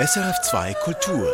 SRF2 0.00 0.74
Kultur. 0.80 1.30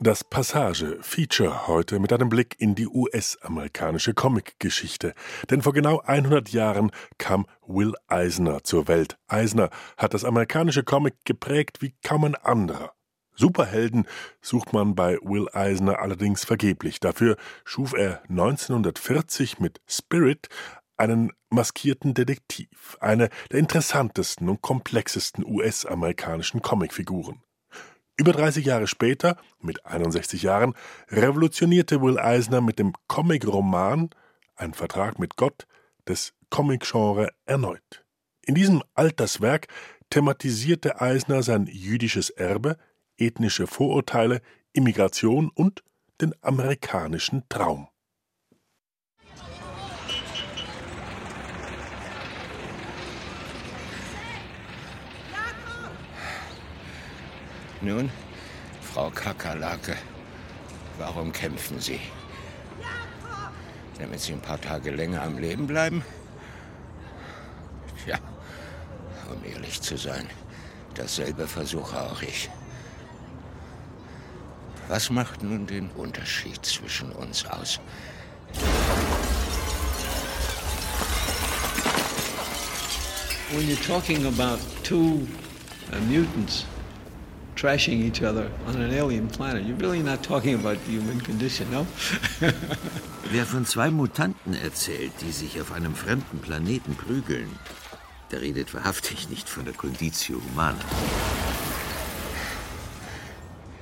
Das 0.00 0.22
Passage 0.22 0.98
Feature 1.00 1.66
heute 1.66 1.98
mit 1.98 2.12
einem 2.12 2.28
Blick 2.28 2.56
in 2.58 2.74
die 2.74 2.86
US-amerikanische 2.86 4.12
Comic-Geschichte. 4.12 5.14
Denn 5.50 5.62
vor 5.62 5.72
genau 5.72 6.00
100 6.00 6.50
Jahren 6.50 6.90
kam 7.16 7.46
Will 7.66 7.94
Eisner 8.06 8.62
zur 8.62 8.86
Welt. 8.86 9.16
Eisner 9.28 9.70
hat 9.96 10.12
das 10.12 10.26
amerikanische 10.26 10.84
Comic 10.84 11.24
geprägt 11.24 11.80
wie 11.80 11.94
kaum 12.04 12.24
ein 12.24 12.34
anderer. 12.34 12.92
Superhelden 13.34 14.06
sucht 14.42 14.72
man 14.72 14.94
bei 14.94 15.16
Will 15.22 15.48
Eisner 15.52 16.00
allerdings 16.00 16.44
vergeblich. 16.44 17.00
Dafür 17.00 17.36
schuf 17.64 17.94
er 17.94 18.22
1940 18.28 19.60
mit 19.60 19.80
Spirit 19.86 20.48
einen 20.98 21.32
maskierten 21.48 22.12
Detektiv, 22.12 22.96
eine 23.00 23.30
der 23.50 23.60
interessantesten 23.60 24.48
und 24.48 24.60
komplexesten 24.60 25.44
US-amerikanischen 25.46 26.60
Comicfiguren. 26.60 27.40
Über 28.16 28.32
30 28.32 28.66
Jahre 28.66 28.88
später, 28.88 29.36
mit 29.60 29.86
61 29.86 30.42
Jahren, 30.42 30.74
revolutionierte 31.08 32.02
Will 32.02 32.18
Eisner 32.18 32.60
mit 32.60 32.78
dem 32.80 32.92
Comic-Roman 33.06 34.10
Ein 34.56 34.74
Vertrag 34.74 35.20
mit 35.20 35.36
Gott 35.36 35.68
des 36.08 36.34
Comic-Genre 36.50 37.30
erneut. 37.46 38.04
In 38.42 38.56
diesem 38.56 38.82
Alterswerk 38.94 39.68
thematisierte 40.10 41.00
Eisner 41.00 41.44
sein 41.44 41.66
jüdisches 41.66 42.30
Erbe, 42.30 42.76
ethnische 43.18 43.68
Vorurteile, 43.68 44.40
Immigration 44.72 45.50
und 45.54 45.84
den 46.20 46.34
amerikanischen 46.42 47.44
Traum. 47.48 47.88
Nun, 57.80 58.10
Frau 58.82 59.08
Kakerlake, 59.10 59.96
warum 60.98 61.32
kämpfen 61.32 61.78
Sie? 61.78 62.00
Damit 64.00 64.20
Sie 64.20 64.32
ein 64.32 64.40
paar 64.40 64.60
Tage 64.60 64.90
länger 64.90 65.22
am 65.22 65.38
Leben 65.38 65.68
bleiben? 65.68 66.02
Tja, 68.04 68.18
um 69.30 69.44
ehrlich 69.44 69.80
zu 69.80 69.96
sein, 69.96 70.26
dasselbe 70.94 71.46
versuche 71.46 72.02
auch 72.02 72.20
ich. 72.20 72.50
Was 74.88 75.10
macht 75.10 75.44
nun 75.44 75.66
den 75.66 75.88
Unterschied 75.90 76.64
zwischen 76.66 77.12
uns 77.12 77.44
aus? 77.46 77.78
When 83.52 83.68
you're 83.68 83.86
talking 83.86 84.26
about 84.26 84.58
two 84.82 85.26
uh, 85.92 86.00
mutants 86.10 86.66
trashing 87.58 88.00
each 88.04 88.22
other 88.22 88.50
on 88.66 88.76
an 88.76 88.92
alien 88.92 89.28
planet. 89.28 89.64
You're 89.64 89.76
really 89.76 90.02
not 90.02 90.22
talking 90.22 90.54
about 90.54 90.78
the 90.84 90.92
human 90.92 91.20
condition, 91.20 91.68
no? 91.70 91.86
Wer 93.32 93.44
von 93.44 93.66
zwei 93.66 93.90
Mutanten 93.90 94.54
erzählt, 94.54 95.12
die 95.20 95.32
sich 95.32 95.60
auf 95.60 95.72
einem 95.72 95.94
fremden 95.94 96.38
Planeten 96.38 96.94
prügeln, 96.94 97.50
der 98.30 98.42
redet 98.42 98.74
wahrhaftig 98.74 99.28
nicht 99.28 99.48
von 99.48 99.64
der 99.64 99.74
Conditio 99.74 100.40
Humana. 100.50 100.78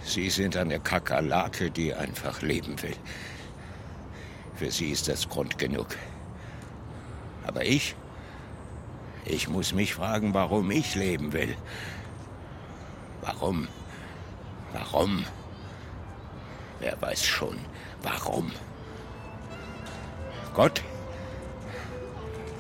Sie 0.03 0.31
sind 0.31 0.57
eine 0.57 0.81
Kakerlake, 0.81 1.71
die 1.71 1.93
einfach 1.93 2.41
leben 2.41 2.81
will. 2.83 2.97
Für 4.55 4.71
Sie 4.71 4.91
ist 4.91 5.09
das 5.09 5.29
Grund 5.29 5.59
genug. 5.59 5.89
Aber 7.47 7.65
ich? 7.65 7.95
Ich 9.27 9.49
muss 9.49 9.75
mich 9.75 9.95
fragen, 9.95 10.33
warum 10.33 10.71
ich 10.71 10.95
leben 10.95 11.33
will. 11.33 11.57
Warum? 13.27 13.67
Warum? 14.73 15.25
Wer 16.79 16.97
weiß 17.01 17.25
schon, 17.25 17.59
warum? 18.03 18.53
Gott? 20.55 20.81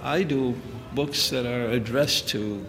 I 0.03 0.25
do 0.25 0.55
books 0.93 1.31
that 1.31 1.47
are 1.47 1.71
addressed 1.71 2.28
to 2.31 2.65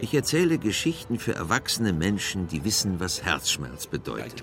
Ich 0.00 0.14
erzähle 0.14 0.58
Geschichten 0.58 1.18
für 1.18 1.34
erwachsene 1.34 1.92
Menschen, 1.92 2.48
die 2.48 2.64
wissen, 2.64 3.00
was 3.00 3.22
Herzschmerz 3.22 3.86
bedeutet. 3.86 4.42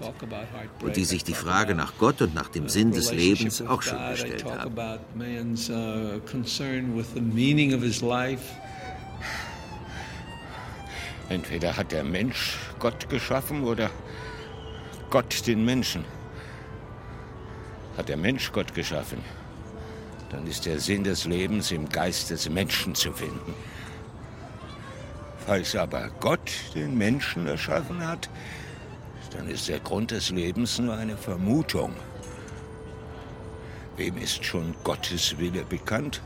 Und 0.84 0.96
die 0.96 1.06
sich 1.06 1.24
die 1.24 1.34
Frage 1.34 1.74
nach 1.74 1.94
Gott 1.98 2.22
und 2.22 2.36
nach 2.36 2.50
dem 2.50 2.70
Sinn 2.70 2.92
des 2.92 3.12
Lebens 3.12 3.62
auch 3.62 3.82
schon 3.82 3.98
gestellt 4.12 4.46
haben. 4.46 4.76
Entweder 11.30 11.76
hat 11.76 11.92
der 11.92 12.04
Mensch 12.04 12.58
Gott 12.80 13.10
geschaffen 13.10 13.64
oder 13.64 13.90
Gott 15.10 15.48
den 15.48 15.66
Menschen. 15.66 16.06
Hat 17.98 18.10
der 18.10 18.18
Mensch 18.18 18.52
Gott 18.52 18.74
geschaffen, 18.76 19.24
dann 20.30 20.46
ist 20.48 20.66
der 20.66 20.80
Sinn 20.80 21.04
des 21.04 21.26
Lebens 21.26 21.72
im 21.72 21.88
Geist 21.88 22.30
des 22.30 22.50
Menschen 22.50 22.96
zu 22.96 23.14
finden. 23.14 23.54
Falls 25.46 25.76
aber 25.76 26.10
Gott 26.20 26.52
den 26.76 26.98
Menschen 26.98 27.48
erschaffen 27.48 28.06
hat, 28.06 28.30
dann 29.32 29.48
ist 29.48 29.70
der 29.70 29.80
Grund 29.80 30.12
des 30.12 30.30
Lebens 30.30 30.80
nur 30.80 30.96
eine 30.96 31.16
Vermutung. 31.16 31.94
Wem 33.96 34.18
ist 34.18 34.44
schon 34.44 34.76
Gottes 34.84 35.38
Wille 35.38 35.64
bekannt? 35.64 36.22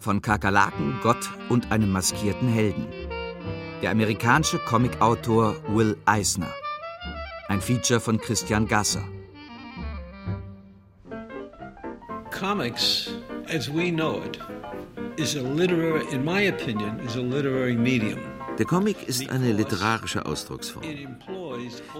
Von 0.00 0.22
Kakerlaken, 0.22 1.00
Gott 1.02 1.30
und 1.48 1.70
einem 1.72 1.90
maskierten 1.90 2.48
Helden. 2.48 3.05
Der 3.82 3.90
amerikanische 3.90 4.58
Comicautor 4.58 5.54
Will 5.68 5.96
Eisner. 6.06 6.52
Ein 7.48 7.60
Feature 7.60 8.00
von 8.00 8.18
Christian 8.18 8.66
Gasser. 8.66 9.04
Comics, 12.30 13.10
as 13.48 13.68
we 13.68 13.90
know 13.90 14.22
it, 14.22 14.38
is 15.18 15.36
a 15.36 15.42
literary, 15.42 16.06
in 16.10 16.24
my 16.24 16.48
opinion, 16.48 17.00
is 17.00 17.16
a 17.16 17.20
literary 17.20 17.76
medium. 17.76 18.20
Der 18.58 18.64
Comic 18.64 19.06
ist 19.06 19.28
eine 19.28 19.52
literarische 19.52 20.24
Ausdrucksform. 20.24 20.82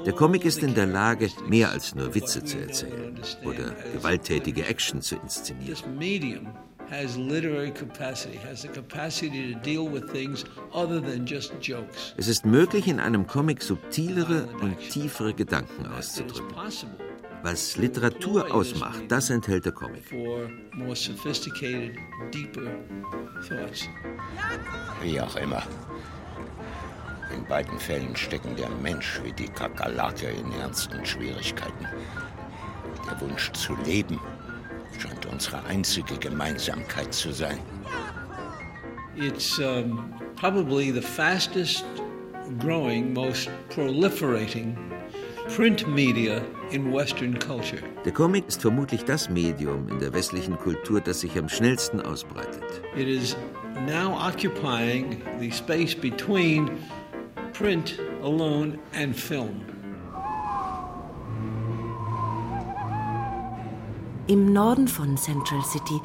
Der 0.07 0.13
Comic 0.15 0.47
ist 0.47 0.63
in 0.63 0.75
der 0.75 0.87
Lage, 0.87 1.29
mehr 1.47 1.71
als 1.71 1.95
nur 1.95 2.15
Witze 2.15 2.43
zu 2.43 2.59
erzählen 2.59 3.21
oder 3.45 3.75
gewalttätige 3.93 4.65
Action 4.67 5.03
zu 5.03 5.17
inszenieren. 5.17 5.77
Es 12.17 12.29
ist 12.29 12.47
möglich, 12.47 12.87
in 12.87 13.01
einem 13.01 13.27
Comic 13.27 13.63
subtilere 13.63 14.49
und 14.61 14.79
tiefere 14.79 15.35
Gedanken 15.35 15.87
auszudrücken. 15.87 16.55
Was 17.43 17.77
Literatur 17.77 18.55
ausmacht, 18.55 19.03
das 19.09 19.31
enthält 19.31 19.65
der 19.65 19.73
Comic. 19.73 20.05
Wie 25.03 25.21
auch 25.21 25.37
immer. 25.37 25.63
In 27.35 27.45
beiden 27.47 27.79
Fällen 27.79 28.15
stecken 28.17 28.55
der 28.57 28.69
Mensch 28.69 29.21
wie 29.25 29.33
die 29.33 29.49
Kakerlake 29.49 30.29
in 30.29 30.53
ernsten 30.61 31.05
Schwierigkeiten. 31.05 31.87
Der 33.09 33.21
Wunsch 33.21 33.53
zu 33.53 33.75
leben 33.85 34.21
scheint 35.01 35.27
unsere 35.27 35.65
einzige 35.65 36.17
Gemeinsamkeit 36.17 37.13
zu 37.13 37.33
sein. 37.33 37.59
It's 39.17 39.59
um, 39.59 40.13
probably 40.37 40.93
the 40.93 41.01
fastest 41.01 41.85
growing, 42.59 43.13
most 43.13 43.49
proliferating 43.71 44.77
print 45.49 45.87
media 45.89 46.43
in 46.71 46.93
Western 46.93 47.39
culture. 47.39 47.81
Der 48.05 48.13
Comic 48.13 48.47
ist 48.49 48.61
vermutlich 48.61 49.05
das 49.05 49.31
Medium 49.31 49.89
in 49.89 49.99
der 49.99 50.13
westlichen 50.13 50.57
Kultur, 50.59 51.01
das 51.01 51.21
sich 51.21 51.39
am 51.39 51.49
schnellsten 51.49 52.01
ausbreitet. 52.01 52.63
It 52.97 53.09
is 53.09 53.37
now 53.87 54.13
occupying 54.17 55.23
the 55.39 55.51
space 55.51 55.95
between 55.95 56.71
print 57.53 57.99
alone 58.23 58.79
and 58.95 59.15
film. 59.15 59.63
Im 64.29 64.53
Norden 64.53 64.89
von 64.89 65.17
Central 65.17 65.63
City, 65.63 66.01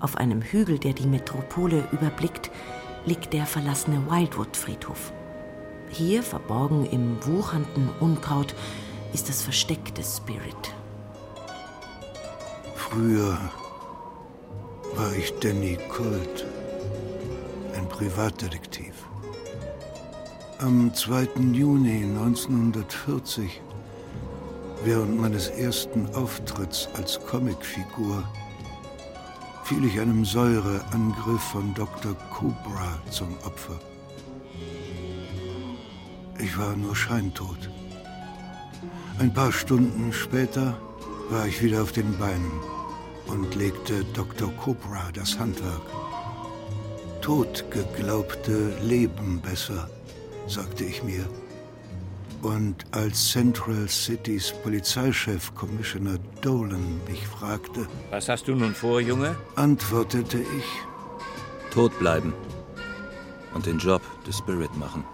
auf 0.00 0.16
einem 0.16 0.40
Hügel, 0.40 0.78
der 0.78 0.94
die 0.94 1.06
Metropole 1.06 1.86
überblickt, 1.92 2.50
liegt 3.04 3.34
der 3.34 3.44
verlassene 3.44 4.10
Wildwood-Friedhof. 4.10 5.12
Hier, 5.90 6.22
verborgen 6.22 6.86
im 6.86 7.18
wuchernden 7.26 7.90
Unkraut, 8.00 8.54
ist 9.12 9.28
das 9.28 9.42
Versteck 9.42 9.94
des 9.94 10.16
Spirit. 10.16 10.74
Früher 12.74 13.38
war 14.94 15.12
ich 15.12 15.38
Danny 15.40 15.76
Colt. 15.90 16.46
ein 17.76 17.86
Privatdetektiv. 17.88 18.94
Am 20.58 20.92
2. 20.94 21.28
Juni 21.52 22.02
1940, 22.04 23.60
während 24.84 25.20
meines 25.20 25.48
ersten 25.48 26.06
Auftritts 26.14 26.88
als 26.94 27.18
Comicfigur, 27.20 28.22
fiel 29.64 29.84
ich 29.84 30.00
einem 30.00 30.24
Säureangriff 30.24 31.42
von 31.42 31.74
Dr. 31.74 32.14
Cobra 32.30 32.98
zum 33.10 33.36
Opfer. 33.44 33.78
Ich 36.38 36.56
war 36.56 36.76
nur 36.76 36.94
scheintot. 36.94 37.70
Ein 39.18 39.34
paar 39.34 39.52
Stunden 39.52 40.12
später 40.12 40.78
war 41.30 41.46
ich 41.46 41.62
wieder 41.62 41.82
auf 41.82 41.92
den 41.92 42.16
Beinen 42.16 42.52
und 43.26 43.54
legte 43.56 44.04
Dr. 44.14 44.50
Cobra 44.52 45.10
das 45.12 45.38
Handwerk. 45.38 45.82
Totgeglaubte 47.20 48.78
leben 48.82 49.40
besser, 49.40 49.90
sagte 50.46 50.84
ich 50.84 51.02
mir. 51.02 51.26
Und 52.42 52.84
als 52.92 53.32
Central 53.32 53.88
Cities 53.88 54.54
Polizeichef 54.62 55.52
Commissioner 55.54 56.18
Dolan 56.40 57.00
mich 57.08 57.26
fragte, 57.26 57.88
Was 58.10 58.28
hast 58.28 58.46
du 58.46 58.54
nun 58.54 58.74
vor, 58.74 59.00
Junge? 59.00 59.36
antwortete 59.56 60.38
ich, 60.38 60.64
Tot 61.72 61.98
bleiben 61.98 62.32
und 63.54 63.66
den 63.66 63.78
Job 63.78 64.02
des 64.24 64.38
Spirit 64.38 64.74
machen. 64.76 65.04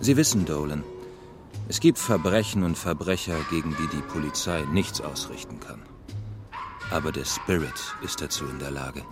Sie 0.00 0.16
wissen, 0.16 0.46
Dolan, 0.46 0.82
es 1.68 1.80
gibt 1.80 1.98
Verbrechen 1.98 2.62
und 2.62 2.78
Verbrecher, 2.78 3.36
gegen 3.50 3.76
die 3.76 3.88
die 3.96 4.02
Polizei 4.02 4.64
nichts 4.72 5.00
ausrichten 5.00 5.60
kann. 5.60 5.82
Aber 6.90 7.12
der 7.12 7.24
Spirit 7.24 7.96
ist 8.02 8.22
dazu 8.22 8.46
in 8.46 8.58
der 8.58 8.70
Lage. 8.70 9.02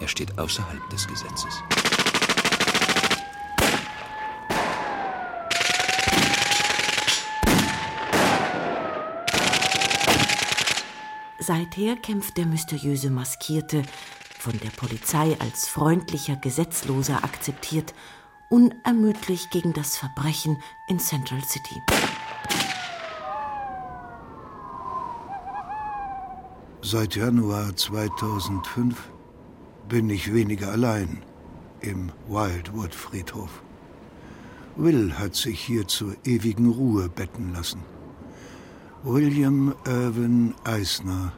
Er 0.00 0.08
steht 0.08 0.38
außerhalb 0.38 0.88
des 0.90 1.06
Gesetzes. 1.08 1.62
Seither 11.46 11.96
kämpft 11.96 12.38
der 12.38 12.46
mysteriöse 12.46 13.10
Maskierte, 13.10 13.82
von 14.38 14.58
der 14.60 14.70
Polizei 14.70 15.36
als 15.40 15.68
freundlicher 15.68 16.36
Gesetzloser 16.36 17.22
akzeptiert, 17.22 17.92
unermüdlich 18.48 19.50
gegen 19.50 19.74
das 19.74 19.98
Verbrechen 19.98 20.56
in 20.88 20.98
Central 20.98 21.44
City. 21.44 21.82
Seit 26.80 27.14
Januar 27.14 27.76
2005 27.76 29.10
bin 29.86 30.08
ich 30.08 30.32
weniger 30.32 30.70
allein 30.72 31.22
im 31.82 32.10
Wildwood 32.26 32.94
Friedhof. 32.94 33.62
Will 34.76 35.12
hat 35.18 35.34
sich 35.34 35.60
hier 35.60 35.86
zur 35.86 36.16
ewigen 36.24 36.70
Ruhe 36.70 37.10
betten 37.10 37.52
lassen. 37.52 37.82
William 39.06 39.74
Irwin 39.84 40.54
Eisner, 40.64 41.34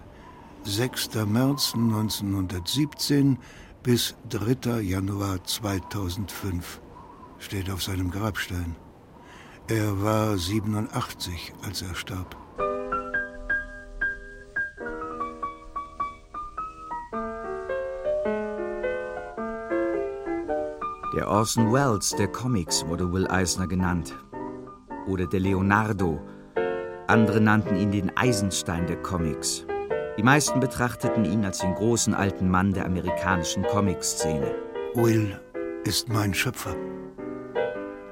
6. 0.62 1.16
März 1.26 1.74
1917 1.74 3.38
bis 3.82 4.14
3. 4.28 4.82
Januar 4.82 5.42
2005, 5.42 6.80
steht 7.40 7.68
auf 7.68 7.82
seinem 7.82 8.12
Grabstein. 8.12 8.76
Er 9.66 10.00
war 10.00 10.38
87, 10.38 11.54
als 11.64 11.82
er 11.82 11.96
starb. 11.96 12.36
Der 21.16 21.28
Orson 21.28 21.72
Welles 21.72 22.10
der 22.16 22.28
Comics 22.28 22.86
wurde 22.86 23.12
Will 23.12 23.26
Eisner 23.26 23.66
genannt. 23.66 24.14
Oder 25.08 25.26
der 25.26 25.40
Leonardo. 25.40 26.20
Andere 27.08 27.40
nannten 27.40 27.76
ihn 27.76 27.92
den 27.92 28.16
Eisenstein 28.16 28.86
der 28.86 28.96
Comics. 28.96 29.64
Die 30.18 30.22
meisten 30.22 30.58
betrachteten 30.58 31.24
ihn 31.24 31.44
als 31.44 31.58
den 31.58 31.74
großen 31.74 32.14
alten 32.14 32.50
Mann 32.50 32.72
der 32.72 32.84
amerikanischen 32.84 33.62
Comic-Szene. 33.64 34.54
Will 34.94 35.38
ist 35.84 36.08
mein 36.08 36.34
Schöpfer. 36.34 36.74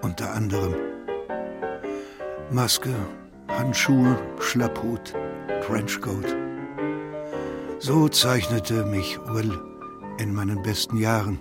Unter 0.03 0.33
anderem 0.33 0.75
Maske, 2.53 2.95
Handschuhe, 3.49 4.17
Schlapphut, 4.39 5.15
Trenchcoat. 5.63 6.37
So 7.79 8.09
zeichnete 8.09 8.85
mich 8.85 9.19
Will 9.27 9.59
in 10.19 10.33
meinen 10.33 10.63
besten 10.63 10.99
Jahren 10.99 11.41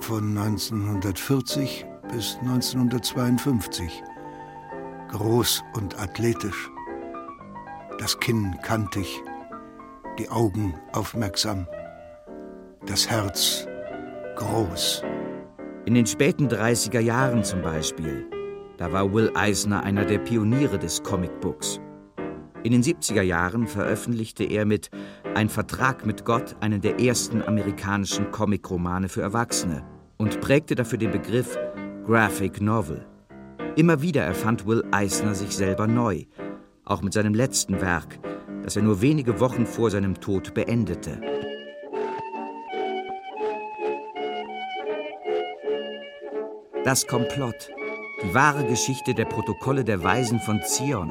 von 0.00 0.36
1940 0.36 1.86
bis 2.12 2.36
1952. 2.42 4.02
Groß 5.12 5.62
und 5.74 6.00
athletisch. 6.00 6.70
Das 7.98 8.18
Kinn 8.18 8.56
kantig, 8.62 9.20
die 10.18 10.30
Augen 10.30 10.74
aufmerksam, 10.94 11.68
das 12.86 13.10
Herz 13.10 13.68
groß. 14.36 15.02
In 15.84 15.92
den 15.92 16.06
späten 16.06 16.48
30er 16.48 17.00
Jahren 17.00 17.44
zum 17.44 17.60
Beispiel, 17.60 18.26
da 18.78 18.90
war 18.90 19.12
Will 19.12 19.30
Eisner 19.34 19.82
einer 19.82 20.06
der 20.06 20.18
Pioniere 20.18 20.78
des 20.78 21.02
Comicbooks. 21.02 21.78
In 22.62 22.72
den 22.72 22.82
70er 22.82 23.20
Jahren 23.20 23.66
veröffentlichte 23.66 24.44
er 24.44 24.64
mit 24.64 24.88
Ein 25.34 25.50
Vertrag 25.50 26.06
mit 26.06 26.24
Gott 26.24 26.56
einen 26.60 26.80
der 26.80 26.98
ersten 26.98 27.42
amerikanischen 27.42 28.30
Comicromane 28.30 29.10
für 29.10 29.20
Erwachsene 29.20 29.84
und 30.16 30.40
prägte 30.40 30.74
dafür 30.74 30.96
den 30.96 31.10
Begriff 31.10 31.58
Graphic 32.06 32.62
Novel. 32.62 33.11
Immer 33.74 34.02
wieder 34.02 34.22
erfand 34.22 34.66
Will 34.66 34.84
Eisner 34.90 35.34
sich 35.34 35.56
selber 35.56 35.86
neu, 35.86 36.24
auch 36.84 37.00
mit 37.00 37.14
seinem 37.14 37.32
letzten 37.32 37.80
Werk, 37.80 38.18
das 38.62 38.76
er 38.76 38.82
nur 38.82 39.00
wenige 39.00 39.40
Wochen 39.40 39.64
vor 39.64 39.90
seinem 39.90 40.20
Tod 40.20 40.52
beendete. 40.52 41.18
Das 46.84 47.06
Komplott, 47.06 47.70
die 48.22 48.34
wahre 48.34 48.66
Geschichte 48.66 49.14
der 49.14 49.24
Protokolle 49.24 49.84
der 49.84 50.02
Weisen 50.02 50.40
von 50.40 50.60
Zion, 50.62 51.10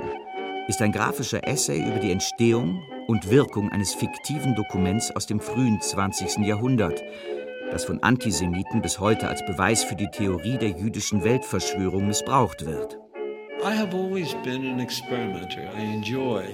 ist 0.68 0.84
ein 0.84 0.92
grafischer 0.92 1.48
Essay 1.48 1.82
über 1.82 1.98
die 1.98 2.12
Entstehung 2.12 2.84
und 3.08 3.32
Wirkung 3.32 3.72
eines 3.72 3.96
fiktiven 3.96 4.54
Dokuments 4.54 5.10
aus 5.16 5.26
dem 5.26 5.40
frühen 5.40 5.82
20. 5.82 6.46
Jahrhundert, 6.46 7.02
das 7.72 7.86
von 7.86 8.04
Antisemiten 8.04 8.82
bis 8.82 9.00
heute 9.00 9.28
als 9.28 9.46
Beweis 9.46 9.84
für 9.84 9.96
die 9.96 10.10
Theorie 10.10 10.58
der 10.58 10.70
jüdischen 10.70 11.24
Weltverschwörung 11.24 12.08
missbraucht 12.08 12.66
wird. 12.66 13.00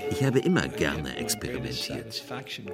Ich 0.10 0.24
habe 0.24 0.40
immer 0.40 0.68
gerne 0.68 1.16
experimentiert. 1.16 2.24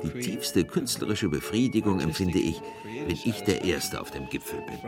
Die 0.04 0.20
tiefste 0.20 0.64
künstlerische 0.64 1.30
Befriedigung 1.30 2.00
empfinde 2.00 2.40
ich, 2.40 2.60
wenn 3.06 3.18
ich 3.24 3.44
der 3.44 3.64
Erste 3.64 4.02
auf 4.02 4.10
dem 4.10 4.28
Gipfel 4.30 4.60
bin. 4.62 4.80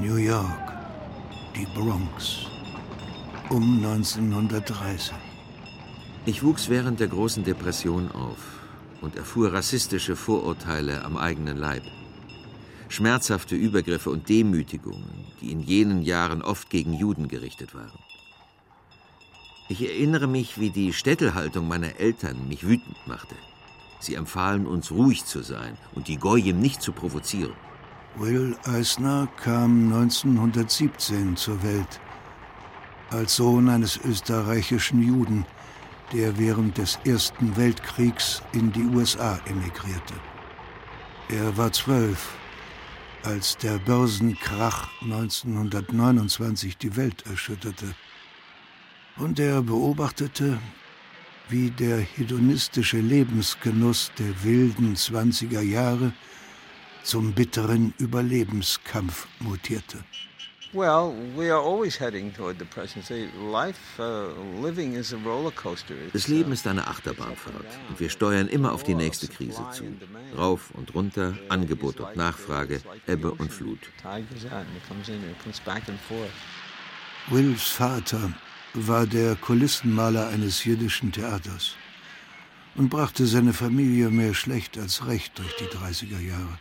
New 0.00 0.16
York, 0.16 0.72
die 1.56 1.66
Bronx, 1.66 2.46
um 3.48 3.76
1930. 3.84 5.14
Ich 6.26 6.42
wuchs 6.42 6.70
während 6.70 7.00
der 7.00 7.08
großen 7.08 7.44
Depression 7.44 8.10
auf 8.10 8.38
und 9.02 9.14
erfuhr 9.14 9.52
rassistische 9.52 10.16
Vorurteile 10.16 11.04
am 11.04 11.18
eigenen 11.18 11.58
Leib. 11.58 11.82
Schmerzhafte 12.88 13.56
Übergriffe 13.56 14.08
und 14.08 14.30
Demütigungen, 14.30 15.26
die 15.42 15.52
in 15.52 15.60
jenen 15.60 16.00
Jahren 16.00 16.40
oft 16.40 16.70
gegen 16.70 16.94
Juden 16.94 17.28
gerichtet 17.28 17.74
waren. 17.74 17.98
Ich 19.68 19.82
erinnere 19.82 20.26
mich, 20.26 20.58
wie 20.58 20.70
die 20.70 20.94
Städtelhaltung 20.94 21.68
meiner 21.68 22.00
Eltern 22.00 22.48
mich 22.48 22.66
wütend 22.66 22.96
machte. 23.06 23.34
Sie 24.00 24.14
empfahlen 24.14 24.66
uns, 24.66 24.90
ruhig 24.90 25.26
zu 25.26 25.42
sein 25.42 25.76
und 25.94 26.08
die 26.08 26.16
Goyim 26.16 26.58
nicht 26.58 26.80
zu 26.80 26.92
provozieren. 26.92 27.54
Will 28.16 28.56
Eisner 28.64 29.28
kam 29.42 29.92
1917 29.92 31.36
zur 31.36 31.62
Welt 31.62 32.00
als 33.10 33.36
Sohn 33.36 33.68
eines 33.68 33.98
österreichischen 34.04 35.02
Juden, 35.02 35.44
der 36.12 36.38
während 36.38 36.78
des 36.78 36.98
Ersten 37.04 37.56
Weltkriegs 37.56 38.42
in 38.52 38.72
die 38.72 38.84
USA 38.84 39.40
emigrierte. 39.46 40.14
Er 41.28 41.56
war 41.56 41.72
zwölf, 41.72 42.36
als 43.22 43.56
der 43.56 43.78
Börsenkrach 43.78 44.88
1929 45.02 46.76
die 46.76 46.96
Welt 46.96 47.24
erschütterte. 47.26 47.94
Und 49.16 49.38
er 49.38 49.62
beobachtete, 49.62 50.58
wie 51.48 51.70
der 51.70 51.98
hedonistische 51.98 52.98
Lebensgenuss 52.98 54.10
der 54.18 54.44
wilden 54.44 54.96
20er 54.96 55.60
Jahre 55.60 56.12
zum 57.02 57.32
bitteren 57.32 57.94
Überlebenskampf 57.98 59.26
mutierte. 59.40 60.04
Well, 60.74 61.14
we 61.36 61.50
are 61.50 61.60
always 61.60 61.96
heading 62.00 62.32
toward 62.32 62.58
depression. 62.58 63.00
See, 63.04 63.28
life, 63.38 64.00
uh, 64.00 64.30
living 64.60 64.94
is 64.94 65.12
a 65.12 65.16
roller 65.24 65.52
coaster. 65.52 65.94
Das 66.12 66.26
Leben 66.26 66.50
ist 66.50 66.66
eine 66.66 66.88
Achterbahnfahrt 66.88 67.78
und 67.88 68.00
wir 68.00 68.10
steuern 68.10 68.48
immer 68.48 68.72
auf 68.72 68.82
die 68.82 68.96
nächste 68.96 69.28
Krise 69.28 69.64
zu. 69.72 69.84
Rauf 70.36 70.72
und 70.74 70.92
runter, 70.92 71.34
Angebot 71.48 72.00
und 72.00 72.16
Nachfrage, 72.16 72.80
Ebbe 73.06 73.30
und 73.30 73.52
Flut. 73.52 73.78
Wills 77.30 77.62
Vater 77.62 78.32
war 78.74 79.06
der 79.06 79.36
Kulissenmaler 79.36 80.26
eines 80.26 80.64
jiddischen 80.64 81.12
Theaters 81.12 81.76
und 82.74 82.88
brachte 82.88 83.26
seine 83.28 83.52
Familie 83.52 84.10
mehr 84.10 84.34
schlecht 84.34 84.76
als 84.76 85.06
recht 85.06 85.38
durch 85.38 85.54
die 85.54 85.66
30er 85.66 86.20
Jahre. 86.20 86.58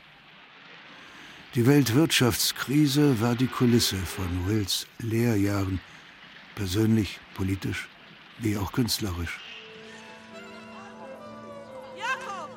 Die 1.56 1.68
Weltwirtschaftskrise 1.68 3.22
war 3.22 3.36
die 3.36 3.46
Kulisse 3.46 3.98
von 3.98 4.48
Wills 4.48 4.88
Lehrjahren, 4.98 5.80
persönlich, 6.56 7.20
politisch 7.36 7.90
wie 8.40 8.58
auch 8.58 8.72
künstlerisch. 8.72 9.40
Jakob! 11.96 12.50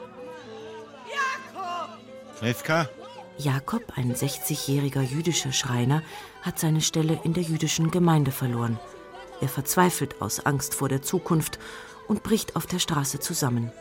Jakob! 1.12 2.43
Rivka? 2.43 2.88
Jakob, 3.37 3.93
ein 3.97 4.15
60-jähriger 4.15 5.03
jüdischer 5.03 5.53
Schreiner, 5.53 6.03
hat 6.41 6.59
seine 6.59 6.81
Stelle 6.81 7.21
in 7.23 7.35
der 7.35 7.43
jüdischen 7.43 7.91
Gemeinde 7.91 8.33
verloren. 8.33 8.79
Er 9.43 9.50
verzweifelt 9.50 10.23
aus 10.23 10.47
Angst 10.47 10.75
vor 10.75 10.88
der 10.88 11.03
Zukunft 11.03 11.59
und 12.09 12.23
bricht 12.23 12.57
auf 12.57 12.65
der 12.65 12.79
Straße 12.79 13.21
zusammen. 13.21 13.73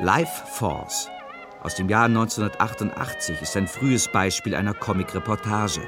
Life 0.00 0.46
Force 0.46 1.08
aus 1.62 1.76
dem 1.76 1.88
Jahr 1.88 2.06
1988 2.06 3.40
ist 3.40 3.56
ein 3.56 3.68
frühes 3.68 4.08
Beispiel 4.08 4.54
einer 4.54 4.74
Comic-Reportage. 4.74 5.82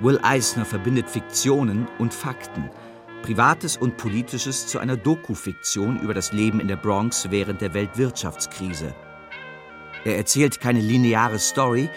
Will 0.00 0.18
Eisner 0.22 0.64
verbindet 0.64 1.08
Fiktionen 1.08 1.86
und 1.98 2.14
Fakten, 2.14 2.70
Privates 3.22 3.76
und 3.76 3.98
Politisches 3.98 4.66
zu 4.66 4.78
einer 4.78 4.96
Doku-Fiktion 4.96 6.00
über 6.00 6.14
das 6.14 6.32
Leben 6.32 6.58
in 6.58 6.66
der 6.66 6.76
Bronx 6.76 7.30
während 7.30 7.60
der 7.60 7.74
Weltwirtschaftskrise. 7.74 8.94
Er 10.04 10.16
erzählt 10.16 10.58
keine 10.58 10.80
lineare 10.80 11.38
Story, 11.38 11.88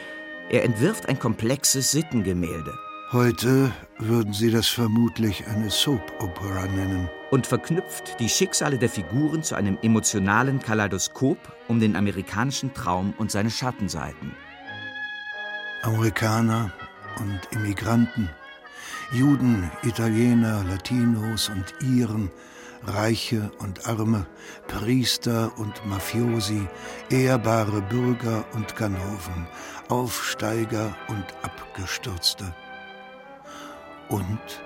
er 0.49 0.65
entwirft 0.65 1.07
ein 1.07 1.17
komplexes 1.17 1.91
Sittengemälde. 1.91 2.73
Heute 3.11 3.71
würden 4.07 4.33
Sie 4.33 4.51
das 4.51 4.67
vermutlich 4.67 5.47
eine 5.47 5.69
Soap-Opera 5.69 6.67
nennen. 6.67 7.09
Und 7.31 7.47
verknüpft 7.47 8.19
die 8.19 8.29
Schicksale 8.29 8.77
der 8.77 8.89
Figuren 8.89 9.43
zu 9.43 9.55
einem 9.55 9.77
emotionalen 9.81 10.59
Kaleidoskop 10.59 11.37
um 11.67 11.79
den 11.79 11.95
amerikanischen 11.95 12.73
Traum 12.73 13.13
und 13.17 13.31
seine 13.31 13.49
Schattenseiten. 13.49 14.35
Amerikaner 15.81 16.71
und 17.19 17.39
Immigranten, 17.51 18.29
Juden, 19.11 19.69
Italiener, 19.83 20.63
Latinos 20.63 21.49
und 21.49 21.73
Iren, 21.81 22.31
Reiche 22.85 23.51
und 23.59 23.87
Arme, 23.87 24.25
Priester 24.67 25.51
und 25.57 25.85
Mafiosi, 25.85 26.67
ehrbare 27.09 27.81
Bürger 27.81 28.45
und 28.53 28.75
Ganoven, 28.75 29.47
Aufsteiger 29.89 30.95
und 31.07 31.25
Abgestürzte. 31.41 32.53
Und 34.09 34.61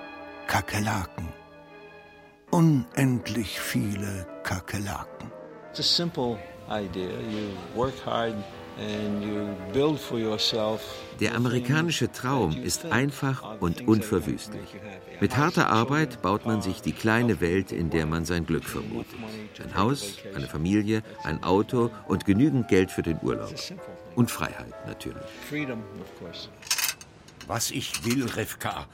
Kakerlaken. 0.46 1.28
Unendlich 2.50 3.60
viele 3.60 4.26
Kakerlaken. 4.42 5.30
It's 5.70 5.80
a 5.80 5.82
simple 5.82 6.38
idea. 6.70 7.10
You 7.30 7.50
work 7.74 7.94
hard 8.04 8.34
and 8.78 9.22
you 9.22 9.48
build 9.72 9.98
for 9.98 10.18
yourself. 10.18 10.80
Der 11.20 11.34
amerikanische 11.34 12.10
Traum 12.10 12.52
ist 12.62 12.86
einfach 12.86 13.60
und 13.60 13.86
unverwüstlich. 13.86 14.76
Mit 15.20 15.36
harter 15.36 15.68
Arbeit 15.68 16.22
baut 16.22 16.46
man 16.46 16.62
sich 16.62 16.80
die 16.80 16.92
kleine 16.92 17.40
Welt, 17.40 17.72
in 17.72 17.90
der 17.90 18.06
man 18.06 18.24
sein 18.24 18.46
Glück 18.46 18.64
vermutet. 18.64 19.18
Ein 19.62 19.76
Haus, 19.76 20.14
eine 20.34 20.46
Familie, 20.46 21.02
ein 21.24 21.42
Auto 21.42 21.90
und 22.06 22.24
genügend 22.24 22.68
Geld 22.68 22.90
für 22.90 23.02
den 23.02 23.18
Urlaub. 23.20 23.52
Und 24.14 24.30
Freiheit 24.30 24.86
natürlich. 24.86 25.28
Freedom, 25.48 25.82
of 26.00 26.18
course. 26.20 26.48
Was 27.46 27.70
ich 27.70 28.04
will, 28.04 28.26
Rivka. 28.26 28.86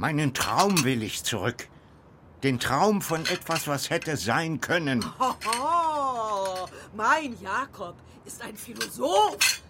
Meinen 0.00 0.32
Traum 0.32 0.82
will 0.84 1.02
ich 1.02 1.24
zurück. 1.24 1.68
Den 2.42 2.58
Traum 2.58 3.02
von 3.02 3.26
etwas, 3.26 3.68
was 3.68 3.90
hätte 3.90 4.16
sein 4.16 4.62
können. 4.62 5.04
Hoho, 5.18 6.66
mein 6.96 7.38
Jakob 7.42 7.96
ist 8.24 8.40
ein 8.40 8.56
Philosoph. 8.56 9.60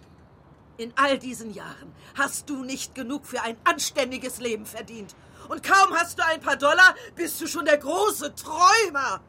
In 0.77 0.93
all 0.95 1.19
diesen 1.19 1.53
Jahren 1.53 1.93
hast 2.17 2.49
du 2.49 2.63
nicht 2.63 2.95
genug 2.95 3.25
für 3.25 3.41
ein 3.41 3.57
anständiges 3.65 4.39
Leben 4.39 4.65
verdient. 4.65 5.17
Und 5.49 5.63
kaum 5.63 5.93
hast 5.97 6.17
du 6.17 6.25
ein 6.25 6.39
paar 6.39 6.55
Dollar, 6.55 6.95
bist 7.13 7.41
du 7.41 7.47
schon 7.47 7.65
der 7.65 7.79
große 7.79 8.33
Träumer. 8.33 9.19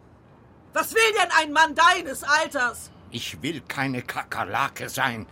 Was 0.73 0.95
will 0.95 1.13
denn 1.21 1.33
ein 1.41 1.53
Mann 1.53 1.75
deines 1.75 2.23
Alters? 2.23 2.93
Ich 3.11 3.43
will 3.43 3.61
keine 3.63 4.03
Kakerlake 4.03 4.89
sein. 4.89 5.27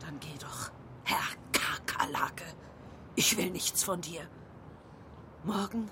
Dann 0.00 0.20
geh 0.20 0.38
doch, 0.38 0.70
Herr 1.04 1.16
Kakerlake. 1.50 2.44
Ich 3.14 3.38
will 3.38 3.48
nichts 3.48 3.82
von 3.82 4.02
dir. 4.02 4.28
Morgen 5.44 5.88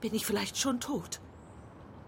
bin 0.00 0.14
ich 0.14 0.26
vielleicht 0.26 0.58
schon 0.58 0.80
tot. 0.80 1.20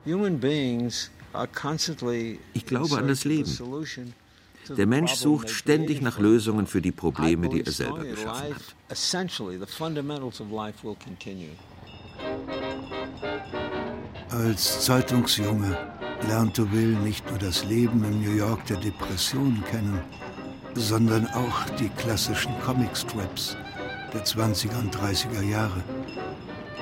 Human 0.04 0.38
beings 0.38 1.11
are 1.32 1.49
constantly 1.49 2.40
Ich 2.54 2.66
glaube 2.66 2.96
an 2.96 3.08
das 3.08 3.25
Leben. 3.25 3.50
Der 4.68 4.76
the 4.76 4.87
Mensch 4.87 5.14
sucht 5.14 5.46
they 5.46 5.54
ständig 5.54 5.99
created 5.99 6.02
nach. 6.02 6.18
Lösungen 6.18 6.66
für 6.66 6.82
die 6.82 6.90
Probleme, 6.90 7.49
die 7.49 7.64
er 7.64 7.70
selber 7.70 8.04
geschaffen 8.04 8.54
hat. 8.54 8.62
Essentially, 8.88 9.58
the 9.58 9.66
fundamentals 9.66 10.40
of 10.40 10.50
life 10.50 10.85
will 10.85 10.96
continue. 10.96 11.52
Als 14.30 14.85
Zeitungsjunge 14.85 15.76
lernte 16.28 16.70
Will 16.73 16.94
nicht 16.99 17.28
nur 17.30 17.38
das 17.38 17.64
Leben 17.64 18.02
in 18.04 18.23
New 18.23 18.37
York 18.37 18.66
der 18.66 18.78
Depression 18.78 19.62
kennen, 19.70 20.00
sondern 20.75 21.26
auch 21.28 21.64
die 21.78 21.88
klassischen 21.90 22.52
Comicstrips 22.61 23.56
der 24.12 24.25
20er 24.25 24.78
und 24.80 24.96
30er 24.96 25.42
Jahre, 25.42 25.82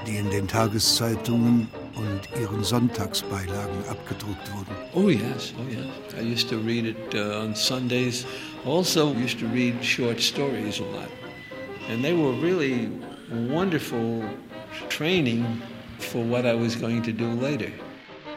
die 0.05 0.17
in 0.17 0.31
den 0.31 0.47
Tageszeitungen 0.47 1.69
und 1.97 2.41
ihren 2.41 2.63
Sonntagsbeilagen 2.63 3.85
abgedruckt 3.89 4.53
wurden. 4.53 4.75
Oh 4.95 5.09
yes, 5.09 5.53
oh 5.59 5.71
yes. 5.71 5.87
I 6.19 6.23
used 6.23 6.49
to 6.49 6.57
read 6.59 6.87
it 6.87 7.15
uh, 7.15 7.43
on 7.43 7.55
Sundays. 7.55 8.27
Also 8.65 9.13
used 9.15 9.39
to 9.41 9.47
read 9.47 9.83
short 9.83 10.21
stories 10.21 10.81
a 10.81 10.85
lot, 10.85 11.11
and 11.91 12.03
they 12.03 12.13
were 12.15 12.33
really 12.41 12.89
wonderful 13.51 14.23
training 14.89 15.45
for 15.99 16.23
what 16.25 16.45
I 16.45 16.55
was 16.55 16.77
going 16.77 17.03
to 17.03 17.13
do 17.13 17.31
later. 17.41 17.71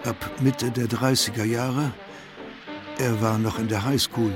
Ab 0.06 0.16
Mitte 0.42 0.72
der 0.72 0.88
30er 0.88 1.44
Jahre, 1.44 1.92
er 3.00 3.22
war 3.22 3.38
noch 3.38 3.60
in 3.60 3.68
der 3.68 3.84
Highschool, 3.84 4.32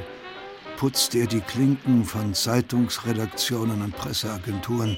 putzte 0.78 1.20
er 1.20 1.28
die 1.28 1.42
Klinken 1.42 2.04
von 2.06 2.34
Zeitungsredaktionen 2.34 3.82
und 3.82 3.96
Presseagenturen, 3.96 4.98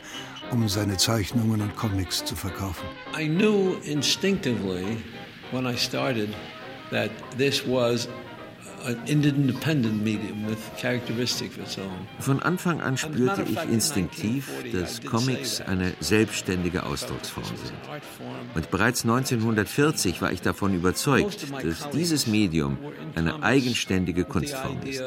um 0.52 0.68
seine 0.70 0.98
Zeichnungen 0.98 1.62
und 1.62 1.76
Comics 1.76 2.24
zu 2.26 2.36
verkaufen. 2.36 2.86
I 3.18 3.28
knew 3.28 3.76
instinctively 3.84 4.98
when 5.52 5.66
I 5.66 5.76
started 5.76 6.30
that 6.92 7.12
this 7.38 7.68
was 7.68 8.08
an 8.86 8.98
independent 9.06 10.04
medium 10.04 10.46
with 10.46 10.58
characteristics 10.78 11.58
of 11.58 11.64
its 11.64 11.78
own. 11.78 12.08
Von 12.20 12.42
Anfang 12.42 12.82
an 12.82 12.98
spürte 12.98 13.44
ich 13.44 13.58
instinktiv, 13.72 14.50
dass 14.74 15.02
Comics 15.02 15.62
eine 15.62 15.94
selbstständige 16.00 16.84
Ausdrucksform 16.84 17.46
sind. 17.46 17.74
Und 18.56 18.72
bereits 18.72 19.04
1940 19.04 20.22
war 20.22 20.32
ich 20.32 20.42
davon 20.42 20.74
überzeugt, 20.74 21.48
dass 21.64 21.90
dieses 21.92 22.28
Medium 22.28 22.78
eine 23.16 23.42
eigenständige 23.42 24.26
Kunstform 24.26 24.82
ist. 24.86 25.04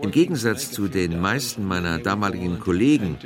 Im 0.00 0.10
Gegensatz 0.10 0.70
zu 0.70 0.88
den 0.88 1.20
meisten 1.20 1.66
meiner 1.66 1.98
damaligen 1.98 2.60
Kollegen, 2.60 3.18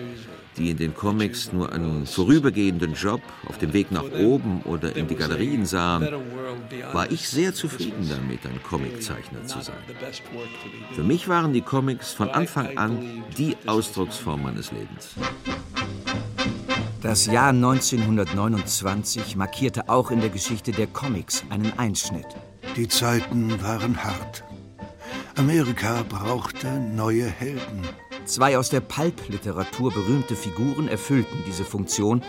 die 0.57 0.71
in 0.71 0.77
den 0.77 0.95
Comics 0.95 1.53
nur 1.53 1.73
einen 1.73 2.07
vorübergehenden 2.07 2.95
Job 2.95 3.21
auf 3.47 3.59
dem 3.59 3.73
Weg 3.73 3.93
nach 3.93 4.11
oben 4.19 4.63
oder 4.63 4.97
in 4.97 5.09
die 5.09 5.15
Galerien 5.15 5.67
sahen, 5.67 6.09
war 6.93 7.11
ich 7.11 7.29
sehr 7.29 7.55
zufrieden 7.55 8.09
damit, 8.09 8.47
ein 8.47 8.63
Comiczeichner 8.63 9.45
zu 9.47 9.61
sein. 9.61 9.77
Für 10.95 11.03
mich 11.03 11.29
waren 11.29 11.53
die 11.53 11.63
Comics 11.63 12.13
von 12.13 12.31
Anfang 12.31 12.77
an 12.77 13.25
die 13.37 13.57
Ausdrucksform 13.67 14.43
meines 14.43 14.73
Lebens. 14.73 15.15
Das 17.03 17.27
Jahr 17.27 17.51
1929 17.51 19.37
markierte 19.37 19.89
auch 19.89 20.11
in 20.11 20.21
der 20.21 20.31
Geschichte 20.31 20.73
der 20.73 20.89
Comics 20.89 21.45
einen 21.51 21.79
Einschnitt. 21.79 22.27
Die 22.77 22.89
Zeiten 22.89 23.63
waren 23.63 24.03
hart. 24.03 24.43
Amerika 25.37 26.03
brauchte 26.09 26.67
neue 26.81 27.27
Helden. 27.27 27.83
Zwei 28.27 28.59
aus 28.59 28.71
der 28.71 28.81
Pulp-Literatur 28.81 29.93
berühmte 29.93 30.35
Figuren 30.35 30.89
erfüllten 30.89 31.45
diese 31.47 31.65
Funktion 31.65 32.23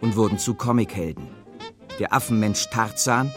und 0.00 0.16
wurden 0.16 0.38
zu 0.38 0.54
Comichelden. 0.54 1.28
Der 1.98 2.14
Affenmensch 2.14 2.70
Tarzan 2.70 3.30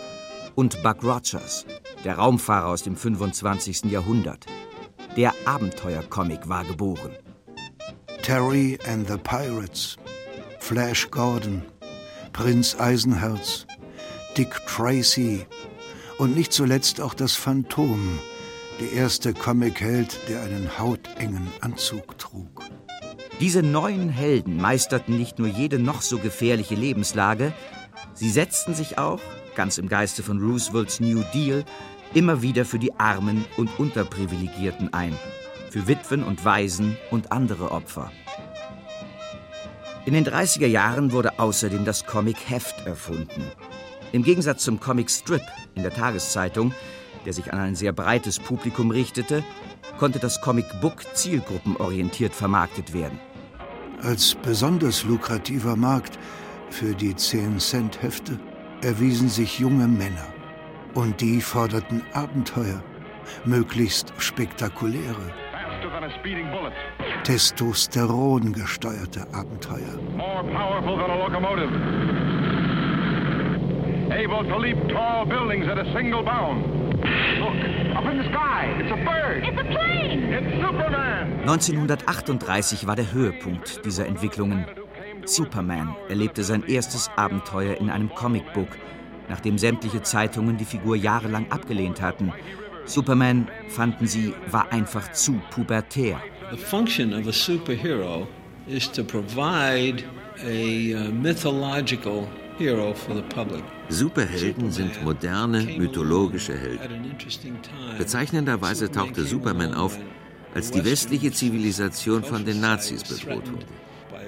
und 0.55 0.81
Buck 0.81 1.03
Rogers. 1.03 1.65
der 2.05 2.15
Raumfahrer 2.17 2.67
aus 2.67 2.83
dem 2.83 2.95
25. 2.95 3.91
Jahrhundert. 3.91 4.45
Der 5.17 5.33
Abenteuercomic 5.45 6.47
war 6.47 6.63
geboren. 6.63 7.11
Terry 8.21 8.77
and 8.87 9.07
the 9.07 9.17
Pirates, 9.17 9.97
Flash 10.59 11.09
Gordon, 11.11 11.63
Prinz 12.31 12.79
Eisenherz, 12.79 13.65
Dick 14.37 14.55
Tracy 14.65 15.45
und 16.17 16.35
nicht 16.35 16.53
zuletzt 16.53 17.01
auch 17.01 17.13
das 17.13 17.35
Phantom, 17.35 18.19
der 18.79 18.91
erste 18.91 19.33
Comicheld, 19.33 20.19
der 20.29 20.43
einen 20.43 20.77
hautengen 20.77 21.47
Anzug 21.61 22.17
trug. 22.19 22.63
Diese 23.39 23.63
neuen 23.63 24.09
Helden 24.09 24.57
meisterten 24.57 25.17
nicht 25.17 25.39
nur 25.39 25.47
jede 25.47 25.79
noch 25.79 26.01
so 26.01 26.19
gefährliche 26.19 26.75
Lebenslage, 26.75 27.53
sie 28.13 28.29
setzten 28.29 28.75
sich 28.75 28.97
auch, 28.97 29.19
ganz 29.55 29.77
im 29.79 29.89
Geiste 29.89 30.21
von 30.21 30.39
Roosevelts 30.39 30.99
New 30.99 31.23
Deal, 31.33 31.65
immer 32.13 32.41
wieder 32.41 32.65
für 32.65 32.79
die 32.79 32.93
Armen 32.99 33.45
und 33.57 33.79
Unterprivilegierten 33.79 34.93
ein, 34.93 35.17
für 35.71 35.87
Witwen 35.87 36.23
und 36.23 36.45
Waisen 36.45 36.97
und 37.09 37.31
andere 37.31 37.71
Opfer. 37.71 38.11
In 40.05 40.13
den 40.13 40.25
30er 40.25 40.67
Jahren 40.67 41.11
wurde 41.11 41.39
außerdem 41.39 41.83
das 41.83 42.05
Comic 42.05 42.49
Heft 42.49 42.85
erfunden. 42.85 43.43
Im 44.11 44.23
Gegensatz 44.23 44.63
zum 44.63 44.79
Comic 44.79 45.09
Strip 45.09 45.41
in 45.75 45.83
der 45.83 45.93
Tageszeitung, 45.93 46.73
der 47.27 47.33
sich 47.33 47.51
an 47.51 47.59
ein 47.59 47.75
sehr 47.75 47.91
breites 47.91 48.39
Publikum 48.39 48.89
richtete, 48.89 49.43
konnte 49.99 50.17
das 50.17 50.39
Comic 50.39 50.65
Book 50.79 51.03
zielgruppenorientiert 51.13 52.33
vermarktet 52.33 52.93
werden. 52.93 53.19
Als 54.01 54.33
besonders 54.35 55.03
lukrativer 55.03 55.75
Markt 55.75 56.17
für 56.69 56.95
die 56.95 57.13
10-Cent-Hefte 57.13 58.39
erwiesen 58.81 59.27
sich 59.27 59.59
junge 59.59 59.89
Männer. 59.89 60.25
Und 60.93 61.19
die 61.19 61.41
forderten 61.41 62.01
Abenteuer, 62.13 62.81
möglichst 63.43 64.13
spektakuläre, 64.17 65.33
Testosteron 67.23 68.53
gesteuerte 68.53 69.27
Abenteuer. 69.33 69.99
More 70.15 70.43
powerful 70.43 70.95
than 70.95 71.09
a 71.11 71.17
locomotive. 71.17 71.71
Able 74.13 74.49
to 74.49 74.57
leap 74.57 74.77
tall 74.87 75.25
buildings 75.25 75.67
at 75.67 75.77
a 75.77 75.91
single 75.93 76.23
bound. 76.23 76.86
Look, 77.39 77.95
up 77.95 78.05
in 78.11 78.17
the 78.17 78.29
sky. 78.29 78.75
It's 78.79 78.91
a 78.91 78.97
bird. 78.97 79.43
It's 79.45 79.59
a 79.59 79.63
plane. 79.63 80.33
It's 80.33 80.61
Superman. 80.61 81.39
1938 81.41 82.87
war 82.87 82.95
der 82.95 83.11
Höhepunkt 83.11 83.85
dieser 83.85 84.05
Entwicklungen. 84.05 84.65
Superman 85.25 85.95
erlebte 86.09 86.43
sein 86.43 86.63
erstes 86.67 87.09
Abenteuer 87.15 87.77
in 87.77 87.89
einem 87.89 88.09
Comicbook, 88.13 88.69
nachdem 89.29 89.57
sämtliche 89.57 90.01
Zeitungen 90.01 90.57
die 90.57 90.65
Figur 90.65 90.95
jahrelang 90.95 91.51
abgelehnt 91.51 92.01
hatten. 92.01 92.33
Superman, 92.85 93.47
fanden 93.67 94.07
sie, 94.07 94.33
war 94.49 94.71
einfach 94.71 95.11
zu 95.11 95.41
pubertär. 95.51 96.21
The 96.51 96.57
function 96.57 97.13
of 97.13 97.27
a 97.27 97.33
superhero 97.33 98.27
is 98.67 98.89
to 98.91 99.03
provide 99.03 100.03
a 100.45 100.93
uh, 100.93 101.11
mythological 101.11 102.27
hero 102.57 102.93
for 102.93 103.13
the 103.15 103.23
public. 103.23 103.63
Superhelden 103.89 104.71
sind 104.71 105.03
moderne, 105.03 105.61
mythologische 105.63 106.57
Helden. 106.57 107.15
Bezeichnenderweise 107.97 108.91
tauchte 108.91 109.23
Superman 109.23 109.73
auf, 109.73 109.97
als 110.53 110.71
die 110.71 110.83
westliche 110.83 111.31
Zivilisation 111.31 112.23
von 112.23 112.45
den 112.45 112.59
Nazis 112.59 113.03
bedroht 113.03 113.51
wurde. 113.51 113.65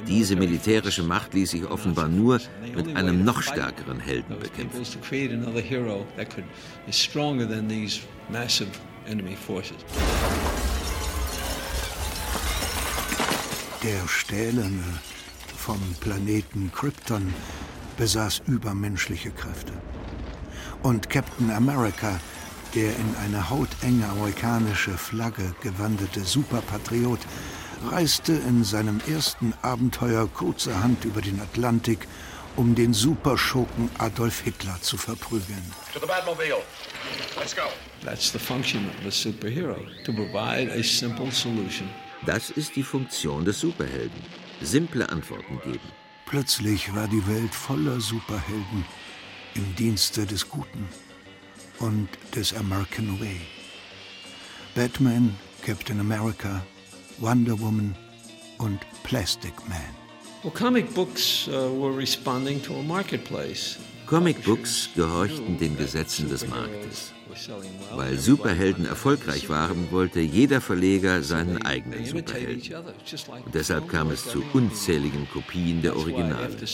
Diese 0.08 0.36
militärische 0.36 1.04
Macht 1.04 1.34
ließ 1.34 1.52
sich 1.52 1.66
offenbar 1.70 2.08
nur 2.08 2.40
mit 2.76 2.96
einem 2.96 3.24
noch 3.24 3.42
stärkeren 3.42 4.00
Helden 4.00 4.40
bekämpfen. 4.40 4.82
Der 13.84 14.08
Stählerne 14.08 14.84
vom 15.58 15.80
Planeten 16.00 16.72
Krypton 16.74 17.34
besaß 18.00 18.42
übermenschliche 18.48 19.30
Kräfte. 19.30 19.74
Und 20.82 21.10
Captain 21.10 21.52
America, 21.52 22.20
der 22.74 22.96
in 22.96 23.16
eine 23.24 23.50
hautenge 23.50 24.08
amerikanische 24.08 24.98
Flagge 24.98 25.54
gewandete 25.62 26.22
Superpatriot, 26.22 27.20
reiste 27.92 28.34
in 28.34 28.64
seinem 28.64 29.02
ersten 29.08 29.54
Abenteuer 29.62 30.28
kurzerhand 30.30 31.04
über 31.06 31.22
den 31.22 31.40
Atlantik, 31.42 32.08
um 32.56 32.74
den 32.74 32.94
Superschurken 32.94 33.90
Adolf 33.98 34.42
Hitler 34.42 34.78
zu 34.82 34.98
verprügeln. 34.98 35.64
To 35.94 36.00
the 36.00 36.08
Batmobile. 36.08 36.64
Let's 37.38 37.56
go. 37.56 37.64
That's 38.04 38.32
the 38.32 38.40
function 38.40 38.90
of 39.00 39.06
a 39.06 39.12
superhero, 39.12 39.78
to 40.06 40.14
provide 40.14 40.72
a 40.72 40.84
simple 40.84 41.32
solution. 41.32 41.90
Das 42.26 42.50
ist 42.50 42.76
die 42.76 42.84
Funktion 42.84 43.46
des 43.46 43.60
Superhelden. 43.60 44.22
Simple 44.62 45.08
Antworten 45.10 45.60
geben. 45.64 45.99
Plötzlich 46.30 46.94
war 46.94 47.08
die 47.08 47.26
Welt 47.28 47.56
voller 47.56 48.00
Superhelden 48.00 48.86
im 49.56 49.76
Dienste 49.76 50.28
des 50.28 50.48
Guten 50.48 50.88
und 51.80 52.08
des 52.36 52.54
American 52.54 53.20
Way. 53.20 53.42
Batman, 54.76 55.36
Captain 55.66 56.00
America, 56.00 56.64
Wonder 57.18 57.60
Woman 57.60 57.96
und 58.60 58.80
Plastic 59.02 59.54
Man. 59.68 59.80
Well, 60.44 60.54
comic 60.54 60.94
books 60.94 61.48
uh, 61.48 61.52
were 61.52 61.98
responding 61.98 62.62
to 62.62 62.76
a 62.76 62.84
marketplace. 62.84 63.80
Comicbooks 64.10 64.90
gehorchten 64.96 65.60
den 65.60 65.78
Gesetzen 65.78 66.30
des 66.30 66.48
Marktes. 66.48 67.14
Weil 67.94 68.18
Superhelden 68.18 68.88
erfolgreich 68.88 69.50
waren, 69.50 69.92
wollte 69.92 70.20
jeder 70.20 70.62
Verleger 70.62 71.22
seinen 71.22 71.62
eigenen 71.62 72.04
Superhelden. 72.06 72.76
Und 73.46 73.54
deshalb 73.54 73.88
kam 73.88 74.10
es 74.10 74.26
zu 74.26 74.44
unzähligen 74.54 75.30
Kopien 75.30 75.84
der 75.84 75.96
Originale. 75.96 76.50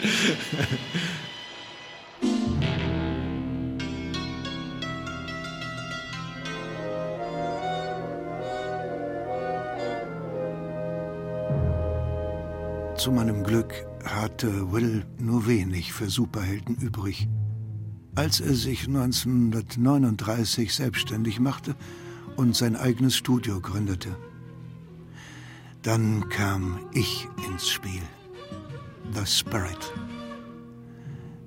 Zu 13.00 13.12
meinem 13.12 13.44
Glück 13.44 13.86
hatte 14.04 14.72
Will 14.72 15.06
nur 15.18 15.46
wenig 15.46 15.90
für 15.90 16.10
Superhelden 16.10 16.76
übrig. 16.76 17.28
Als 18.14 18.40
er 18.40 18.52
sich 18.52 18.86
1939 18.88 20.74
selbstständig 20.74 21.40
machte 21.40 21.76
und 22.36 22.54
sein 22.54 22.76
eigenes 22.76 23.16
Studio 23.16 23.58
gründete. 23.58 24.10
Dann 25.80 26.28
kam 26.28 26.78
ich 26.92 27.26
ins 27.48 27.70
Spiel. 27.70 28.02
The 29.14 29.24
Spirit. 29.24 29.94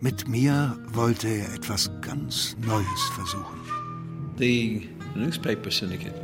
Mit 0.02 0.28
mir 0.28 0.76
wollte 0.92 1.28
er 1.28 1.54
etwas 1.54 1.92
ganz 2.02 2.58
Neues 2.66 3.04
versuchen. 3.14 3.60
The 4.40 4.90
newspaper 5.14 5.70
syndicate, 5.70 6.16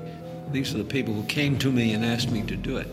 these 0.51 0.73
are 0.73 0.79
the 0.79 0.89
people 0.89 1.13
who 1.13 1.21
came 1.27 1.59
to 1.59 1.69
me 1.69 1.93
and 1.93 2.03
asked 2.03 2.31
me 2.31 2.43
to 2.47 2.55
do 2.55 2.79
it. 2.79 2.87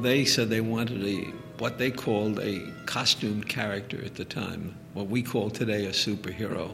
They 0.00 0.24
said 0.24 0.50
they 0.50 0.60
wanted 0.60 1.02
a 1.02 1.47
what 1.58 1.78
they 1.78 1.90
called 1.90 2.38
a 2.38 2.72
costumed 2.86 3.48
character 3.48 3.98
at 4.04 4.14
the 4.16 4.24
time, 4.24 4.74
what 4.94 5.08
we 5.08 5.22
call 5.22 5.50
today 5.50 5.86
a 5.86 5.92
superhero. 5.92 6.70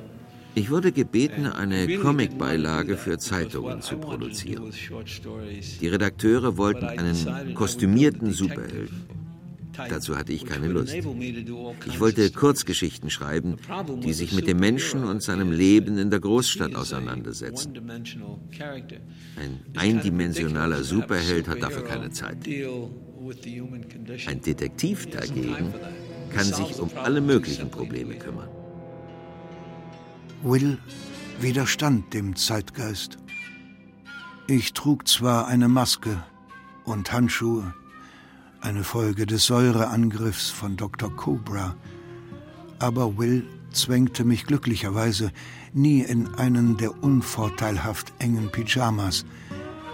Ich 0.56 0.70
wurde 0.70 0.92
gebeten, 0.92 1.46
eine 1.46 1.98
Comicbeilage 1.98 2.96
für 2.96 3.18
Zeitungen 3.18 3.82
zu 3.82 3.96
produzieren. 3.98 4.72
Die 5.80 5.88
Redakteure 5.88 6.56
wollten 6.56 6.84
einen 6.84 7.54
kostümierten 7.54 8.32
Superhelden. 8.32 9.08
Dazu 9.88 10.16
hatte 10.16 10.32
ich 10.32 10.46
keine 10.46 10.68
Lust. 10.68 10.94
Ich 10.94 11.98
wollte 11.98 12.30
Kurzgeschichten 12.30 13.10
schreiben, 13.10 13.56
die 14.04 14.12
sich 14.12 14.32
mit 14.32 14.46
dem 14.46 14.58
Menschen 14.58 15.02
und 15.02 15.22
seinem 15.22 15.50
Leben 15.50 15.98
in 15.98 16.10
der 16.10 16.20
Großstadt 16.20 16.76
auseinandersetzen. 16.76 17.72
Ein 19.36 19.60
eindimensionaler 19.76 20.84
Superheld 20.84 21.48
hat 21.48 21.62
dafür 21.62 21.82
keine 21.82 22.10
Zeit. 22.10 22.46
Ein 24.26 24.40
Detektiv 24.42 25.08
dagegen 25.10 25.72
kann 26.30 26.44
sich 26.44 26.78
um 26.78 26.90
alle 26.96 27.20
möglichen 27.20 27.70
Probleme 27.70 28.16
kümmern. 28.16 28.48
Will 30.42 30.78
widerstand 31.40 32.12
dem 32.12 32.36
Zeitgeist. 32.36 33.16
Ich 34.46 34.74
trug 34.74 35.08
zwar 35.08 35.46
eine 35.46 35.68
Maske 35.68 36.22
und 36.84 37.12
Handschuhe, 37.12 37.72
eine 38.60 38.84
Folge 38.84 39.24
des 39.24 39.46
Säureangriffs 39.46 40.50
von 40.50 40.76
Dr. 40.76 41.14
Cobra, 41.16 41.76
aber 42.78 43.16
Will 43.16 43.46
zwängte 43.70 44.24
mich 44.24 44.44
glücklicherweise 44.44 45.32
nie 45.72 46.02
in 46.02 46.34
einen 46.34 46.76
der 46.76 47.02
unvorteilhaft 47.02 48.12
engen 48.18 48.50
Pyjamas, 48.52 49.24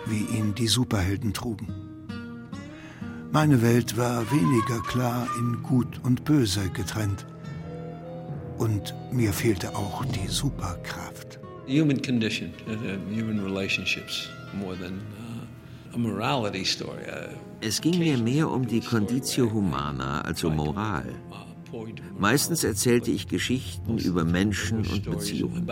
wie 0.07 0.25
ihn 0.37 0.55
die 0.57 0.69
Superhelden 0.69 1.33
trugen. 1.33 1.90
Meine 3.33 3.63
Welt 3.63 3.97
war 3.97 4.29
weniger 4.33 4.83
klar 4.83 5.29
in 5.39 5.63
Gut 5.63 6.01
und 6.03 6.25
Böse 6.25 6.69
getrennt. 6.71 7.27
Und 8.59 8.93
mir 9.13 9.33
fehlte 9.33 9.77
auch 9.77 10.05
die 10.05 10.27
Superkraft. 10.27 11.39
Human 11.69 12.03
condition, 12.03 12.51
uh, 12.67 12.73
human 13.09 13.39
relationships, 13.39 14.29
more 14.53 14.77
than 14.77 14.95
uh, 14.95 15.95
a 15.95 15.99
morality 15.99 16.65
story. 16.65 17.05
Uh, 17.07 17.33
es 17.61 17.81
ging 17.81 18.01
mir 18.01 18.19
mehr 18.19 18.51
um 18.51 18.67
die 18.67 18.81
Conditio 18.81 19.49
Humana 19.53 20.23
als 20.23 20.43
um 20.43 20.57
Moral. 20.57 21.15
Meistens 22.19 22.65
erzählte 22.65 23.13
ich 23.13 23.29
Geschichten 23.29 23.99
über 23.99 24.25
Menschen 24.25 24.79
und 24.79 25.05
Beziehungen. 25.09 25.69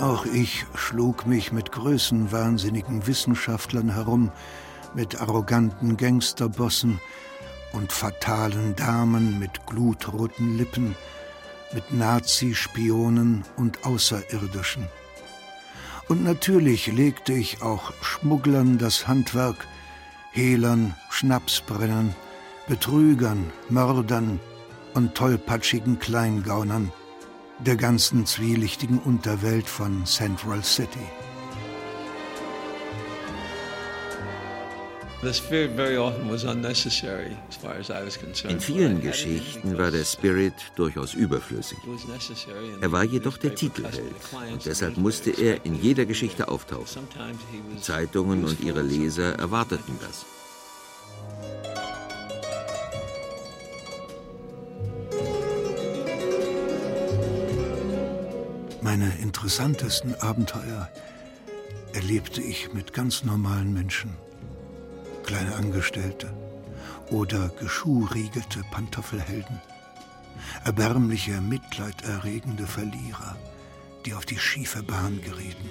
Auch 0.00 0.26
ich 0.26 0.64
schlug 0.76 1.26
mich 1.26 1.50
mit 1.50 1.72
größenwahnsinnigen 1.72 3.08
Wissenschaftlern 3.08 3.92
herum, 3.94 4.30
mit 4.94 5.20
arroganten 5.20 5.96
Gangsterbossen 5.96 7.00
und 7.72 7.90
fatalen 7.90 8.76
Damen 8.76 9.40
mit 9.40 9.66
glutroten 9.66 10.56
Lippen, 10.56 10.94
mit 11.74 11.92
Nazispionen 11.92 13.44
und 13.56 13.84
Außerirdischen. 13.84 14.86
Und 16.08 16.22
natürlich 16.22 16.86
legte 16.86 17.32
ich 17.32 17.60
auch 17.60 17.92
Schmugglern 18.00 18.78
das 18.78 19.08
Handwerk, 19.08 19.66
Hehlern, 20.30 20.94
Schnapsbrennern, 21.10 22.14
Betrügern, 22.68 23.52
Mördern 23.68 24.38
und 24.94 25.16
tollpatschigen 25.16 25.98
Kleingaunern 25.98 26.92
der 27.58 27.76
ganzen 27.76 28.26
zwielichtigen 28.26 28.98
Unterwelt 28.98 29.68
von 29.68 30.04
Central 30.06 30.62
City. 30.62 30.98
In 38.48 38.60
vielen 38.60 39.00
Geschichten 39.00 39.76
war 39.76 39.90
der 39.90 40.04
Spirit 40.04 40.54
durchaus 40.76 41.14
überflüssig. 41.14 41.78
Er 42.80 42.92
war 42.92 43.02
jedoch 43.02 43.36
der 43.36 43.56
Titelheld 43.56 44.14
und 44.52 44.64
deshalb 44.64 44.96
musste 44.96 45.30
er 45.30 45.66
in 45.66 45.74
jeder 45.74 46.06
Geschichte 46.06 46.46
auftauchen. 46.46 47.08
Die 47.74 47.80
Zeitungen 47.80 48.44
und 48.44 48.60
ihre 48.60 48.82
Leser 48.82 49.36
erwarteten 49.40 49.98
das. 50.00 50.37
Meine 58.90 59.12
interessantesten 59.18 60.14
Abenteuer 60.14 60.88
erlebte 61.92 62.40
ich 62.40 62.72
mit 62.72 62.94
ganz 62.94 63.22
normalen 63.22 63.74
Menschen. 63.74 64.16
Kleine 65.24 65.56
Angestellte 65.56 66.32
oder 67.10 67.50
geschuhriegelte 67.60 68.62
Pantoffelhelden. 68.70 69.60
Erbärmliche, 70.64 71.38
mitleiderregende 71.42 72.66
Verlierer, 72.66 73.36
die 74.06 74.14
auf 74.14 74.24
die 74.24 74.38
schiefe 74.38 74.82
Bahn 74.82 75.20
gerieten. 75.20 75.68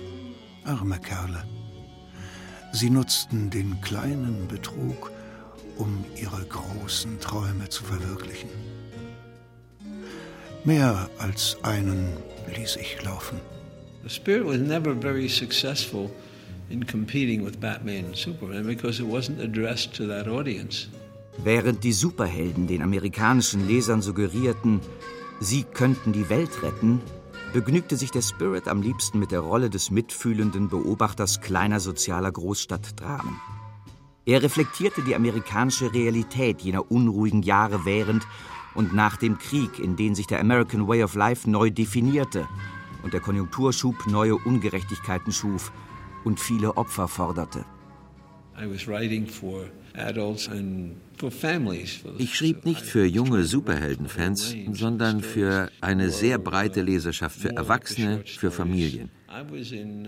Arme 0.64 1.00
Kerle. 1.00 1.44
Sie 2.72 2.92
nutzten 2.92 3.50
den 3.50 3.82
kleinen 3.82 4.48
Betrug, 4.48 5.12
um 5.80 6.06
ihre 6.16 6.46
großen 6.46 7.20
Träume 7.20 7.68
zu 7.68 7.84
verwirklichen. 7.84 8.67
Mehr 10.68 11.10
als 11.18 11.56
einen 11.64 12.18
ließ 12.54 12.76
ich 12.76 13.02
laufen. 13.02 13.40
The 14.04 14.10
Spirit 14.10 14.46
was 14.46 14.58
never 14.58 14.94
very 14.94 15.30
successful 15.30 16.12
in 16.70 16.86
competing 16.86 17.46
with 17.46 17.58
Batman 17.58 18.04
and 18.04 18.18
Superman 18.18 18.66
because 18.66 19.02
it 19.02 19.08
wasn't 19.08 19.42
addressed 19.42 19.96
to 19.96 20.06
that 20.08 20.28
audience. 20.28 20.90
Während 21.42 21.86
die 21.86 21.94
Superhelden 21.94 22.68
den 22.68 22.82
amerikanischen 22.82 23.66
Lesern 23.66 24.02
suggerierten, 24.02 24.82
sie 25.40 25.64
könnten 25.64 26.12
die 26.12 26.28
Welt 26.28 26.62
retten, 26.62 27.00
begnügte 27.54 27.96
sich 27.96 28.12
der 28.12 28.22
Spirit 28.22 28.68
am 28.68 28.82
liebsten 28.82 29.20
mit 29.20 29.32
der 29.32 29.40
Rolle 29.40 29.70
des 29.70 29.90
mitfühlenden 29.90 30.68
Beobachters 30.68 31.40
kleiner 31.40 31.80
sozialer 31.80 32.34
Großstadtdramen. 32.34 33.40
Er 34.26 34.44
reflektierte 34.44 35.02
die 35.02 35.16
amerikanische 35.16 35.94
Realität 35.94 36.60
jener 36.60 36.92
unruhigen 36.92 37.42
Jahre 37.44 37.86
während 37.86 38.28
und 38.76 38.94
nach 38.94 39.18
dem 39.18 39.38
Krieg, 39.38 39.80
in 39.80 39.96
denen 39.96 40.16
sich 40.16 40.28
der 40.28 40.40
American 40.40 40.88
Way 40.88 41.04
of 41.04 41.16
Life 41.16 41.50
neu 41.50 41.70
definierte 41.70 42.48
und 43.04 43.14
der 43.14 43.22
Konjunkturschub 43.22 44.08
neue 44.08 44.36
Ungerechtigkeiten 44.36 45.32
schuf 45.32 45.72
und 46.24 46.40
viele 46.40 46.78
Opfer 46.78 47.08
forderte. 47.08 47.66
Ich 52.20 52.36
schrieb 52.36 52.66
nicht 52.66 52.82
für 52.82 53.06
junge 53.06 53.44
Superheldenfans, 53.44 54.56
sondern 54.72 55.22
für 55.22 55.72
eine 55.82 56.12
sehr 56.12 56.38
breite 56.38 56.82
Leserschaft, 56.82 57.40
für 57.40 57.56
Erwachsene, 57.56 58.24
für 58.26 58.52
Familien. 58.52 59.10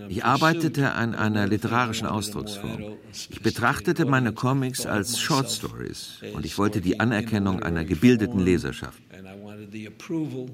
Ich 0.08 0.24
arbeitete 0.24 0.92
an 0.92 1.14
einer 1.14 1.46
literarischen 1.46 2.06
Ausdrucksform. 2.06 2.96
Ich 3.12 3.40
betrachtete 3.42 4.04
meine 4.06 4.32
Comics 4.32 4.86
als 4.86 5.18
Short 5.18 5.50
Stories 5.50 6.20
und 6.32 6.46
ich 6.46 6.56
wollte 6.56 6.80
die 6.80 7.00
Anerkennung 7.00 7.62
einer 7.62 7.84
gebildeten 7.84 8.40
Leserschaft. 8.40 9.02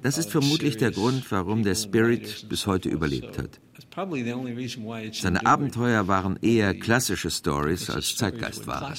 Das 0.03 0.19
ist 0.19 0.31
vermutlich 0.31 0.77
der 0.77 0.91
Grund, 0.91 1.31
warum 1.31 1.63
der 1.63 1.75
Spirit 1.75 2.49
bis 2.49 2.67
heute 2.67 2.89
überlebt 2.89 3.39
hat. 3.39 3.61
Seine 3.97 5.47
Abenteuer 5.47 6.07
waren 6.07 6.39
eher 6.43 6.75
klassische 6.75 7.31
Stories 7.31 7.89
als 7.89 8.15
Zeitgeistware. 8.17 8.95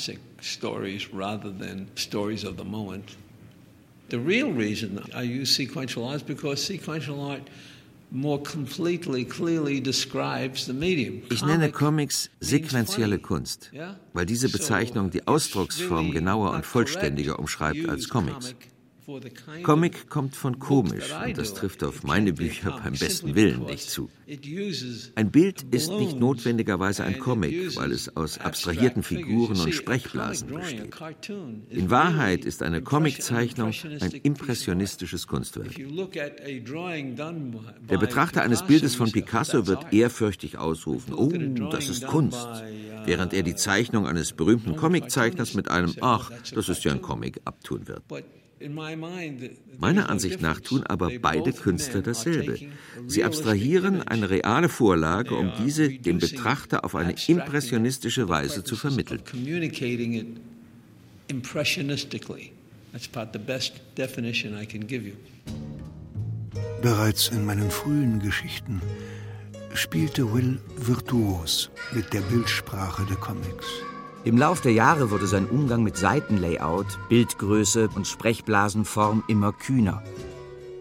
The 4.09 4.17
real 4.17 4.51
reason 4.53 5.01
I 5.13 5.23
use 5.23 5.53
sequential 5.53 6.05
art 6.05 6.15
is 6.17 6.23
because 6.23 6.63
sequential 6.63 7.19
art 7.19 7.41
ich 11.29 11.45
nenne 11.45 11.71
Comics 11.71 12.29
sequentielle 12.39 13.19
Kunst, 13.19 13.71
weil 14.13 14.25
diese 14.25 14.49
Bezeichnung 14.49 15.11
die 15.11 15.27
Ausdrucksform 15.27 16.11
genauer 16.11 16.51
und 16.51 16.65
vollständiger 16.65 17.37
umschreibt 17.37 17.89
als 17.89 18.07
Comics. 18.07 18.55
Comic 19.63 20.09
kommt 20.09 20.35
von 20.35 20.59
komisch 20.59 21.13
und 21.25 21.37
das 21.37 21.53
trifft 21.53 21.81
auf 21.81 22.03
meine 22.03 22.33
Bücher 22.33 22.77
beim 22.83 22.93
besten 22.93 23.35
Willen 23.35 23.63
nicht 23.63 23.89
zu. 23.89 24.09
Ein 25.15 25.31
Bild 25.31 25.61
ist 25.71 25.91
nicht 25.91 26.19
notwendigerweise 26.19 27.05
ein 27.05 27.17
Comic, 27.17 27.77
weil 27.77 27.93
es 27.93 28.17
aus 28.17 28.37
abstrahierten 28.37 29.03
Figuren 29.03 29.57
und 29.61 29.73
Sprechblasen 29.73 30.49
besteht. 30.49 30.93
In 31.69 31.89
Wahrheit 31.89 32.43
ist 32.43 32.61
eine 32.61 32.81
Comiczeichnung 32.81 33.71
ein 34.01 34.11
impressionistisches 34.11 35.25
Kunstwerk. 35.25 35.73
Der 37.89 37.97
Betrachter 37.97 38.41
eines 38.41 38.63
Bildes 38.63 38.95
von 38.95 39.09
Picasso 39.13 39.67
wird 39.67 39.93
ehrfürchtig 39.93 40.57
ausrufen, 40.57 41.13
oh, 41.13 41.31
das 41.69 41.87
ist 41.87 42.05
Kunst, 42.07 42.45
während 43.05 43.33
er 43.33 43.43
die 43.43 43.55
Zeichnung 43.55 44.05
eines 44.05 44.33
berühmten 44.33 44.75
Comiczeichners 44.75 45.53
mit 45.53 45.71
einem 45.71 45.93
Ach, 46.01 46.29
das 46.53 46.67
ist 46.67 46.83
ja 46.83 46.91
ein 46.91 47.01
Comic 47.01 47.39
abtun 47.45 47.87
wird. 47.87 48.03
Meiner 49.79 50.09
Ansicht 50.09 50.41
nach 50.41 50.59
tun 50.59 50.83
aber 50.83 51.11
beide 51.21 51.53
Künstler 51.53 52.01
dasselbe. 52.01 52.57
Sie 53.05 53.23
abstrahieren 53.23 54.01
eine 54.01 54.29
reale 54.29 54.69
Vorlage, 54.69 55.35
um 55.35 55.51
diese 55.63 55.89
dem 55.89 56.17
Betrachter 56.17 56.83
auf 56.83 56.95
eine 56.95 57.15
impressionistische 57.27 58.29
Weise 58.29 58.63
zu 58.63 58.75
vermitteln. 58.75 59.21
Bereits 66.81 67.27
in 67.29 67.45
meinen 67.45 67.71
frühen 67.71 68.19
Geschichten 68.19 68.81
spielte 69.73 70.33
Will 70.33 70.59
virtuos 70.77 71.69
mit 71.93 72.11
der 72.13 72.21
Bildsprache 72.21 73.05
der 73.05 73.17
Comics. 73.17 73.67
Im 74.23 74.37
Lauf 74.37 74.61
der 74.61 74.73
Jahre 74.73 75.11
wurde 75.11 75.27
sein 75.27 75.47
Umgang 75.47 75.83
mit 75.83 75.95
Seitenlayout, 75.95 76.85
Bildgröße 77.07 77.89
und 77.95 78.07
Sprechblasenform 78.07 79.23
immer 79.27 79.53
kühner. 79.53 80.03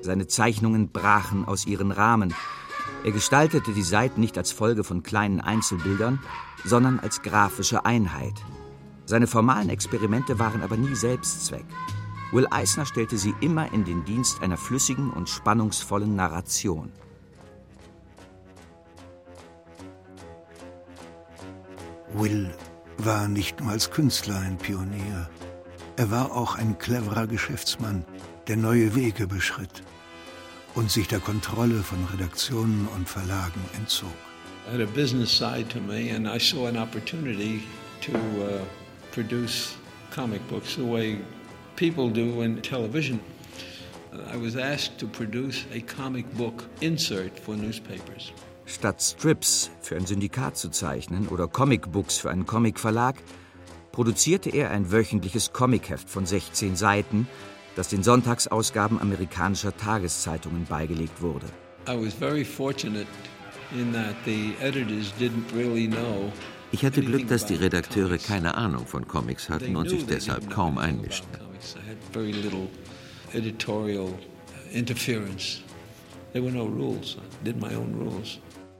Seine 0.00 0.26
Zeichnungen 0.26 0.88
brachen 0.88 1.46
aus 1.46 1.66
ihren 1.66 1.92
Rahmen. 1.92 2.34
Er 3.04 3.12
gestaltete 3.12 3.72
die 3.72 3.82
Seiten 3.82 4.20
nicht 4.20 4.36
als 4.36 4.52
Folge 4.52 4.82
von 4.82 5.02
kleinen 5.02 5.40
Einzelbildern, 5.40 6.18
sondern 6.64 6.98
als 6.98 7.22
grafische 7.22 7.84
Einheit. 7.84 8.34
Seine 9.04 9.28
formalen 9.28 9.68
Experimente 9.68 10.38
waren 10.38 10.62
aber 10.62 10.76
nie 10.76 10.94
Selbstzweck. 10.94 11.66
Will 12.32 12.48
Eisner 12.50 12.86
stellte 12.86 13.16
sie 13.16 13.34
immer 13.40 13.72
in 13.72 13.84
den 13.84 14.04
Dienst 14.04 14.42
einer 14.42 14.56
flüssigen 14.56 15.10
und 15.12 15.28
spannungsvollen 15.28 16.16
Narration. 16.16 16.90
Will 22.14 22.52
war 22.98 23.28
nicht 23.28 23.60
nur 23.60 23.70
als 23.70 23.90
Künstler 23.90 24.38
ein 24.38 24.58
Pionier. 24.58 25.28
Er 25.96 26.10
war 26.10 26.32
auch 26.32 26.56
ein 26.56 26.78
cleverer 26.78 27.26
Geschäftsmann, 27.26 28.04
der 28.48 28.56
neue 28.56 28.94
Wege 28.94 29.26
beschritt. 29.26 29.82
und 30.76 30.90
sich 30.90 31.08
der 31.08 31.20
Kontrolle 31.20 31.82
von 31.82 31.98
Redaktionen 32.12 32.86
und 32.94 33.08
Verlagen 33.08 33.60
entzog. 33.76 34.12
I 34.68 34.72
had 34.72 34.80
a 34.80 34.92
business 34.92 35.30
side 35.30 35.68
to 35.68 35.80
me 35.80 36.10
and 36.10 36.26
I 36.26 36.38
saw 36.38 36.66
an 36.66 36.76
opportunity 36.76 37.62
uh, 38.12 38.60
comic 40.10 40.46
books 40.48 40.76
the 40.76 40.84
way 40.84 41.18
people 41.76 42.10
do 42.10 42.42
in 42.42 42.60
television. 42.62 43.20
I 44.32 44.36
was 44.36 44.56
asked 44.56 44.98
to 44.98 45.06
produce 45.06 45.66
a 45.72 45.80
comic 45.80 46.26
book 46.36 46.64
insert 46.80 47.38
for 47.38 47.56
newspapers. 47.56 48.32
Statt 48.66 49.00
Strips 49.00 49.70
für 49.80 49.96
ein 49.96 50.06
Syndikat 50.06 50.56
zu 50.56 50.68
zeichnen 50.70 51.28
oder 51.28 51.46
Comicbooks 51.46 52.18
für 52.18 52.30
einen 52.30 52.46
Comicverlag, 52.46 53.16
produzierte 53.92 54.50
er 54.50 54.70
ein 54.70 54.90
wöchentliches 54.90 55.52
Comicheft 55.52 56.10
von 56.10 56.26
16 56.26 56.74
Seiten, 56.74 57.28
das 57.76 57.88
den 57.88 58.02
Sonntagsausgaben 58.02 59.00
amerikanischer 59.00 59.76
Tageszeitungen 59.76 60.64
beigelegt 60.64 61.22
wurde. 61.22 61.46
Ich 66.72 66.84
hatte 66.84 67.00
Glück, 67.02 67.28
dass 67.28 67.46
die 67.46 67.54
Redakteure 67.54 68.18
keine 68.18 68.56
Ahnung 68.56 68.86
von 68.86 69.06
Comics 69.06 69.48
hatten 69.48 69.76
und 69.76 69.88
sich 69.88 70.04
deshalb 70.06 70.50
kaum 70.50 70.78
einmischten. 70.78 71.30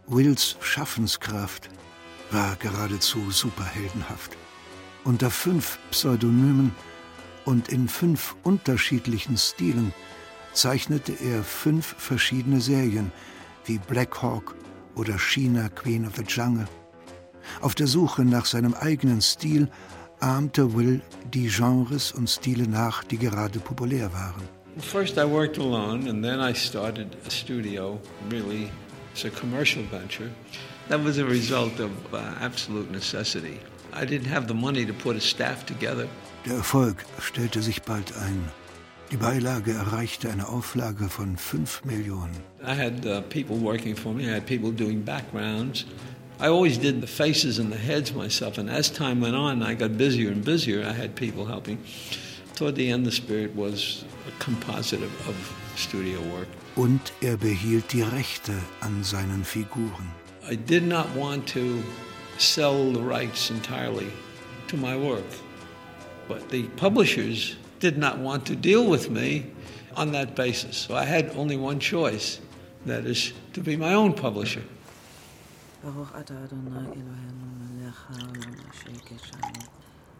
Wills 0.08 0.56
Schaffenskraft 0.60 1.68
war 2.30 2.56
geradezu 2.56 3.30
superheldenhaft. 3.30 4.36
Unter 5.04 5.30
fünf 5.30 5.78
Pseudonymen 5.90 6.72
und 7.44 7.68
in 7.68 7.88
fünf 7.88 8.36
unterschiedlichen 8.44 9.36
Stilen 9.36 9.92
zeichnete 10.52 11.12
er 11.12 11.42
fünf 11.42 11.96
verschiedene 11.98 12.60
Serien 12.60 13.10
wie 13.64 13.78
Black 13.78 14.22
Hawk 14.22 14.54
oder 14.94 15.18
China 15.18 15.68
Queen 15.70 16.06
of 16.06 16.14
the 16.16 16.22
Jungle. 16.22 16.66
Auf 17.60 17.74
der 17.74 17.88
Suche 17.88 18.24
nach 18.24 18.46
seinem 18.46 18.74
eigenen 18.74 19.20
Stil 19.20 19.68
ahmte 20.20 20.74
Will 20.74 21.02
die 21.34 21.48
Genres 21.48 22.12
und 22.12 22.30
Stile 22.30 22.68
nach, 22.68 23.02
die 23.02 23.18
gerade 23.18 23.58
populär 23.58 24.12
waren. 24.12 24.42
First 24.78 25.16
I 25.16 25.24
worked 25.24 25.58
alone 25.58 26.08
and 26.08 26.22
then 26.22 26.38
I 26.38 26.54
started 26.54 27.16
a 27.26 27.30
studio, 27.30 27.98
really 28.30 28.70
it's 29.16 29.24
a 29.24 29.30
commercial 29.30 29.82
venture. 29.84 30.30
That 30.88 31.02
was 31.02 31.16
a 31.16 31.24
result 31.24 31.80
of 31.80 31.90
uh, 32.12 32.18
absolute 32.40 32.90
necessity. 32.90 33.58
I 33.94 34.04
didn't 34.04 34.26
have 34.26 34.46
the 34.46 34.54
money 34.54 34.84
to 34.84 34.92
put 34.92 35.16
a 35.16 35.20
staff 35.20 35.64
together. 35.64 36.06
Der 36.44 36.56
Erfolg 36.56 36.96
stellte 37.18 37.62
sich 37.62 37.82
bald 37.82 38.12
ein. 38.18 38.50
Die 39.10 39.16
Beilage 39.16 39.72
erreichte 39.72 40.28
eine 40.28 40.46
Auflage 40.48 41.08
von 41.08 41.38
5 41.38 41.84
Millionen. 41.86 42.36
I 42.62 42.74
had 42.74 43.06
uh, 43.06 43.22
people 43.30 43.56
working 43.56 43.96
for 43.96 44.12
me, 44.12 44.24
I 44.24 44.34
had 44.34 44.44
people 44.44 44.70
doing 44.70 45.02
backgrounds. 45.02 45.86
I 46.38 46.48
always 46.48 46.76
did 46.76 47.00
the 47.00 47.06
faces 47.06 47.58
and 47.58 47.72
the 47.72 47.78
heads 47.78 48.12
myself, 48.12 48.58
and 48.58 48.68
as 48.68 48.90
time 48.90 49.22
went 49.22 49.34
on, 49.34 49.62
I 49.62 49.74
got 49.74 49.96
busier 49.96 50.30
and 50.30 50.44
busier. 50.44 50.84
I 50.84 50.92
had 50.92 51.14
people 51.14 51.46
helping. 51.46 51.78
Toward 52.54 52.74
the 52.74 52.90
end, 52.90 53.06
the 53.06 53.12
spirit 53.12 53.56
was 53.56 54.04
a 54.28 54.44
composite 54.44 55.02
of, 55.02 55.28
of 55.28 55.36
studio 55.74 56.20
work. 56.34 56.48
Und 56.76 57.12
er 57.22 57.38
behielt 57.38 57.92
die 57.92 58.02
Rechte 58.02 58.52
an 58.80 59.02
seinen 59.02 59.44
Figuren. 59.44 60.10
I 60.48 60.56
did 60.56 60.86
not 60.86 61.06
want 61.16 61.48
to 61.54 61.82
sell 62.38 62.92
the 62.92 63.00
rights 63.00 63.50
entirely 63.50 64.12
to 64.68 64.76
my 64.76 64.94
work. 64.94 65.24
But 66.28 66.50
the 66.50 66.64
publishers 66.76 67.56
did 67.80 67.96
not 67.96 68.18
want 68.18 68.44
to 68.46 68.54
deal 68.54 68.86
with 68.88 69.10
me 69.10 69.44
on 69.96 70.12
that 70.12 70.34
basis. 70.34 70.76
So 70.76 70.94
I 70.94 71.04
had 71.04 71.34
only 71.36 71.56
one 71.56 71.80
choice 71.80 72.40
that 72.84 73.06
is, 73.06 73.32
to 73.54 73.60
be 73.60 73.76
my 73.76 73.94
own 73.94 74.12
publisher. 74.12 74.62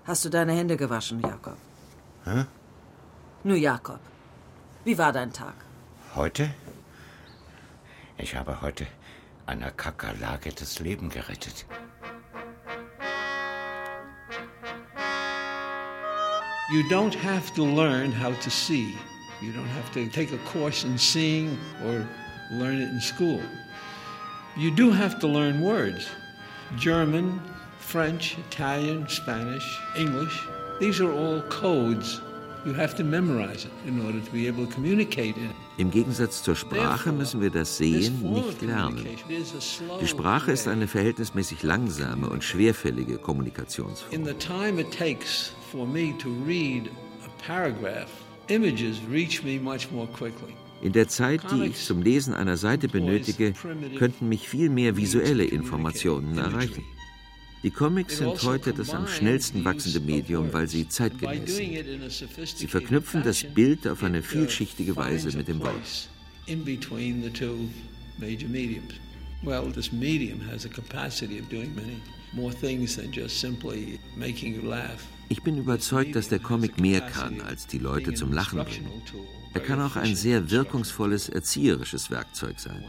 Hast 0.04 0.24
du 0.24 0.30
deine 0.30 0.52
Hände 0.52 0.76
gewaschen, 0.76 1.20
Jakob? 1.20 1.56
Hä? 2.24 2.46
Nur 3.44 3.56
Jakob, 3.56 4.00
wie 4.84 4.96
war 4.96 5.12
dein 5.12 5.32
Tag? 5.32 5.65
Heute? 6.16 6.48
Ich 8.16 8.34
habe 8.34 8.62
heute 8.62 8.86
einer 9.44 9.70
Kakerlake 9.70 10.50
das 10.50 10.80
Leben 10.80 11.10
gerettet. 11.10 11.66
You 16.72 16.82
don't 16.88 17.14
have 17.14 17.52
to 17.52 17.66
learn 17.66 18.12
how 18.12 18.32
to 18.32 18.48
see. 18.48 18.94
You 19.42 19.52
don't 19.52 19.68
have 19.68 19.92
to 19.92 20.06
take 20.10 20.32
a 20.32 20.38
course 20.50 20.84
in 20.84 20.96
seeing 20.96 21.58
or 21.84 22.08
learn 22.50 22.80
it 22.80 22.88
in 22.88 23.00
school. 23.02 23.42
You 24.56 24.70
do 24.74 24.90
have 24.90 25.18
to 25.20 25.28
learn 25.28 25.60
words 25.60 26.08
German, 26.78 27.42
French, 27.78 28.38
Italian, 28.38 29.06
Spanish, 29.06 29.78
English. 29.98 30.40
These 30.80 30.98
are 30.98 31.12
all 31.12 31.42
codes. 31.50 32.22
You 32.64 32.72
have 32.72 32.94
to 32.96 33.04
memorize 33.04 33.66
it 33.66 33.72
in 33.86 34.02
order 34.06 34.18
to 34.18 34.30
be 34.30 34.46
able 34.46 34.66
to 34.66 34.72
communicate 34.72 35.36
it. 35.36 35.54
Im 35.78 35.90
Gegensatz 35.90 36.42
zur 36.42 36.56
Sprache 36.56 37.12
müssen 37.12 37.42
wir 37.42 37.50
das 37.50 37.76
Sehen 37.76 38.32
nicht 38.32 38.62
lernen. 38.62 39.06
Die 40.00 40.06
Sprache 40.06 40.52
ist 40.52 40.68
eine 40.68 40.88
verhältnismäßig 40.88 41.62
langsame 41.62 42.30
und 42.30 42.42
schwerfällige 42.42 43.18
Kommunikationsform. 43.18 44.12
In 50.82 50.92
der 50.92 51.08
Zeit, 51.08 51.40
die 51.50 51.64
ich 51.64 51.84
zum 51.84 52.02
Lesen 52.02 52.34
einer 52.34 52.56
Seite 52.56 52.88
benötige, 52.88 53.52
könnten 53.98 54.28
mich 54.28 54.48
viel 54.48 54.70
mehr 54.70 54.96
visuelle 54.96 55.44
Informationen 55.44 56.38
erreichen. 56.38 56.84
Die 57.62 57.70
Comics 57.70 58.18
sind 58.18 58.28
also 58.28 58.48
heute 58.48 58.72
das 58.72 58.90
am 58.90 59.08
schnellsten 59.08 59.64
wachsende 59.64 60.00
Medium, 60.00 60.52
weil 60.52 60.68
sie 60.68 60.88
zeitgemäß 60.88 61.56
sind. 61.56 62.10
Sie 62.56 62.66
verknüpfen 62.66 63.22
das 63.22 63.42
Bild 63.42 63.88
auf 63.88 64.02
eine 64.02 64.22
vielschichtige 64.22 64.94
Weise 64.96 65.36
mit 65.36 65.48
dem 65.48 65.60
Wort. 65.60 66.08
Well, 69.42 69.70
this 69.70 69.92
medium 69.92 70.40
has 70.40 70.64
a 70.64 70.68
capacity 70.68 71.38
of 71.38 71.48
doing 71.50 71.74
many 71.74 72.00
more 72.32 72.50
things 72.50 72.96
than 72.96 73.12
just 73.12 73.38
simply 73.38 74.00
making 74.16 74.54
you 74.54 74.62
laugh. 74.62 75.06
Ich 75.28 75.42
bin 75.42 75.58
überzeugt, 75.58 76.16
dass 76.16 76.28
der 76.28 76.38
Comic 76.38 76.80
mehr 76.80 77.00
kann, 77.00 77.40
als 77.40 77.66
die 77.66 77.78
Leute 77.78 78.14
zum 78.14 78.32
Lachen 78.32 78.64
bringen. 78.64 78.90
Er 79.56 79.62
kann 79.62 79.80
auch 79.80 79.96
ein 79.96 80.14
sehr 80.14 80.50
wirkungsvolles 80.50 81.30
erzieherisches 81.30 82.10
Werkzeug 82.10 82.60
sein. 82.60 82.84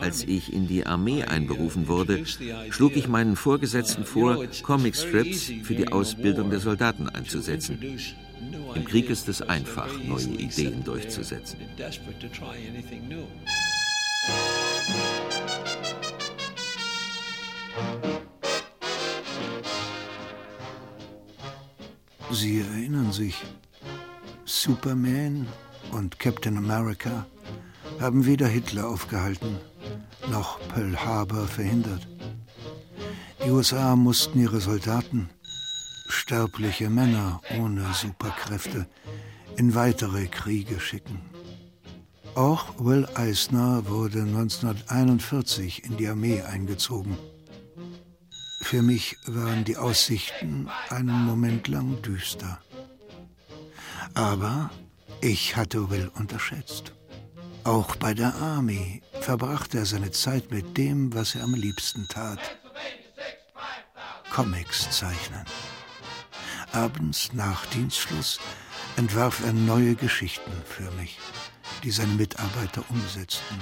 Als 0.00 0.24
ich 0.24 0.50
in 0.50 0.66
die 0.66 0.86
Armee 0.86 1.24
einberufen 1.24 1.86
wurde, 1.86 2.24
schlug 2.70 2.96
ich 2.96 3.08
meinen 3.08 3.36
Vorgesetzten 3.36 4.06
vor, 4.06 4.42
Comicstrips 4.62 5.52
für 5.62 5.74
die 5.74 5.92
Ausbildung 5.92 6.48
der 6.48 6.60
Soldaten 6.60 7.10
einzusetzen. 7.10 7.78
Im 8.74 8.84
Krieg 8.86 9.10
ist 9.10 9.28
es 9.28 9.42
einfach, 9.42 9.90
neue 10.02 10.28
Ideen 10.28 10.82
durchzusetzen. 10.82 11.58
Sie 22.30 22.60
erinnern 22.60 23.12
sich, 23.12 23.34
Superman 24.46 25.46
und 25.92 26.18
Captain 26.18 26.56
America 26.56 27.26
haben 28.00 28.26
weder 28.26 28.48
Hitler 28.48 28.88
aufgehalten 28.88 29.58
noch 30.32 30.58
Pearl 30.68 30.96
Harbor 30.96 31.46
verhindert. 31.46 32.06
Die 33.44 33.50
USA 33.50 33.96
mussten 33.96 34.40
ihre 34.40 34.60
Soldaten, 34.60 35.28
sterbliche 36.08 36.88
Männer 36.88 37.40
ohne 37.58 37.84
Superkräfte, 37.92 38.86
in 39.56 39.74
weitere 39.74 40.26
Kriege 40.26 40.80
schicken. 40.80 41.20
Auch 42.34 42.64
Will 42.78 43.06
Eisner 43.14 43.86
wurde 43.88 44.22
1941 44.22 45.84
in 45.84 45.98
die 45.98 46.08
Armee 46.08 46.40
eingezogen. 46.40 47.18
Für 48.62 48.80
mich 48.80 49.16
waren 49.26 49.64
die 49.64 49.76
Aussichten 49.76 50.68
einen 50.88 51.26
Moment 51.26 51.68
lang 51.68 52.00
düster. 52.00 52.58
Aber 54.14 54.70
ich 55.22 55.56
hatte 55.56 55.88
Will 55.88 56.10
unterschätzt. 56.16 56.92
Auch 57.64 57.94
bei 57.96 58.12
der 58.12 58.34
Army 58.34 59.02
verbrachte 59.20 59.78
er 59.78 59.86
seine 59.86 60.10
Zeit 60.10 60.50
mit 60.50 60.76
dem, 60.76 61.14
was 61.14 61.36
er 61.36 61.44
am 61.44 61.54
liebsten 61.54 62.08
tat. 62.08 62.40
Comics 64.32 64.90
zeichnen. 64.90 65.44
Abends 66.72 67.32
nach 67.34 67.64
Dienstschluss 67.66 68.40
entwarf 68.96 69.44
er 69.44 69.52
neue 69.52 69.94
Geschichten 69.94 70.50
für 70.64 70.90
mich, 70.92 71.18
die 71.84 71.90
seine 71.92 72.14
Mitarbeiter 72.14 72.82
umsetzten. 72.88 73.58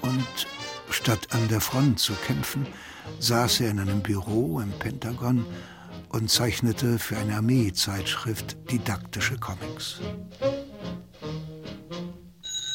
Und 0.00 0.46
statt 0.90 1.28
an 1.30 1.46
der 1.48 1.60
Front 1.60 2.00
zu 2.00 2.14
kämpfen, 2.14 2.66
saß 3.20 3.60
er 3.60 3.70
in 3.70 3.78
einem 3.78 4.02
Büro 4.02 4.60
im 4.60 4.72
Pentagon 4.72 5.46
und 6.12 6.30
zeichnete 6.30 6.98
für 6.98 7.16
eine 7.16 7.36
Armeezeitschrift 7.36 8.56
didaktische 8.70 9.36
Comics. 9.38 10.00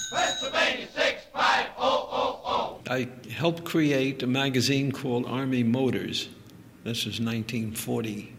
Pennsylvania 0.09 0.87
65000. 0.95 2.89
I 2.89 3.07
helped 3.29 3.65
create 3.65 4.23
a 4.23 4.27
magazine 4.27 4.91
called 4.91 5.25
Army 5.25 5.63
Motors. 5.63 6.29
This 6.83 7.05
was 7.05 7.19
1940. 7.19 8.33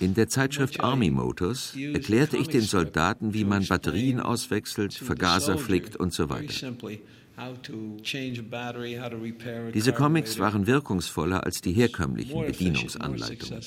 In 0.00 0.14
der 0.14 0.28
Zeitschrift 0.28 0.80
Army 0.80 1.10
Motors 1.10 1.76
erklärte 1.76 2.38
ich 2.38 2.48
den 2.48 2.62
Soldaten, 2.62 3.34
wie 3.34 3.44
man 3.44 3.66
Batterien 3.66 4.18
auswechselt, 4.18 4.94
Vergaser 4.94 5.58
flickt 5.58 5.96
und 5.96 6.14
so 6.14 6.30
weiter. 6.30 6.72
Diese 9.74 9.92
Comics 9.92 10.38
waren 10.38 10.66
wirkungsvoller 10.66 11.44
als 11.44 11.60
die 11.60 11.72
herkömmlichen 11.72 12.46
Bedienungsanleitungen. 12.46 13.60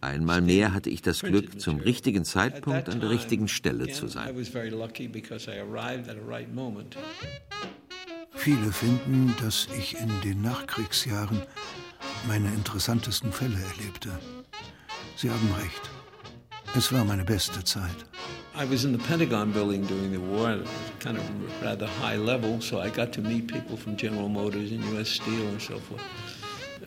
Einmal 0.00 0.40
mehr 0.40 0.72
hatte 0.72 0.90
ich 0.90 1.02
das 1.02 1.20
Glück, 1.20 1.60
zum 1.60 1.80
richtigen 1.80 2.24
Zeitpunkt 2.24 2.88
an 2.88 3.00
der 3.00 3.10
richtigen 3.10 3.48
Stelle 3.48 3.88
zu 3.88 4.06
sein. 4.06 4.34
Viele 8.36 8.72
finden, 8.72 9.34
dass 9.40 9.68
ich 9.78 9.96
in 9.98 10.10
den 10.22 10.42
Nachkriegsjahren 10.42 11.40
meine 12.28 12.48
interessantesten 12.48 13.32
Fälle 13.32 13.56
erlebte. 13.76 14.10
Sie 15.16 15.30
haben 15.30 15.52
recht. 15.54 15.93
Es 16.76 16.92
war 16.92 17.04
meine 17.04 17.24
beste 17.24 17.62
Zeit. 17.62 18.04
I 18.56 18.64
was 18.64 18.84
in 18.84 18.92
the 18.92 18.98
Pentagon 18.98 19.52
building 19.52 19.86
during 19.86 20.10
the 20.10 20.18
war, 20.18 20.58
kind 20.98 21.16
of 21.16 21.24
rather 21.62 21.86
high 21.86 22.16
level, 22.16 22.60
so 22.60 22.80
I 22.80 22.90
got 22.90 23.12
to 23.12 23.20
meet 23.20 23.46
people 23.46 23.76
from 23.76 23.96
General 23.96 24.28
Motors 24.28 24.72
and 24.72 24.82
U.S. 24.94 25.08
Steel 25.08 25.46
and 25.48 25.62
so 25.62 25.78
forth. 25.78 26.02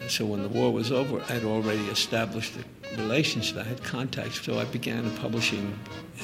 So 0.09 0.25
when 0.25 0.43
the 0.43 0.49
war 0.49 0.73
was 0.73 0.91
over, 0.91 1.21
I 1.29 1.33
had 1.33 1.45
already 1.45 1.85
established 1.89 2.53
a 2.57 3.01
relationship. 3.01 3.57
I 3.57 3.63
had 3.63 3.81
contacts, 3.81 4.41
so 4.41 4.59
I 4.59 4.65
began 4.65 5.09
publishing 5.21 5.73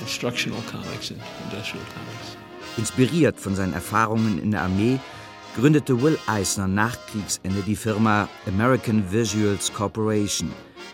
instructional 0.01 0.61
comics 0.63 1.11
and 1.11 1.21
industrial 1.45 1.85
comics. 1.93 2.37
Inspiriert 2.77 3.39
von 3.39 3.55
seinen 3.55 3.73
Erfahrungen 3.73 4.39
in 4.39 4.51
der 4.51 4.63
Armee 4.63 4.99
gründete 5.55 6.01
Will 6.01 6.17
Eisner 6.27 6.67
nach 6.67 6.97
Kriegsende 7.07 7.61
die 7.61 7.77
Firma 7.77 8.27
American 8.45 9.09
Visuals 9.09 9.71
Corporation, 9.71 10.51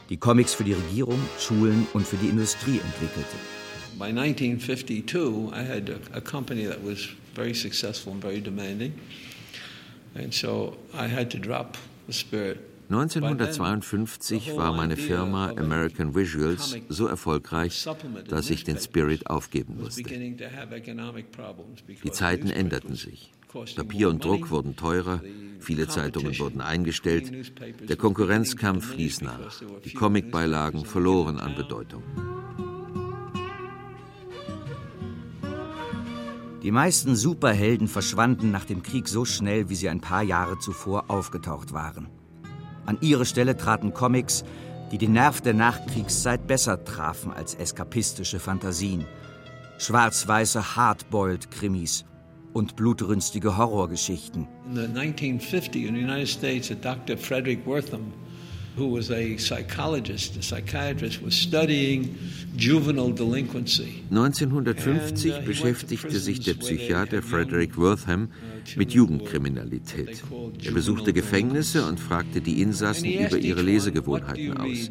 die 0.09 0.17
Comics 0.17 0.53
für 0.53 0.63
die 0.63 0.73
Regierung, 0.73 1.19
Schulen 1.39 1.87
und 1.93 2.05
für 2.05 2.17
die 2.17 2.27
Industrie 2.27 2.79
entwickelte. 2.79 3.35
By 3.97 4.05
1952, 4.05 5.51
I 5.51 5.63
had 5.63 5.89
a, 5.89 6.17
a 6.17 6.21
company 6.21 6.65
that 6.65 6.83
was 6.83 7.09
very 7.35 7.53
successful 7.53 8.13
and 8.13 8.21
very 8.21 8.41
demanding. 8.41 8.93
And 10.15 10.33
so 10.33 10.77
I 10.93 11.07
had 11.07 11.29
to 11.31 11.37
drop 11.37 11.77
the 12.07 12.13
spirit 12.13 12.59
1952 12.89 14.55
war 14.55 14.73
meine 14.73 14.97
Firma 14.97 15.51
American 15.51 16.15
Visuals 16.15 16.75
so 16.89 17.05
erfolgreich, 17.05 17.87
dass 18.27 18.49
ich 18.49 18.63
den 18.63 18.79
Spirit 18.79 19.29
aufgeben 19.29 19.77
musste. 19.79 20.01
Die 22.03 22.11
Zeiten 22.11 22.49
änderten 22.49 22.95
sich. 22.95 23.31
Papier 23.51 24.09
und 24.09 24.23
Druck 24.23 24.51
wurden 24.51 24.75
teurer, 24.75 25.21
viele 25.59 25.87
Zeitungen 25.87 26.37
wurden 26.37 26.61
eingestellt, 26.61 27.51
der 27.89 27.95
Konkurrenzkampf 27.95 28.95
ließ 28.95 29.21
nach, 29.21 29.59
die 29.83 29.93
Comicbeilagen 29.93 30.85
verloren 30.85 31.39
an 31.39 31.55
Bedeutung. 31.55 32.03
Die 36.61 36.71
meisten 36.71 37.15
Superhelden 37.15 37.87
verschwanden 37.87 38.51
nach 38.51 38.65
dem 38.65 38.83
Krieg 38.83 39.07
so 39.07 39.25
schnell, 39.25 39.69
wie 39.69 39.75
sie 39.75 39.89
ein 39.89 40.01
paar 40.01 40.23
Jahre 40.23 40.59
zuvor 40.59 41.05
aufgetaucht 41.07 41.73
waren. 41.73 42.09
An 42.85 42.97
ihre 43.01 43.25
Stelle 43.25 43.57
traten 43.57 43.93
Comics, 43.93 44.43
die 44.91 44.97
den 44.97 45.13
Nerv 45.13 45.41
der 45.41 45.53
Nachkriegszeit 45.53 46.45
besser 46.47 46.83
trafen 46.83 47.31
als 47.31 47.55
eskapistische 47.55 48.39
Fantasien. 48.39 49.05
Schwarz-weiße 49.77 50.75
Hardboiled-Krimis, 50.75 52.05
und 52.53 52.75
blutrünstige 52.75 53.57
Horrorgeschichten. 53.57 54.47
In 54.67 54.75
the 54.75 54.81
1950 54.81 55.85
in 55.85 55.95
the 55.95 56.01
United 56.01 56.27
States, 56.27 56.71
a 56.71 56.75
Dr. 56.75 57.17
Frederick 57.17 57.65
Wortham, 57.65 58.13
who 58.75 58.87
was 58.87 59.11
a 59.11 59.37
psychologist, 59.37 60.37
a 60.37 60.39
psychiatrist, 60.39 61.21
was 61.23 61.33
studying 61.33 62.17
juvenile 62.55 63.11
delinquency. 63.11 64.03
1950 64.09 65.31
uh, 65.31 65.41
beschäftigte 65.45 66.19
sich 66.19 66.39
der 66.39 66.53
Psychiater 66.55 67.21
Frederick 67.21 67.77
Wortham 67.77 68.29
mit 68.75 68.91
Jugendkriminalität. 68.91 70.23
Er 70.63 70.71
besuchte 70.71 71.13
Gefängnisse 71.13 71.85
und 71.85 71.99
fragte 71.99 72.41
die 72.41 72.61
Insassen 72.61 73.11
über 73.11 73.37
ihre 73.37 73.61
Lesegewohnheiten 73.61 74.57
aus. 74.57 74.89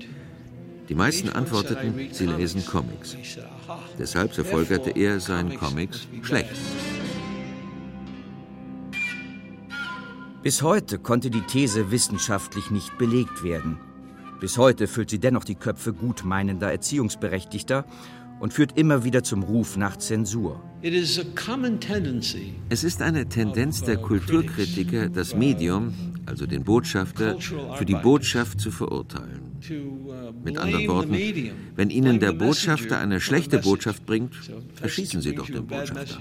Die 0.88 0.94
meisten 0.94 1.28
antworteten, 1.28 2.08
sie 2.12 2.26
lesen 2.26 2.64
Comics. 2.64 3.16
Deshalb 3.98 4.32
verfolgerte 4.34 4.90
er 4.90 5.20
seinen 5.20 5.54
Comics 5.56 6.08
schlecht. 6.22 6.56
Bis 10.48 10.62
heute 10.62 10.98
konnte 10.98 11.28
die 11.28 11.42
These 11.42 11.90
wissenschaftlich 11.90 12.70
nicht 12.70 12.96
belegt 12.96 13.42
werden. 13.42 13.78
Bis 14.40 14.56
heute 14.56 14.86
füllt 14.86 15.10
sie 15.10 15.18
dennoch 15.18 15.44
die 15.44 15.56
Köpfe 15.56 15.92
gutmeinender 15.92 16.72
Erziehungsberechtigter 16.72 17.84
und 18.40 18.54
führt 18.54 18.78
immer 18.78 19.04
wieder 19.04 19.22
zum 19.22 19.42
Ruf 19.42 19.76
nach 19.76 19.98
Zensur. 19.98 20.62
Es 20.80 21.18
ist 22.82 23.02
eine 23.02 23.28
Tendenz 23.28 23.82
der 23.82 23.98
Kulturkritiker, 23.98 25.10
das 25.10 25.34
Medium, 25.34 25.92
also 26.24 26.46
den 26.46 26.64
Botschafter, 26.64 27.38
für 27.38 27.84
die 27.84 27.96
Botschaft 27.96 28.58
zu 28.58 28.70
verurteilen. 28.70 29.58
Mit 30.42 30.56
anderen 30.56 30.88
Worten, 30.88 31.14
wenn 31.76 31.90
Ihnen 31.90 32.20
der 32.20 32.32
Botschafter 32.32 32.98
eine 32.98 33.20
schlechte 33.20 33.58
Botschaft 33.58 34.06
bringt, 34.06 34.32
erschießen 34.80 35.20
Sie 35.20 35.34
doch 35.34 35.44
den 35.44 35.66
Botschafter. 35.66 36.16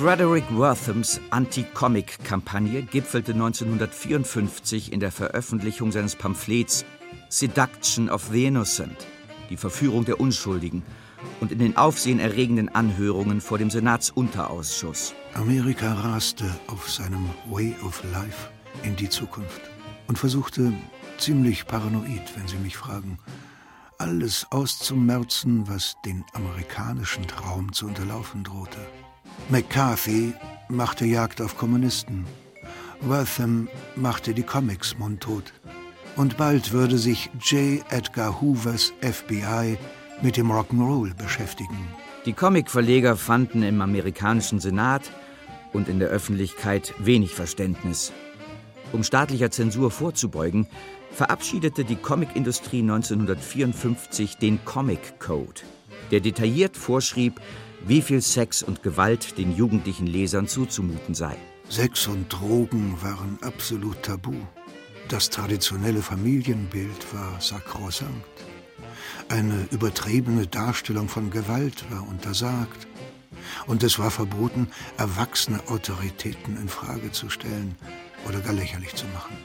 Frederick 0.00 0.44
Worthams 0.56 1.20
Anti-Comic-Kampagne 1.28 2.82
gipfelte 2.82 3.32
1954 3.32 4.92
in 4.92 5.00
der 5.00 5.12
Veröffentlichung 5.12 5.92
seines 5.92 6.16
Pamphlets 6.16 6.86
Seduction 7.28 8.08
of 8.08 8.28
the 8.32 8.46
Innocent, 8.46 9.06
die 9.50 9.58
Verführung 9.58 10.06
der 10.06 10.18
Unschuldigen, 10.18 10.82
und 11.40 11.52
in 11.52 11.58
den 11.58 11.76
aufsehenerregenden 11.76 12.70
Anhörungen 12.70 13.42
vor 13.42 13.58
dem 13.58 13.68
Senatsunterausschuss. 13.68 15.14
Amerika 15.34 15.92
raste 15.92 16.46
auf 16.68 16.90
seinem 16.90 17.28
Way 17.50 17.76
of 17.84 18.02
Life 18.10 18.48
in 18.82 18.96
die 18.96 19.10
Zukunft 19.10 19.60
und 20.06 20.18
versuchte, 20.18 20.72
ziemlich 21.18 21.66
paranoid, 21.66 22.22
wenn 22.36 22.48
Sie 22.48 22.56
mich 22.56 22.78
fragen, 22.78 23.18
alles 24.00 24.46
auszumerzen, 24.50 25.68
was 25.68 25.96
den 26.06 26.24
amerikanischen 26.32 27.26
Traum 27.26 27.72
zu 27.72 27.86
unterlaufen 27.86 28.42
drohte. 28.42 28.78
McCarthy 29.50 30.32
machte 30.68 31.04
Jagd 31.04 31.42
auf 31.42 31.56
Kommunisten. 31.58 32.24
Wortham 33.02 33.68
machte 33.96 34.32
die 34.32 34.42
Comics 34.42 34.98
mundtot. 34.98 35.52
Und 36.16 36.38
bald 36.38 36.72
würde 36.72 36.96
sich 36.96 37.30
J. 37.40 37.84
Edgar 37.90 38.40
Hoovers 38.40 38.92
FBI 39.02 39.76
mit 40.22 40.36
dem 40.36 40.50
Rock'n'Roll 40.50 41.14
beschäftigen. 41.14 41.78
Die 42.24 42.32
Comicverleger 42.32 43.16
fanden 43.16 43.62
im 43.62 43.80
amerikanischen 43.82 44.60
Senat 44.60 45.02
und 45.72 45.88
in 45.88 45.98
der 45.98 46.08
Öffentlichkeit 46.08 46.94
wenig 46.98 47.34
Verständnis. 47.34 48.12
Um 48.92 49.04
staatlicher 49.04 49.50
Zensur 49.50 49.90
vorzubeugen, 49.90 50.66
verabschiedete 51.12 51.84
die 51.84 51.96
Comicindustrie 51.96 52.80
1954 52.80 54.36
den 54.36 54.64
Comic 54.64 55.18
Code, 55.18 55.62
der 56.10 56.20
detailliert 56.20 56.76
vorschrieb, 56.76 57.40
wie 57.86 58.02
viel 58.02 58.20
Sex 58.20 58.62
und 58.62 58.82
Gewalt 58.82 59.38
den 59.38 59.54
jugendlichen 59.56 60.06
Lesern 60.06 60.46
zuzumuten 60.48 61.14
sei. 61.14 61.36
Sex 61.68 62.06
und 62.08 62.28
Drogen 62.28 62.96
waren 63.00 63.38
absolut 63.42 64.02
tabu. 64.02 64.34
Das 65.08 65.30
traditionelle 65.30 66.02
Familienbild 66.02 67.14
war 67.14 67.40
sakrosankt. 67.40 68.26
Eine 69.28 69.66
übertriebene 69.70 70.46
Darstellung 70.46 71.08
von 71.08 71.30
Gewalt 71.30 71.84
war 71.90 72.06
untersagt. 72.08 72.86
Und 73.66 73.82
es 73.82 73.98
war 73.98 74.10
verboten, 74.10 74.68
erwachsene 74.98 75.60
Autoritäten 75.68 76.56
in 76.56 76.68
Frage 76.68 77.12
zu 77.12 77.30
stellen 77.30 77.76
oder 78.28 78.40
gar 78.40 78.52
lächerlich 78.52 78.94
zu 78.94 79.06
machen. 79.06 79.36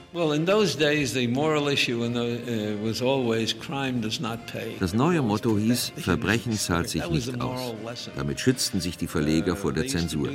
Das 4.79 4.93
neue 4.93 5.21
Motto 5.21 5.57
hieß, 5.57 5.93
Verbrechen 5.97 6.53
zahlt 6.53 6.89
sich 6.89 7.09
nicht 7.09 7.41
aus. 7.41 7.75
Damit 8.15 8.39
schützten 8.39 8.81
sich 8.81 8.97
die 8.97 9.07
Verleger 9.07 9.53
uh, 9.53 9.55
vor 9.55 9.73
der 9.73 9.87
Zensur. 9.87 10.29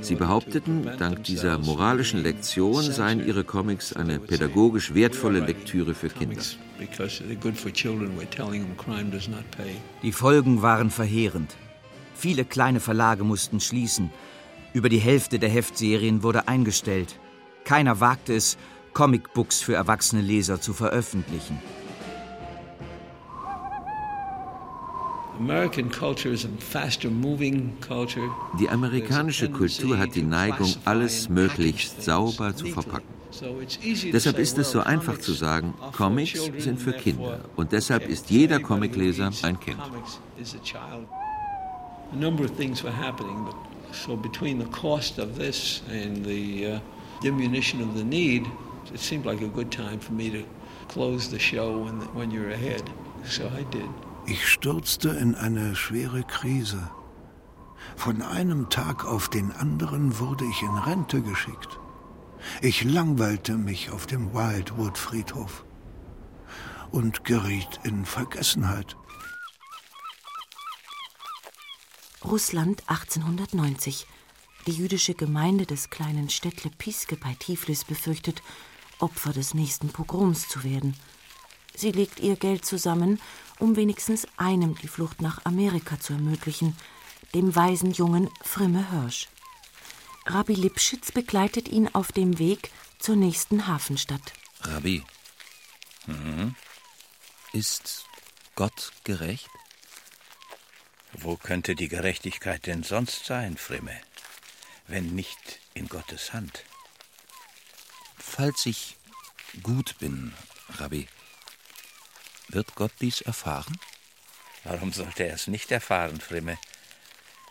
Sie 0.00 0.14
behaupteten, 0.14 0.88
dank 0.98 1.24
dieser 1.24 1.58
moralischen 1.58 2.22
Lektion 2.22 2.82
seien 2.82 3.26
ihre 3.26 3.44
Comics 3.44 3.92
eine 3.92 4.18
pädagogisch 4.18 4.94
wertvolle 4.94 5.40
Lektüre 5.40 5.94
für 5.94 6.08
Kinder. 6.08 6.40
Die 10.02 10.12
Folgen 10.12 10.62
waren 10.62 10.90
verheerend. 10.90 11.54
Viele 12.14 12.44
kleine 12.44 12.80
Verlage 12.80 13.24
mussten 13.24 13.60
schließen. 13.60 14.10
Über 14.72 14.88
die 14.88 14.98
Hälfte 14.98 15.38
der 15.38 15.50
Heftserien 15.50 16.22
wurde 16.22 16.48
eingestellt. 16.48 17.18
Keiner 17.64 18.00
wagte 18.00 18.34
es, 18.34 18.56
Comicbooks 18.92 19.60
für 19.60 19.74
erwachsene 19.74 20.22
Leser 20.22 20.60
zu 20.60 20.72
veröffentlichen. 20.72 21.58
Die 28.60 28.68
amerikanische 28.68 29.50
Kultur 29.50 29.98
hat 29.98 30.14
die 30.14 30.22
Neigung, 30.22 30.72
alles 30.84 31.28
möglichst 31.28 32.02
sauber 32.02 32.54
zu 32.54 32.66
verpacken. 32.66 33.08
Deshalb 34.12 34.38
ist 34.38 34.58
es 34.58 34.70
so 34.70 34.80
einfach 34.80 35.18
zu 35.18 35.32
sagen, 35.32 35.74
Comics 35.96 36.50
sind 36.58 36.80
für 36.80 36.92
Kinder 36.92 37.40
und 37.56 37.72
deshalb 37.72 38.08
ist 38.08 38.30
jeder 38.30 38.60
Comicleser 38.60 39.32
ein 39.42 39.58
Kind. 39.58 39.78
A 42.12 42.16
number 42.16 42.44
of 42.44 42.56
things 42.56 42.84
were 42.84 42.92
happening, 42.92 43.44
but 43.44 43.56
so 43.90 44.16
between 44.16 44.60
the 44.60 44.66
cost 44.66 45.18
of 45.18 45.36
this 45.36 45.82
and 45.90 46.24
the 46.24 46.74
uh, 46.74 46.78
diminution 47.20 47.80
of 47.82 47.96
the 47.96 48.04
need, 48.04 48.46
it 48.92 49.00
seemed 49.00 49.26
like 49.26 49.42
a 49.42 49.48
good 49.48 49.70
time 49.70 49.98
for 49.98 50.12
me 50.12 50.30
to 50.30 50.44
close 50.88 51.28
the 51.28 51.38
show 51.38 51.78
when, 51.84 52.00
when 52.14 52.30
you're 52.30 52.50
ahead. 52.50 52.82
So 53.24 53.46
I 53.46 53.64
did. 53.70 53.88
Ich 54.26 54.46
stürzte 54.48 55.10
in 55.10 55.34
eine 55.34 55.76
schwere 55.76 56.22
Krise. 56.22 56.90
Von 57.96 58.22
einem 58.22 58.70
Tag 58.70 59.04
auf 59.04 59.28
den 59.28 59.52
anderen 59.52 60.18
wurde 60.18 60.44
ich 60.44 60.62
in 60.62 60.76
Rente 60.76 61.20
geschickt. 61.20 61.78
Ich 62.60 62.84
langweilte 62.84 63.56
mich 63.56 63.90
auf 63.90 64.06
dem 64.06 64.32
Wildwood-Friedhof 64.34 65.64
und 66.90 67.24
geriet 67.24 67.80
in 67.84 68.04
Vergessenheit. 68.04 68.96
Russland 72.24 72.82
1890. 72.86 74.06
Die 74.66 74.72
jüdische 74.72 75.14
Gemeinde 75.14 75.66
des 75.66 75.90
kleinen 75.90 76.30
Städtle 76.30 76.70
Piske 76.70 77.16
bei 77.16 77.34
Tiflis 77.38 77.84
befürchtet, 77.84 78.42
Opfer 78.98 79.32
des 79.32 79.52
nächsten 79.52 79.88
Pogroms 79.88 80.48
zu 80.48 80.64
werden. 80.64 80.96
Sie 81.74 81.90
legt 81.90 82.20
ihr 82.20 82.36
Geld 82.36 82.64
zusammen, 82.64 83.20
um 83.58 83.76
wenigstens 83.76 84.26
einem 84.36 84.76
die 84.76 84.88
Flucht 84.88 85.20
nach 85.20 85.44
Amerika 85.44 86.00
zu 86.00 86.14
ermöglichen, 86.14 86.76
dem 87.34 87.54
weisen 87.54 87.92
Jungen 87.92 88.30
Frimme 88.42 88.90
Hirsch. 88.90 89.28
Rabbi 90.26 90.54
Lipschitz 90.54 91.12
begleitet 91.12 91.68
ihn 91.68 91.88
auf 91.92 92.12
dem 92.12 92.38
Weg 92.38 92.70
zur 92.98 93.16
nächsten 93.16 93.66
Hafenstadt. 93.66 94.32
Rabbi, 94.60 95.02
mhm. 96.06 96.54
ist 97.52 98.06
Gott 98.54 98.92
gerecht? 99.04 99.50
Wo 101.12 101.36
könnte 101.36 101.74
die 101.74 101.88
Gerechtigkeit 101.88 102.66
denn 102.66 102.82
sonst 102.82 103.26
sein, 103.26 103.56
Frimme, 103.56 104.00
wenn 104.86 105.14
nicht 105.14 105.60
in 105.74 105.88
Gottes 105.88 106.32
Hand? 106.32 106.64
Falls 108.18 108.66
ich 108.66 108.96
gut 109.62 109.96
bin, 109.98 110.34
Rabbi, 110.78 111.08
wird 112.48 112.74
Gott 112.74 112.92
dies 113.00 113.20
erfahren? 113.20 113.78
Warum 114.64 114.92
sollte 114.92 115.24
er 115.24 115.34
es 115.34 115.46
nicht 115.46 115.70
erfahren, 115.70 116.20
Frimme? 116.20 116.58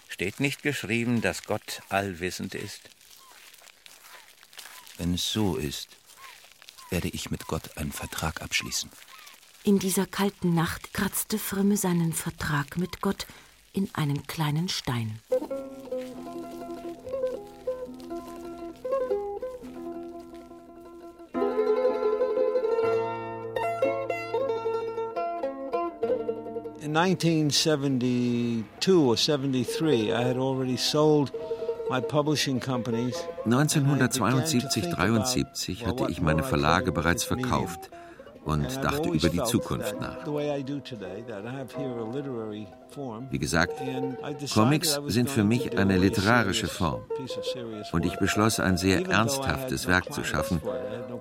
Steht 0.07 0.39
nicht 0.39 0.63
geschrieben, 0.63 1.21
dass 1.21 1.43
Gott 1.43 1.81
allwissend 1.89 2.55
ist? 2.55 2.89
Wenn 4.97 5.15
es 5.15 5.31
so 5.31 5.55
ist, 5.55 5.89
werde 6.89 7.07
ich 7.09 7.31
mit 7.31 7.47
Gott 7.47 7.77
einen 7.77 7.91
Vertrag 7.91 8.41
abschließen. 8.41 8.89
In 9.63 9.79
dieser 9.79 10.05
kalten 10.05 10.53
Nacht 10.53 10.93
kratzte 10.93 11.39
Frimme 11.39 11.77
seinen 11.77 12.13
Vertrag 12.13 12.77
mit 12.77 13.01
Gott 13.01 13.25
in 13.71 13.89
einen 13.93 14.27
kleinen 14.27 14.69
Stein. 14.69 15.19
1972 26.95 28.95
or 28.95 29.15
73, 29.15 30.11
I 30.11 30.23
had 30.23 30.37
already 30.37 30.77
sold 30.77 31.31
1972, 31.89 34.89
73 34.89 35.85
hatte 35.85 36.07
ich 36.09 36.21
meine 36.21 36.43
Verlage 36.43 36.91
bereits 36.91 37.23
verkauft 37.23 37.89
und 38.45 38.83
dachte 38.83 39.09
über 39.09 39.29
die 39.29 39.43
Zukunft 39.43 39.99
nach. 39.99 40.25
Wie 43.29 43.39
gesagt, 43.39 43.73
Comics 44.53 44.99
sind 45.07 45.29
für 45.29 45.43
mich 45.43 45.77
eine 45.77 45.97
literarische 45.97 46.67
Form. 46.67 47.01
Und 47.91 48.05
ich 48.05 48.17
beschloss, 48.17 48.59
ein 48.59 48.77
sehr 48.77 49.07
ernsthaftes 49.07 49.87
Werk 49.87 50.13
zu 50.13 50.23
schaffen, 50.23 50.61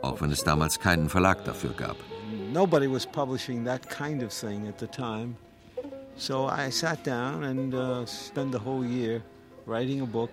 auch 0.02 0.20
wenn 0.20 0.30
es 0.30 0.44
damals 0.44 0.80
keinen 0.80 1.08
Verlag 1.08 1.44
dafür 1.44 1.70
gab. 1.70 1.96
Nobody 2.52 2.86
was 2.86 3.06
publishing 3.06 3.64
that 3.64 3.88
kind 3.88 4.22
of 4.22 4.30
thing 4.30 4.68
at 4.68 4.78
the 4.78 4.86
time. 4.86 5.36
So 6.22 6.46
I 6.46 6.70
sat 6.70 7.02
down 7.02 7.42
and 7.42 7.74
uh, 7.74 8.06
spent 8.06 8.52
the 8.52 8.58
whole 8.60 8.84
year 8.84 9.24
writing 9.66 10.02
a 10.02 10.06
book 10.06 10.30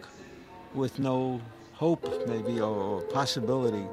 with 0.75 0.99
no 0.99 1.41
hope, 1.73 2.07
maybe, 2.27 2.61
or 2.61 3.01
possibility 3.11 3.87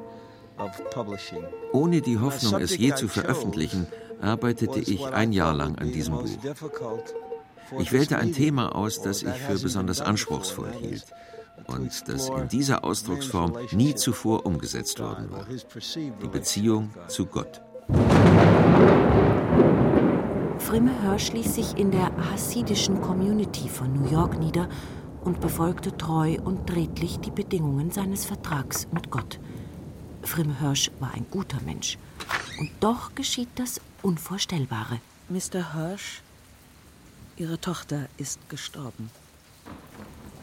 ohne 1.73 2.01
die 2.03 2.19
Hoffnung, 2.19 2.61
es 2.61 2.77
je 2.77 2.95
zu 2.95 3.09
veröffentlichen, 3.09 3.87
arbeitete 4.21 4.81
ich 4.81 5.07
ein 5.07 5.33
Jahr 5.33 5.55
lang 5.55 5.77
an 5.77 5.91
diesem 5.91 6.15
Buch. 6.15 6.29
Ich 7.79 7.93
wählte 7.93 8.19
ein 8.19 8.33
Thema 8.33 8.75
aus, 8.75 9.01
das 9.01 9.23
ich 9.23 9.35
für 9.35 9.59
besonders 9.59 10.03
anspruchsvoll 10.03 10.73
hielt 10.79 11.07
und 11.67 12.09
das 12.09 12.29
in 12.29 12.49
dieser 12.49 12.85
Ausdrucksform 12.85 13.57
nie 13.73 13.95
zuvor 13.95 14.45
umgesetzt 14.45 15.01
worden 15.01 15.31
war. 15.31 15.47
Die 15.47 16.29
Beziehung 16.29 16.91
zu 17.09 17.25
Gott. 17.27 17.63
Frimme 20.67 21.01
Hirsch 21.01 21.33
ließ 21.33 21.55
sich 21.55 21.79
in 21.79 21.93
der 21.93 22.11
hassidischen 22.33 23.01
Community 23.01 23.69
von 23.69 23.93
New 23.93 24.11
York 24.11 24.37
nieder 24.37 24.69
und 25.23 25.41
befolgte 25.41 25.97
treu 25.97 26.39
und 26.43 26.75
redlich 26.75 27.21
die 27.21 27.31
Bedingungen 27.31 27.93
seines 27.93 28.25
Vertrags 28.25 28.89
mit 28.91 29.09
Gott. 29.09 29.39
Frimme 30.23 30.59
Hirsch 30.59 30.91
war 30.99 31.13
ein 31.15 31.25
guter 31.31 31.59
Mensch. 31.65 31.99
Und 32.59 32.73
doch 32.81 33.15
geschieht 33.15 33.51
das 33.55 33.81
Unvorstellbare. 34.03 34.99
Mr. 35.29 35.73
Hirsch, 35.73 36.21
Ihre 37.37 37.61
Tochter 37.61 38.09
ist 38.17 38.49
gestorben. 38.49 39.11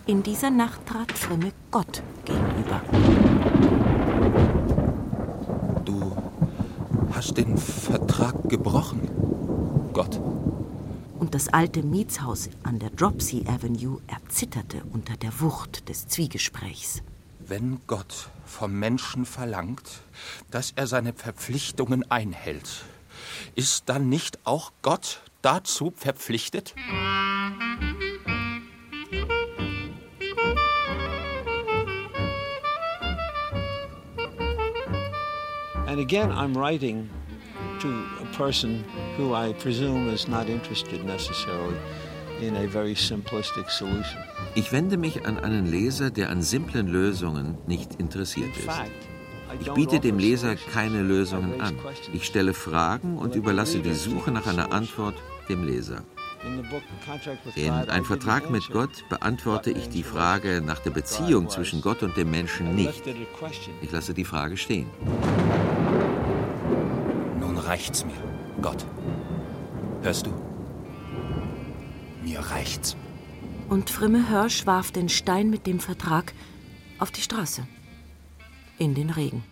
In 0.06 0.24
dieser 0.24 0.52
Nacht 0.52 0.86
trat 0.86 1.12
Frimme 1.12 1.52
Gott 1.70 2.02
gegenüber. 2.24 2.82
Du 5.84 6.16
hast 7.12 7.38
den 7.38 7.58
Vertrag 7.58 8.48
gebrochen, 8.48 9.02
Gott. 9.94 10.20
Und 11.20 11.36
das 11.36 11.50
alte 11.50 11.84
Mietshaus 11.84 12.50
an 12.64 12.80
der 12.80 12.90
Dropsy 12.90 13.46
Avenue 13.48 14.02
erzitterte 14.08 14.82
unter 14.92 15.16
der 15.16 15.40
Wucht 15.40 15.88
des 15.88 16.08
Zwiegesprächs. 16.08 17.04
Wenn 17.40 17.80
Gott 17.86 18.30
vom 18.46 18.80
Menschen 18.80 19.26
verlangt, 19.26 20.02
dass 20.50 20.74
er 20.76 20.88
seine 20.88 21.14
Verpflichtungen 21.14 22.10
einhält, 22.10 22.86
ist 23.54 23.84
dann 23.86 24.10
nicht 24.10 24.40
auch 24.46 24.72
Gott 24.82 25.22
dazu 25.44 25.94
verpflichtet? 25.96 26.74
And 35.86 36.00
again, 36.00 36.32
I'm 36.32 36.56
writing 36.56 37.08
to 37.84 37.90
a 38.22 38.38
person 38.38 38.84
who 39.18 39.34
I 39.36 39.54
presume 39.54 40.08
is 40.14 40.28
not 40.28 40.48
interested 40.48 41.04
necessarily 41.04 41.78
in 42.42 42.56
a 42.56 42.66
very 42.68 42.96
simplistic 42.96 43.70
solution. 43.70 44.20
Ich 44.56 44.72
wende 44.72 44.98
mich 44.98 45.26
an 45.26 45.38
einen 45.38 45.66
Leser, 45.66 46.10
der 46.10 46.30
an 46.30 46.42
simplen 46.42 46.88
Lösungen 46.88 47.58
nicht 47.68 48.00
interessiert 48.00 48.56
ist. 48.58 48.70
Ich 49.60 49.72
biete 49.72 50.00
dem 50.00 50.18
Leser 50.18 50.56
keine 50.56 51.02
Lösungen 51.02 51.62
an. 51.62 51.76
Ich 52.14 52.26
stelle 52.26 52.54
Fragen 52.54 53.18
und 53.18 53.36
überlasse 53.36 53.80
die 53.80 53.94
Suche 53.94 54.32
nach 54.32 54.48
einer 54.48 54.72
Antwort 54.72 55.16
dem 55.50 55.64
Leser. 55.64 56.04
In 57.56 57.72
Ein 57.72 58.04
Vertrag 58.06 58.50
mit 58.50 58.70
Gott 58.72 59.04
beantworte 59.10 59.72
ich 59.72 59.90
die 59.90 60.04
Frage 60.04 60.62
nach 60.66 60.80
der 60.80 60.92
Beziehung 60.92 61.50
zwischen 61.50 61.82
Gott 61.82 62.02
und 62.02 62.18
dem 62.18 62.32
Menschen 62.32 62.76
nicht. 62.76 63.04
Ich 63.82 63.92
lasse 63.92 64.14
die 64.14 64.26
Frage 64.26 64.58
stehen. 64.58 64.88
Reicht's 67.74 68.06
mir, 68.06 68.14
Gott. 68.62 68.86
Hörst 70.04 70.28
du? 70.28 70.32
Mir 72.22 72.40
reicht's 72.40 72.96
und 73.68 73.90
Frimme 73.90 74.30
Hirsch 74.30 74.68
warf 74.68 74.92
den 74.92 75.10
Stein 75.10 75.50
mit 75.50 75.66
dem 75.66 75.80
Vertrag 75.80 76.34
auf 77.00 77.10
die 77.10 77.22
Straße. 77.22 77.66
In 78.78 78.94
den 78.94 79.10
Regen. 79.10 79.44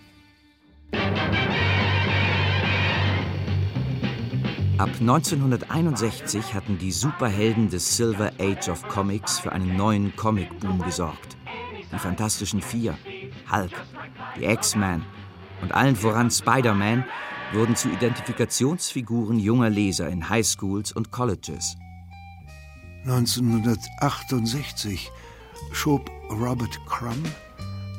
Ab 4.77 4.91
1961 4.99 6.53
hatten 6.53 6.77
die 6.77 6.91
Superhelden 6.91 7.71
des 7.71 7.97
Silver 7.97 8.33
Age 8.39 8.69
of 8.69 8.87
Comics 8.87 9.39
für 9.39 9.51
einen 9.51 9.75
neuen 9.75 10.15
Comic-Boom 10.15 10.83
gesorgt. 10.83 11.37
Die 11.91 11.97
Fantastischen 11.97 12.61
Vier, 12.61 12.95
Hulk, 13.51 13.73
die 14.37 14.45
X-Men 14.45 15.03
und 15.63 15.73
allen 15.73 15.95
voran 15.95 16.29
Spider-Man 16.29 17.03
wurden 17.53 17.75
zu 17.75 17.89
Identifikationsfiguren 17.89 19.39
junger 19.39 19.69
Leser 19.69 20.09
in 20.09 20.29
Highschools 20.29 20.91
und 20.91 21.11
Colleges. 21.11 21.75
1968 23.03 25.11
schob 25.71 26.09
Robert 26.29 26.79
Crumb 26.85 27.27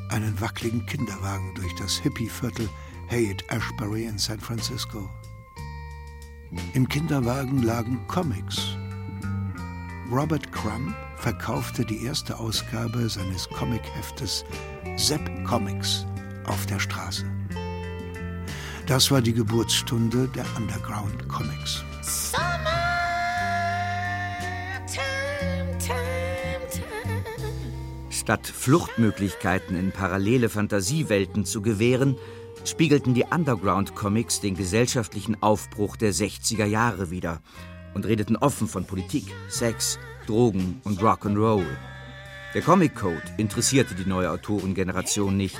einen 0.09 0.39
wackeligen 0.39 0.85
Kinderwagen 0.85 1.53
durch 1.55 1.73
das 1.75 1.97
Hippie-Viertel 1.97 2.69
Haight-Ashbury 3.09 4.05
in 4.05 4.17
San 4.17 4.39
Francisco. 4.39 5.09
Im 6.73 6.87
Kinderwagen 6.87 7.63
lagen 7.63 8.05
Comics. 8.07 8.77
Robert 10.11 10.51
Crumb 10.51 10.93
verkaufte 11.17 11.83
die 11.83 12.05
erste 12.05 12.37
Ausgabe 12.37 13.09
seines 13.09 13.49
Comicheftes 13.49 14.45
Sepp 14.97 15.45
Comics 15.45 16.05
auf 16.45 16.65
der 16.67 16.79
Straße. 16.79 17.25
Das 18.85 19.11
war 19.11 19.21
die 19.21 19.33
Geburtsstunde 19.33 20.27
der 20.35 20.45
Underground 20.57 21.29
Comics. 21.29 21.85
Statt 28.09 28.45
Fluchtmöglichkeiten 28.45 29.77
in 29.77 29.91
parallele 29.91 30.49
Fantasiewelten 30.49 31.45
zu 31.45 31.61
gewähren, 31.61 32.17
spiegelten 32.65 33.13
die 33.13 33.23
Underground-Comics 33.23 34.41
den 34.41 34.55
gesellschaftlichen 34.55 35.41
Aufbruch 35.41 35.95
der 35.95 36.13
60er 36.13 36.65
Jahre 36.65 37.09
wider 37.09 37.41
und 37.93 38.05
redeten 38.05 38.35
offen 38.35 38.67
von 38.67 38.85
Politik, 38.85 39.25
Sex, 39.47 39.97
Drogen 40.27 40.81
und 40.83 41.01
Rock'n'Roll. 41.01 41.65
Der 42.53 42.61
Comic 42.61 42.95
Code 42.95 43.23
interessierte 43.37 43.95
die 43.95 44.07
neue 44.07 44.29
Autorengeneration 44.29 45.37
nicht. 45.37 45.59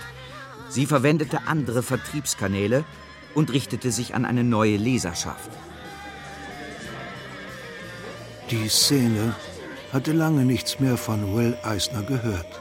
Sie 0.69 0.86
verwendete 0.86 1.47
andere 1.47 1.84
Vertriebskanäle 1.84 2.84
und 3.36 3.51
richtete 3.51 3.91
sich 3.91 4.15
an 4.15 4.25
eine 4.25 4.43
neue 4.43 4.77
Leserschaft. 4.77 5.51
Die 8.51 8.67
Szene 8.67 9.36
hatte 9.91 10.11
lange 10.11 10.45
nichts 10.45 10.79
mehr 10.79 10.97
von 10.97 11.36
Will 11.36 11.57
Eisner 11.63 12.03
gehört. 12.03 12.59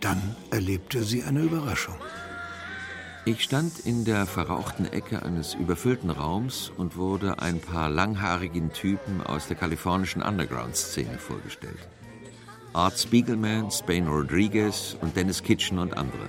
Dann 0.00 0.36
erlebte 0.50 1.02
sie 1.02 1.24
eine 1.24 1.40
Überraschung. 1.40 1.96
Ich 3.24 3.42
stand 3.42 3.80
in 3.80 4.06
der 4.06 4.24
verrauchten 4.24 4.86
Ecke 4.86 5.22
eines 5.22 5.54
überfüllten 5.54 6.08
Raums 6.08 6.72
und 6.74 6.96
wurde 6.96 7.40
ein 7.40 7.60
paar 7.60 7.90
langhaarigen 7.90 8.72
Typen 8.72 9.20
aus 9.20 9.48
der 9.48 9.56
kalifornischen 9.56 10.22
Underground-Szene 10.22 11.18
vorgestellt. 11.18 11.88
Art 12.72 12.98
Spiegelman, 12.98 13.70
Spain 13.70 14.06
Rodriguez 14.06 14.96
und 15.02 15.16
Dennis 15.16 15.42
Kitchen 15.42 15.78
und 15.78 15.96
andere. 15.98 16.28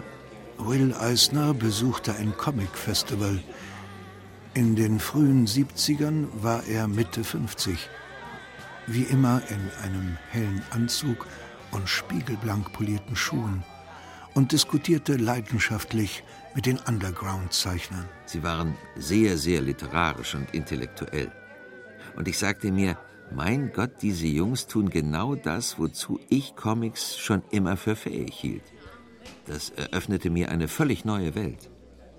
Will 0.62 0.94
Eisner 0.94 1.54
besuchte 1.54 2.14
ein 2.16 2.36
Comic-Festival. 2.36 3.42
In 4.54 4.76
den 4.76 5.00
frühen 5.00 5.48
70ern 5.48 6.28
war 6.34 6.66
er 6.66 6.90
Mitte 6.90 7.24
50. 7.24 7.90
Wie 8.86 9.04
immer 9.04 9.42
in 9.48 9.72
einem 9.84 10.18
hellen 10.30 10.62
Anzug 10.72 11.28
und 11.72 11.88
spiegelblank 11.88 12.74
polierten 12.74 13.16
Schuhen 13.16 13.64
und 14.34 14.52
diskutierte 14.52 15.16
leidenschaftlich 15.16 16.26
mit 16.54 16.66
den 16.66 16.78
Underground-Zeichnern. 16.78 18.10
Sie 18.26 18.44
waren 18.44 18.76
sehr, 18.98 19.38
sehr 19.38 19.62
literarisch 19.62 20.36
und 20.36 20.54
intellektuell. 20.54 21.32
Und 22.18 22.28
ich 22.28 22.38
sagte 22.38 22.70
mir, 22.74 22.98
mein 23.32 23.72
Gott, 23.72 24.02
diese 24.02 24.28
Jungs 24.28 24.68
tun 24.68 24.90
genau 24.90 25.36
das, 25.36 25.80
wozu 25.80 26.20
ich 26.30 26.58
Comics 26.58 27.18
schon 27.18 27.44
immer 27.50 27.78
für 27.78 27.96
fähig 27.96 28.34
hielt. 28.34 28.64
Das 29.50 29.72
eröffnete 29.72 30.30
mir 30.30 30.52
eine 30.52 30.68
völlig 30.68 31.06
neue 31.06 31.34
Welt. 31.34 31.72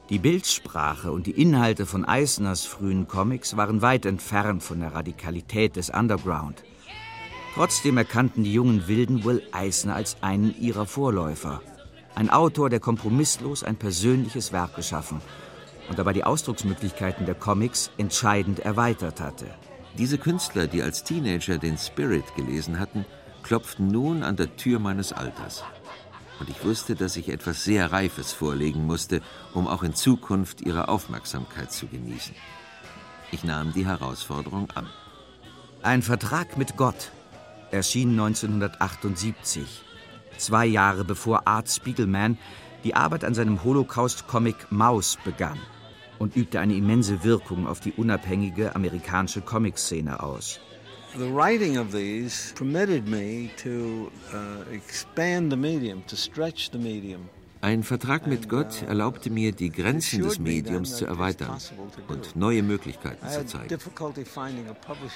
Die 0.09 0.19
Bildsprache 0.19 1.13
und 1.13 1.29
die 1.29 1.41
Inhalte 1.41 1.87
von 1.87 2.05
Eisners 2.05 2.65
frühen 2.65 3.07
Comics 3.07 3.57
waren 3.57 3.83
weit 3.83 4.05
entfernt 4.05 4.65
von 4.65 4.81
der 4.81 4.95
Radikalität 4.95 5.77
des 5.77 5.91
Underground. 5.91 6.65
Trotzdem 7.55 7.99
erkannten 7.99 8.43
die 8.43 8.53
jungen 8.53 8.89
Wilden 8.89 9.25
Will 9.25 9.45
Eisner 9.53 9.95
als 9.95 10.17
einen 10.23 10.61
ihrer 10.61 10.87
Vorläufer. 10.87 11.63
Ein 12.17 12.31
Autor, 12.31 12.69
der 12.69 12.81
kompromisslos 12.81 13.63
ein 13.63 13.77
persönliches 13.77 14.53
Werk 14.53 14.75
geschaffen 14.75 15.21
und 15.89 16.01
dabei 16.01 16.13
die 16.13 16.25
Ausdrucksmöglichkeiten 16.25 17.27
der 17.27 17.37
Comics 17.37 17.93
entscheidend 17.97 18.59
erweitert 18.59 19.21
hatte. 19.21 19.47
Diese 19.97 20.19
Künstler, 20.19 20.67
die 20.67 20.83
als 20.83 21.05
Teenager 21.05 21.59
den 21.59 21.79
Spirit 21.79 22.25
gelesen 22.35 22.81
hatten, 22.81 23.07
klopften 23.45 23.87
nun 23.87 24.25
an 24.25 24.35
der 24.35 24.57
Tür 24.57 24.81
meines 24.81 25.13
Alters. 25.13 25.63
Und 26.41 26.49
ich 26.49 26.65
wusste, 26.65 26.97
dass 26.97 27.17
ich 27.17 27.29
etwas 27.29 27.65
sehr 27.65 27.93
Reifes 27.93 28.33
vorlegen 28.33 28.87
musste, 28.87 29.21
um 29.53 29.69
auch 29.69 29.83
in 29.83 29.95
Zukunft 29.95 30.63
ihre 30.63 30.89
Aufmerksamkeit 30.89 31.71
zu 31.71 31.87
genießen. 31.87 32.35
Ich 33.31 33.45
nahm 33.45 33.75
die 33.75 33.87
Herausforderung 33.87 34.71
an. 34.73 34.89
Ein 35.83 36.01
Vertrag 36.03 36.57
mit 36.57 36.79
Gott 36.79 37.13
erschien 37.71 38.11
1978, 38.13 39.83
zwei 40.39 40.65
Jahre 40.65 41.05
bevor 41.05 41.47
Art 41.47 41.71
Spiegelman 41.71 42.39
die 42.85 42.95
Arbeit 42.95 43.25
an 43.25 43.35
seinem 43.35 43.63
Holocaust-Comic 43.63 44.73
Maus 44.73 45.19
begann 45.23 45.61
und 46.19 46.37
übte 46.37 46.59
eine 46.61 46.75
immense 46.75 47.23
Wirkung 47.23 47.67
auf 47.67 47.81
die 47.81 47.93
unabhängige 47.93 48.75
amerikanische 48.75 49.43
Comic-Szene 49.43 50.23
aus. 50.23 50.59
The 51.17 51.29
writing 51.29 51.77
of 51.77 51.91
these 51.91 52.53
permitted 52.55 53.09
me 53.09 53.51
to 53.59 54.13
uh, 54.33 54.65
expand 54.73 55.51
the 55.51 55.57
medium, 55.57 56.03
to 56.07 56.17
stretch 56.17 56.71
the 56.71 56.79
medium. 56.79 57.29
Ein 57.63 57.83
Vertrag 57.83 58.27
mit 58.27 58.49
Gott 58.49 58.83
erlaubte 58.89 59.29
mir, 59.29 59.53
die 59.53 59.69
Grenzen 59.71 60.23
des 60.23 60.39
Mediums 60.39 60.97
zu 60.97 61.05
erweitern 61.05 61.59
und 62.09 62.35
neue 62.35 62.63
Möglichkeiten 62.63 63.29
zu 63.29 63.45
zeigen. 63.45 63.77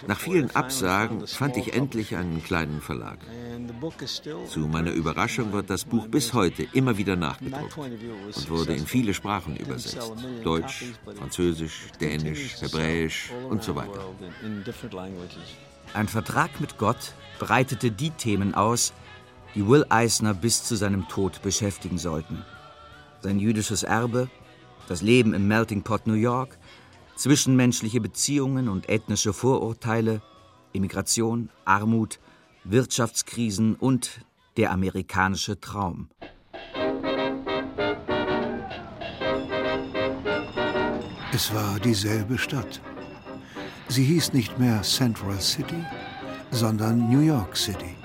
Nach 0.07 0.21
vielen 0.21 0.55
Absagen 0.55 1.27
fand 1.27 1.57
ich 1.57 1.73
endlich 1.73 2.17
einen 2.17 2.45
kleinen 2.45 2.83
Verlag. 2.83 3.19
Zu 4.49 4.61
meiner 4.61 4.93
Überraschung 4.93 5.53
wird 5.53 5.71
das 5.71 5.87
Buch 5.87 6.07
bis 6.07 6.35
heute 6.35 6.67
immer 6.75 6.99
wieder 6.99 7.17
nachgedruckt 7.17 7.79
und 7.79 8.51
wurde 8.51 8.75
in 8.75 8.87
viele 8.87 9.15
Sprachen 9.15 9.57
übersetzt. 9.57 10.13
Deutsch, 10.43 10.85
Französisch, 11.17 11.87
Dänisch, 11.99 12.61
Hebräisch 12.61 13.31
und 13.49 13.63
so 13.63 13.75
weiter. 13.75 14.05
Ein 15.95 16.09
Vertrag 16.09 16.61
mit 16.61 16.77
Gott 16.77 17.15
breitete 17.39 17.93
die 17.93 18.11
Themen 18.11 18.53
aus, 18.53 18.93
die 19.55 19.67
Will 19.69 19.87
Eisner 19.91 20.35
bis 20.35 20.65
zu 20.65 20.75
seinem 20.75 21.07
Tod 21.09 21.41
beschäftigen 21.41 21.99
sollten. 21.99 22.45
Sein 23.21 23.39
jüdisches 23.39 23.85
Erbe, 23.85 24.29
das 24.89 25.03
Leben 25.03 25.35
im 25.35 25.47
Melting 25.47 25.83
Pot 25.83 26.09
New 26.09 26.15
York, 26.15 26.59
zwischenmenschliche 27.15 28.01
Beziehungen 28.01 28.69
und 28.69 28.89
ethnische 28.89 29.33
Vorurteile, 29.33 30.21
Immigration, 30.73 31.49
Armut, 31.65 32.19
Wirtschaftskrisen 32.65 33.77
und 33.77 34.21
der 34.57 34.73
amerikanische 34.73 35.61
Traum. 35.61 36.09
Es 41.33 41.55
war 41.55 41.79
dieselbe 41.79 42.37
Stadt. 42.37 42.81
Sie 43.89 44.05
hieß 44.05 44.33
nicht 44.33 44.59
mehr 44.59 44.83
Central 44.83 45.41
City, 45.41 45.85
sondern 46.51 47.11
New 47.11 47.21
York 47.21 47.57
City. 47.57 47.97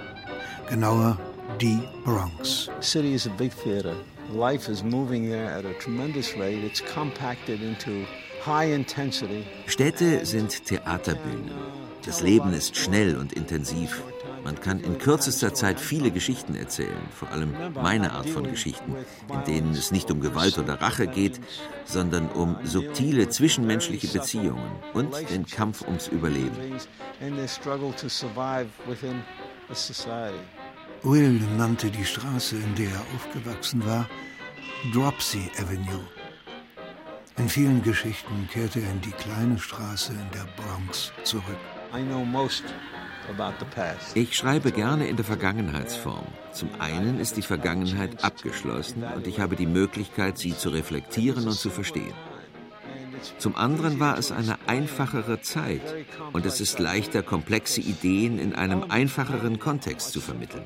Genauer 0.69 1.17
die 1.59 1.79
Bronx. 2.03 2.69
City 2.81 3.13
is 3.13 3.25
a 3.25 3.31
big 3.37 3.51
theater. 3.63 3.95
Life 4.33 4.69
is 4.69 4.83
moving 4.83 5.29
there 5.29 5.49
at 5.49 5.65
a 5.65 5.73
tremendous 5.81 6.35
rate. 6.37 6.63
It's 6.63 6.81
compacted 6.81 7.61
into 7.61 8.05
high 8.45 8.73
intensity. 8.73 9.45
Städte 9.65 10.25
sind 10.25 10.65
Theaterbühnen. 10.65 11.51
Das 12.05 12.21
Leben 12.21 12.53
ist 12.53 12.75
schnell 12.75 13.17
und 13.17 13.33
intensiv. 13.33 14.01
Man 14.43 14.59
kann 14.59 14.79
in 14.79 14.97
kürzester 14.97 15.53
Zeit 15.53 15.79
viele 15.79 16.11
Geschichten 16.11 16.55
erzählen, 16.55 17.01
vor 17.11 17.29
allem 17.29 17.53
meine 17.73 18.11
Art 18.13 18.29
von 18.29 18.43
Geschichten, 18.49 18.95
in 19.31 19.43
denen 19.45 19.71
es 19.73 19.91
nicht 19.91 20.09
um 20.11 20.21
Gewalt 20.21 20.57
oder 20.57 20.81
Rache 20.81 21.07
geht, 21.07 21.39
sondern 21.85 22.29
um 22.29 22.57
subtile 22.63 23.29
zwischenmenschliche 23.29 24.07
Beziehungen 24.07 24.71
und 24.93 25.13
den 25.29 25.45
Kampf 25.45 25.81
ums 25.81 26.07
Überleben. 26.07 26.55
Will 31.03 31.41
nannte 31.57 31.89
die 31.89 32.05
Straße, 32.05 32.55
in 32.55 32.75
der 32.75 32.89
er 32.89 33.05
aufgewachsen 33.15 33.85
war, 33.85 34.09
Dropsy 34.93 35.49
Avenue. 35.57 36.05
In 37.37 37.47
vielen 37.47 37.81
Geschichten 37.83 38.49
kehrte 38.51 38.81
er 38.81 38.91
in 38.91 39.01
die 39.01 39.11
kleine 39.11 39.57
Straße 39.57 40.11
in 40.11 40.29
der 40.33 40.45
Bronx 40.61 41.13
zurück. 41.23 41.57
Ich 44.15 44.35
schreibe 44.35 44.71
gerne 44.71 45.07
in 45.07 45.15
der 45.15 45.25
Vergangenheitsform. 45.25 46.25
Zum 46.51 46.69
einen 46.79 47.19
ist 47.19 47.37
die 47.37 47.41
Vergangenheit 47.41 48.23
abgeschlossen 48.23 49.03
und 49.03 49.27
ich 49.27 49.39
habe 49.39 49.55
die 49.55 49.67
Möglichkeit, 49.67 50.37
sie 50.37 50.57
zu 50.57 50.69
reflektieren 50.69 51.45
und 51.45 51.53
zu 51.53 51.69
verstehen. 51.69 52.13
Zum 53.37 53.55
anderen 53.55 53.99
war 53.99 54.17
es 54.17 54.31
eine 54.31 54.57
einfachere 54.67 55.41
Zeit 55.41 55.81
und 56.33 56.45
es 56.45 56.61
ist 56.61 56.79
leichter, 56.79 57.21
komplexe 57.21 57.81
Ideen 57.81 58.39
in 58.39 58.55
einem 58.55 58.85
einfacheren 58.89 59.59
Kontext 59.59 60.11
zu 60.11 60.21
vermitteln. 60.21 60.63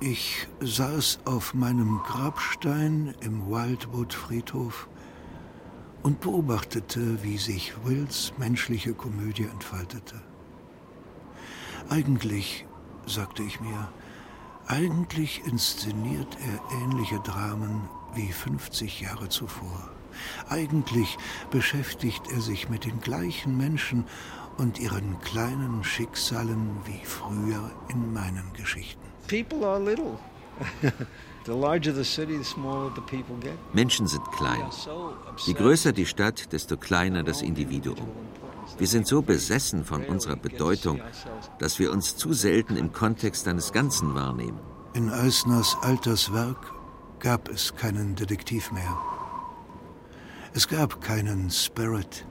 Ich 0.00 0.48
saß 0.60 1.20
auf 1.24 1.54
meinem 1.54 2.00
Grabstein 2.04 3.14
im 3.20 3.48
Wildwood-Friedhof 3.48 4.88
und 6.04 6.20
beobachtete, 6.20 7.22
wie 7.24 7.38
sich 7.38 7.72
Wills 7.82 8.34
menschliche 8.38 8.92
Komödie 8.92 9.44
entfaltete. 9.44 10.20
Eigentlich, 11.88 12.66
sagte 13.06 13.42
ich 13.42 13.58
mir, 13.60 13.88
eigentlich 14.66 15.42
inszeniert 15.46 16.36
er 16.40 16.82
ähnliche 16.82 17.20
Dramen 17.20 17.88
wie 18.14 18.30
50 18.30 19.00
Jahre 19.00 19.30
zuvor. 19.30 19.90
Eigentlich 20.48 21.16
beschäftigt 21.50 22.22
er 22.30 22.40
sich 22.40 22.68
mit 22.68 22.84
den 22.84 23.00
gleichen 23.00 23.56
Menschen 23.56 24.04
und 24.58 24.78
ihren 24.78 25.18
kleinen 25.20 25.84
Schicksalen 25.84 26.76
wie 26.84 27.04
früher 27.04 27.70
in 27.88 28.12
meinen 28.12 28.52
Geschichten. 28.52 29.02
People 29.26 29.66
are 29.66 29.82
little. 29.82 30.18
Menschen 33.72 34.06
sind 34.06 34.32
klein. 34.32 34.62
Je 35.44 35.52
größer 35.52 35.92
die 35.92 36.06
Stadt, 36.06 36.52
desto 36.52 36.76
kleiner 36.76 37.22
das 37.22 37.42
Individuum. 37.42 38.08
Wir 38.78 38.86
sind 38.86 39.06
so 39.06 39.22
besessen 39.22 39.84
von 39.84 40.04
unserer 40.04 40.36
Bedeutung, 40.36 41.00
dass 41.58 41.78
wir 41.78 41.92
uns 41.92 42.16
zu 42.16 42.32
selten 42.32 42.76
im 42.76 42.92
Kontext 42.92 43.46
eines 43.46 43.72
Ganzen 43.72 44.14
wahrnehmen. 44.14 44.58
In 44.94 45.10
Eisners 45.10 45.76
Alterswerk 45.82 46.72
gab 47.20 47.48
es 47.48 47.74
keinen 47.76 48.14
Detektiv 48.14 48.72
mehr. 48.72 48.98
Es 50.54 50.68
gab 50.68 51.00
keinen 51.00 51.50
Spirit, 51.50 52.26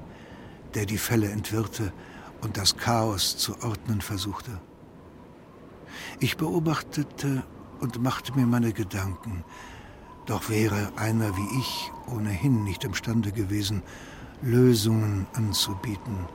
der 0.73 0.85
die 0.85 0.97
Fälle 0.97 1.29
entwirrte 1.29 1.93
und 2.41 2.57
das 2.57 2.77
Chaos 2.77 3.37
zu 3.37 3.53
ordnen 3.61 4.01
versuchte. 4.01 4.59
Ich 6.19 6.37
beobachtete 6.37 7.43
und 7.79 8.01
machte 8.01 8.33
mir 8.33 8.45
meine 8.45 8.73
Gedanken, 8.73 9.43
doch 10.25 10.49
wäre 10.49 10.91
einer 10.95 11.35
wie 11.35 11.59
ich 11.59 11.91
ohnehin 12.07 12.63
nicht 12.63 12.83
imstande 12.83 13.31
gewesen, 13.31 13.83
Lösungen 14.41 15.27
anzubieten. 15.33 16.27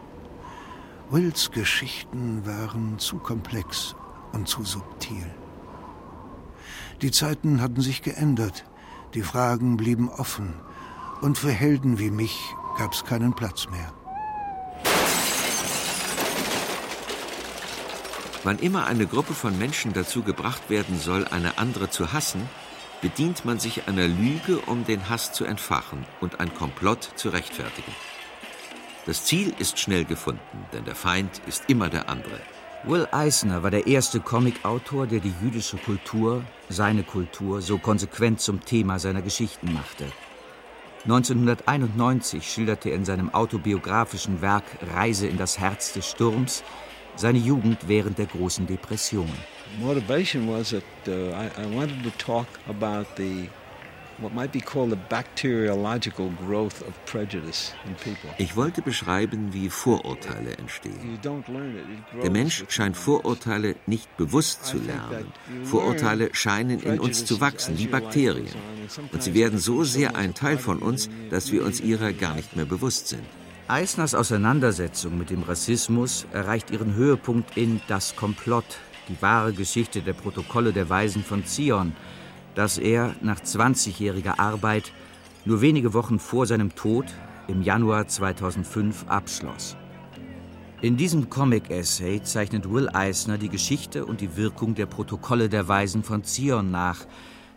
Wills 1.10 1.50
Geschichten 1.50 2.46
waren 2.46 2.98
zu 2.98 3.18
komplex 3.18 3.94
und 4.32 4.48
zu 4.48 4.62
subtil. 4.64 5.26
Die 7.00 7.10
Zeiten 7.10 7.60
hatten 7.62 7.80
sich 7.80 8.02
geändert, 8.02 8.64
die 9.14 9.22
Fragen 9.22 9.76
blieben 9.76 10.08
offen, 10.08 10.54
und 11.20 11.38
für 11.38 11.50
Helden 11.50 11.98
wie 11.98 12.10
mich 12.10 12.54
gab 12.76 12.92
es 12.92 13.04
keinen 13.04 13.34
Platz 13.34 13.68
mehr. 13.70 13.92
Wann 18.48 18.60
immer 18.60 18.86
eine 18.86 19.06
Gruppe 19.06 19.34
von 19.34 19.58
Menschen 19.58 19.92
dazu 19.92 20.22
gebracht 20.22 20.70
werden 20.70 20.98
soll, 20.98 21.26
eine 21.26 21.58
andere 21.58 21.90
zu 21.90 22.14
hassen, 22.14 22.48
bedient 23.02 23.44
man 23.44 23.60
sich 23.60 23.86
einer 23.88 24.08
Lüge, 24.08 24.60
um 24.60 24.86
den 24.86 25.10
Hass 25.10 25.34
zu 25.34 25.44
entfachen 25.44 26.06
und 26.22 26.40
ein 26.40 26.54
Komplott 26.54 27.10
zu 27.16 27.28
rechtfertigen. 27.28 27.92
Das 29.04 29.26
Ziel 29.26 29.52
ist 29.58 29.78
schnell 29.78 30.06
gefunden, 30.06 30.64
denn 30.72 30.86
der 30.86 30.94
Feind 30.94 31.42
ist 31.46 31.64
immer 31.66 31.90
der 31.90 32.08
andere. 32.08 32.40
Will 32.84 33.06
Eisner 33.12 33.62
war 33.62 33.70
der 33.70 33.86
erste 33.86 34.18
Comicautor, 34.18 35.06
der 35.06 35.20
die 35.20 35.34
jüdische 35.42 35.76
Kultur, 35.76 36.42
seine 36.70 37.02
Kultur, 37.02 37.60
so 37.60 37.76
konsequent 37.76 38.40
zum 38.40 38.64
Thema 38.64 38.98
seiner 38.98 39.20
Geschichten 39.20 39.74
machte. 39.74 40.06
1991 41.04 42.50
schilderte 42.50 42.88
er 42.88 42.96
in 42.96 43.04
seinem 43.04 43.34
autobiografischen 43.34 44.40
Werk 44.40 44.64
Reise 44.94 45.26
in 45.26 45.36
das 45.36 45.58
Herz 45.58 45.92
des 45.92 46.08
Sturms 46.08 46.64
seine 47.18 47.38
Jugend 47.38 47.78
während 47.86 48.18
der 48.18 48.26
großen 48.26 48.66
Depression. 48.66 49.28
Motivation 49.80 50.48
was 50.48 50.70
that 50.70 50.82
uh, 51.06 51.34
I, 51.34 51.50
I 51.62 51.76
wanted 51.76 52.02
to 52.02 52.10
talk 52.18 52.46
about 52.68 53.06
the. 53.16 53.48
Ich 58.38 58.56
wollte 58.56 58.82
beschreiben, 58.82 59.52
wie 59.52 59.70
Vorurteile 59.70 60.56
entstehen. 60.56 61.20
Der 62.22 62.30
Mensch 62.30 62.64
scheint 62.68 62.96
Vorurteile 62.96 63.76
nicht 63.86 64.16
bewusst 64.16 64.64
zu 64.64 64.78
lernen. 64.78 65.32
Vorurteile 65.62 66.30
scheinen 66.32 66.80
in 66.80 66.98
uns 66.98 67.24
zu 67.26 67.40
wachsen, 67.40 67.78
wie 67.78 67.86
Bakterien. 67.86 68.48
Und 69.12 69.22
sie 69.22 69.34
werden 69.34 69.60
so 69.60 69.84
sehr 69.84 70.16
ein 70.16 70.34
Teil 70.34 70.58
von 70.58 70.80
uns, 70.80 71.08
dass 71.30 71.52
wir 71.52 71.64
uns 71.64 71.80
ihrer 71.80 72.12
gar 72.12 72.34
nicht 72.34 72.56
mehr 72.56 72.66
bewusst 72.66 73.06
sind. 73.06 73.22
Eisners 73.68 74.14
Auseinandersetzung 74.14 75.18
mit 75.18 75.28
dem 75.28 75.42
Rassismus 75.42 76.26
erreicht 76.32 76.70
ihren 76.70 76.94
Höhepunkt 76.94 77.58
in 77.58 77.82
Das 77.86 78.16
Komplott, 78.16 78.64
die 79.10 79.20
wahre 79.20 79.52
Geschichte 79.52 80.00
der 80.00 80.14
Protokolle 80.14 80.72
der 80.72 80.88
Weisen 80.88 81.22
von 81.22 81.44
Zion, 81.44 81.92
das 82.54 82.78
er 82.78 83.14
nach 83.20 83.40
20-jähriger 83.40 84.38
Arbeit 84.38 84.90
nur 85.44 85.60
wenige 85.60 85.92
Wochen 85.92 86.18
vor 86.18 86.46
seinem 86.46 86.74
Tod 86.76 87.04
im 87.46 87.60
Januar 87.60 88.08
2005 88.08 89.04
abschloss. 89.06 89.76
In 90.80 90.96
diesem 90.96 91.28
Comic-Essay 91.28 92.22
zeichnet 92.22 92.72
Will 92.72 92.88
Eisner 92.88 93.36
die 93.36 93.50
Geschichte 93.50 94.06
und 94.06 94.22
die 94.22 94.34
Wirkung 94.38 94.76
der 94.76 94.86
Protokolle 94.86 95.50
der 95.50 95.68
Weisen 95.68 96.02
von 96.02 96.24
Zion 96.24 96.70
nach, 96.70 97.00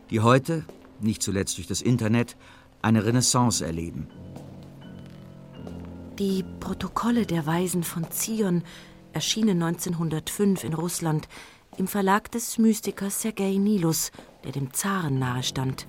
die 0.09 0.19
heute, 0.19 0.65
nicht 0.99 1.23
zuletzt 1.23 1.55
durch 1.55 1.67
das 1.67 1.81
Internet, 1.81 2.35
eine 2.81 3.05
Renaissance 3.05 3.65
erleben. 3.65 4.09
Die 6.21 6.45
Protokolle 6.59 7.25
der 7.25 7.47
Weisen 7.47 7.83
von 7.83 8.11
Zion 8.11 8.61
erschienen 9.11 9.63
1905 9.63 10.63
in 10.63 10.75
Russland 10.75 11.27
im 11.77 11.87
Verlag 11.87 12.31
des 12.31 12.59
Mystikers 12.59 13.23
Sergei 13.23 13.55
Nilus, 13.57 14.11
der 14.43 14.51
dem 14.51 14.71
Zaren 14.71 15.17
nahestand. 15.17 15.87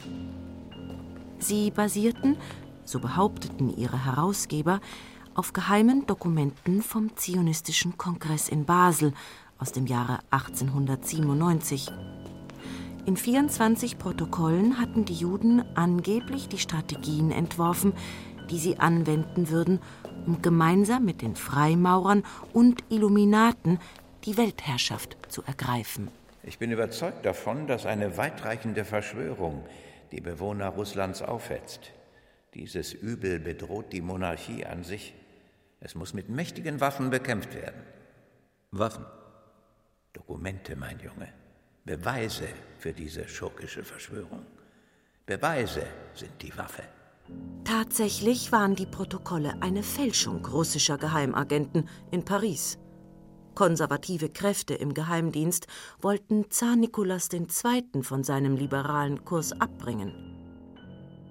Sie 1.38 1.70
basierten, 1.70 2.38
so 2.82 2.98
behaupteten 2.98 3.76
ihre 3.76 4.06
Herausgeber, 4.06 4.80
auf 5.34 5.52
geheimen 5.52 6.06
Dokumenten 6.06 6.80
vom 6.80 7.14
Zionistischen 7.14 7.98
Kongress 7.98 8.48
in 8.48 8.64
Basel 8.64 9.12
aus 9.58 9.72
dem 9.72 9.86
Jahre 9.86 10.20
1897. 10.30 11.92
In 13.04 13.18
24 13.18 13.98
Protokollen 13.98 14.80
hatten 14.80 15.04
die 15.04 15.12
Juden 15.12 15.62
angeblich 15.76 16.48
die 16.48 16.56
Strategien 16.56 17.32
entworfen, 17.32 17.92
die 18.50 18.58
sie 18.58 18.78
anwenden 18.78 19.50
würden, 19.50 19.80
um 20.26 20.42
gemeinsam 20.42 21.04
mit 21.04 21.22
den 21.22 21.36
Freimaurern 21.36 22.24
und 22.52 22.84
Illuminaten 22.88 23.78
die 24.24 24.36
Weltherrschaft 24.36 25.16
zu 25.28 25.42
ergreifen. 25.42 26.08
Ich 26.42 26.58
bin 26.58 26.72
überzeugt 26.72 27.24
davon, 27.24 27.66
dass 27.66 27.86
eine 27.86 28.16
weitreichende 28.16 28.84
Verschwörung 28.84 29.64
die 30.10 30.20
Bewohner 30.20 30.68
Russlands 30.68 31.22
aufhetzt. 31.22 31.92
Dieses 32.54 32.92
Übel 32.92 33.38
bedroht 33.38 33.92
die 33.92 34.02
Monarchie 34.02 34.66
an 34.66 34.84
sich. 34.84 35.14
Es 35.80 35.94
muss 35.94 36.14
mit 36.14 36.28
mächtigen 36.28 36.80
Waffen 36.80 37.10
bekämpft 37.10 37.54
werden. 37.54 37.80
Waffen? 38.70 39.06
Dokumente, 40.12 40.76
mein 40.76 40.98
Junge. 41.00 41.28
Beweise 41.84 42.48
für 42.78 42.92
diese 42.92 43.26
schurkische 43.28 43.82
Verschwörung. 43.82 44.46
Beweise 45.26 45.86
sind 46.14 46.42
die 46.42 46.56
Waffe. 46.56 46.82
Tatsächlich 47.64 48.52
waren 48.52 48.74
die 48.74 48.86
Protokolle 48.86 49.54
eine 49.60 49.82
Fälschung 49.82 50.44
russischer 50.46 50.98
Geheimagenten 50.98 51.88
in 52.10 52.24
Paris. 52.24 52.78
Konservative 53.54 54.30
Kräfte 54.30 54.74
im 54.74 54.94
Geheimdienst 54.94 55.66
wollten 56.00 56.50
Zar 56.50 56.76
Nikolaus 56.76 57.28
II. 57.32 58.02
von 58.02 58.24
seinem 58.24 58.56
liberalen 58.56 59.24
Kurs 59.24 59.52
abbringen. 59.52 60.32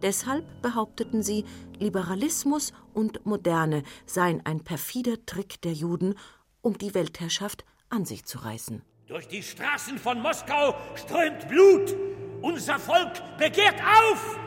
Deshalb 0.02 0.62
behaupteten 0.62 1.22
sie, 1.22 1.46
Liberalismus 1.80 2.74
und 2.94 3.26
Moderne 3.26 3.84
seien 4.06 4.46
ein 4.46 4.64
perfider 4.64 5.26
Trick 5.26 5.62
der 5.62 5.74
Juden, 5.74 6.16
um 6.62 6.78
die 6.78 6.94
Weltherrschaft 6.94 7.66
an 7.90 8.06
sich 8.06 8.26
zu 8.26 8.40
reißen. 8.40 8.82
Durch 9.08 9.28
die 9.28 9.44
Straßen 9.44 9.98
von 9.98 10.22
Moskau 10.22 10.76
strömt 10.96 11.48
Blut. 11.50 11.96
Unser 12.42 12.80
Volk 12.80 13.22
begehrt 13.38 13.80
auf! 13.82 14.40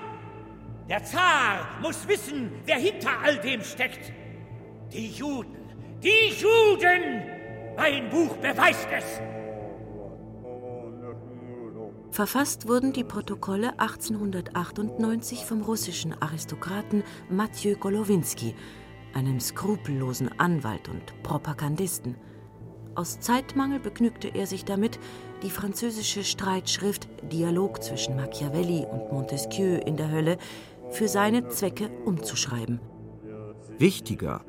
Der 0.89 1.03
Zar 1.03 1.67
muss 1.81 2.07
wissen, 2.07 2.51
wer 2.67 2.77
hinter 2.77 3.11
all 3.23 3.39
dem 3.39 3.63
steckt. 3.63 4.13
Die 4.93 5.09
Juden, 5.09 5.57
die 6.03 6.35
Juden! 6.39 7.23
Mein 7.77 8.11
Buch 8.11 8.37
beweist 8.37 8.89
es. 8.97 9.21
Verfasst 12.11 12.69
wurden 12.69 12.93
die 12.93 13.03
Protokolle 13.03 13.81
1898 13.81 15.45
vom 15.45 15.63
russischen 15.63 16.15
Aristokraten 16.23 17.03
Mathieu 17.29 17.75
Golowinski, 17.75 18.55
einem 19.15 19.41
skrupellosen 19.41 20.39
Anwalt 20.39 20.89
und 20.89 21.23
Propagandisten. 21.25 22.15
Aus 22.95 23.19
Zeitmangel 23.19 23.81
begnügte 23.81 24.29
er 24.29 24.47
sich 24.47 24.65
damit, 24.65 25.01
die 25.43 25.51
französische 25.51 26.23
Streitschrift 26.23 27.09
Dialog 27.33 27.83
zwischen 27.83 28.15
Machiavelli 28.15 28.87
und 28.89 29.11
Montesquieu 29.11 29.79
in 29.79 29.97
der 29.97 30.13
Hölle 30.13 30.39
für 30.91 31.09
seine 31.09 31.49
Zwecke 31.49 31.91
umzuschreiben. 32.05 32.81
Wichtiger 33.79 34.45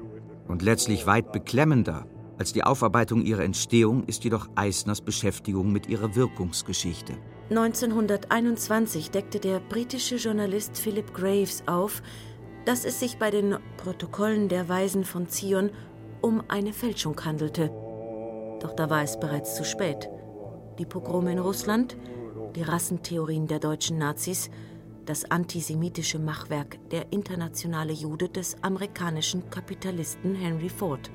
und 0.47 0.61
letztlich 0.61 1.07
weit 1.07 1.31
beklemmender 1.31 2.05
als 2.37 2.51
die 2.51 2.63
Aufarbeitung 2.63 3.21
ihrer 3.21 3.43
Entstehung 3.43 4.03
ist 4.05 4.23
jedoch 4.25 4.49
Eisners 4.55 5.01
Beschäftigung 5.01 5.71
mit 5.71 5.87
ihrer 5.87 6.15
Wirkungsgeschichte. 6.15 7.13
1921 7.49 9.11
deckte 9.11 9.39
der 9.39 9.59
britische 9.59 10.15
Journalist 10.15 10.77
Philip 10.77 11.13
Graves 11.13 11.63
auf, 11.67 12.01
dass 12.65 12.83
es 12.83 12.99
sich 12.99 13.17
bei 13.17 13.31
den 13.31 13.57
Protokollen 13.77 14.49
der 14.49 14.67
Weisen 14.67 15.05
von 15.05 15.29
Zion 15.29 15.69
um 16.21 16.43
eine 16.47 16.73
Fälschung 16.73 17.23
handelte. 17.23 17.69
Doch 18.59 18.73
da 18.75 18.89
war 18.89 19.03
es 19.03 19.19
bereits 19.19 19.55
zu 19.55 19.63
spät. 19.63 20.09
Die 20.79 20.85
Pogrome 20.85 21.31
in 21.31 21.39
Russland, 21.39 21.95
die 22.55 22.63
Rassentheorien 22.63 23.47
der 23.47 23.59
deutschen 23.59 23.97
Nazis, 23.97 24.49
das 25.05 25.29
antisemitische 25.29 26.19
Machwerk 26.19 26.77
Der 26.89 27.11
internationale 27.11 27.93
Jude 27.93 28.29
des 28.29 28.61
amerikanischen 28.63 29.49
Kapitalisten 29.49 30.35
Henry 30.35 30.69
Ford. 30.69 31.11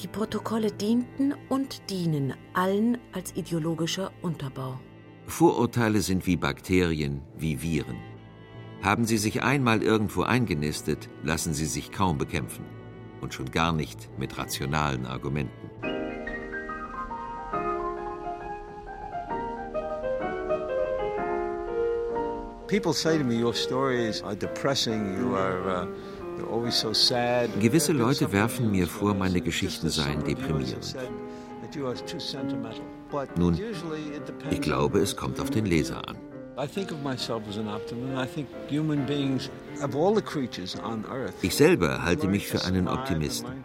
Die 0.00 0.08
Protokolle 0.08 0.70
dienten 0.70 1.34
und 1.48 1.90
dienen 1.90 2.34
allen 2.54 2.98
als 3.12 3.34
ideologischer 3.36 4.12
Unterbau. 4.22 4.78
Vorurteile 5.26 6.00
sind 6.00 6.26
wie 6.26 6.36
Bakterien, 6.36 7.22
wie 7.36 7.60
Viren. 7.62 7.98
Haben 8.82 9.04
sie 9.04 9.18
sich 9.18 9.42
einmal 9.42 9.82
irgendwo 9.82 10.22
eingenistet, 10.22 11.10
lassen 11.22 11.52
sie 11.52 11.66
sich 11.66 11.90
kaum 11.90 12.16
bekämpfen. 12.16 12.64
Und 13.20 13.34
schon 13.34 13.50
gar 13.50 13.72
nicht 13.72 14.08
mit 14.18 14.38
rationalen 14.38 15.04
Argumenten. 15.04 15.97
People 22.68 22.92
say 22.92 23.18
to 23.18 23.24
me, 23.24 23.36
your 23.36 23.54
stories 23.54 24.22
are 24.22 24.36
depressing, 24.36 25.18
you 25.18 25.34
are. 25.34 25.68
Uh 25.68 25.86
Gewisse 27.60 27.92
Leute 27.92 28.32
werfen 28.32 28.70
mir 28.70 28.86
vor, 28.86 29.14
meine 29.14 29.40
Geschichten 29.40 29.88
seien 29.88 30.22
deprimierend. 30.24 30.94
Nun, 33.36 33.58
ich 34.50 34.60
glaube, 34.60 35.00
es 35.00 35.16
kommt 35.16 35.40
auf 35.40 35.50
den 35.50 35.66
Leser 35.66 36.08
an. 36.08 36.16
Ich 41.42 41.56
selber 41.56 42.04
halte 42.04 42.28
mich 42.28 42.46
für 42.48 42.64
einen 42.64 42.88
Optimisten. 42.88 43.64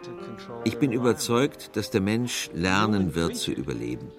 Ich 0.64 0.78
bin 0.78 0.92
überzeugt, 0.92 1.76
dass 1.76 1.90
der 1.90 2.00
Mensch 2.00 2.50
lernen 2.52 3.14
wird 3.14 3.36
zu 3.36 3.52
überleben. 3.52 4.12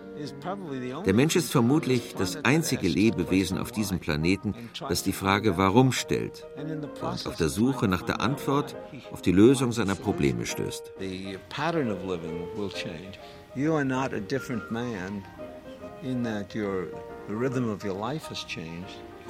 Der 1.05 1.13
Mensch 1.13 1.35
ist 1.35 1.51
vermutlich 1.51 2.15
das 2.17 2.37
einzige 2.43 2.87
Lebewesen 2.87 3.57
auf 3.57 3.71
diesem 3.71 3.99
Planeten, 3.99 4.55
das 4.87 5.03
die 5.03 5.11
Frage 5.11 5.57
Warum 5.57 5.91
stellt 5.91 6.45
und 6.57 7.27
auf 7.27 7.35
der 7.35 7.49
Suche 7.49 7.87
nach 7.87 8.01
der 8.01 8.21
Antwort 8.21 8.75
auf 9.11 9.21
die 9.21 9.31
Lösung 9.31 9.71
seiner 9.71 9.95
Probleme 9.95 10.45
stößt. 10.45 10.93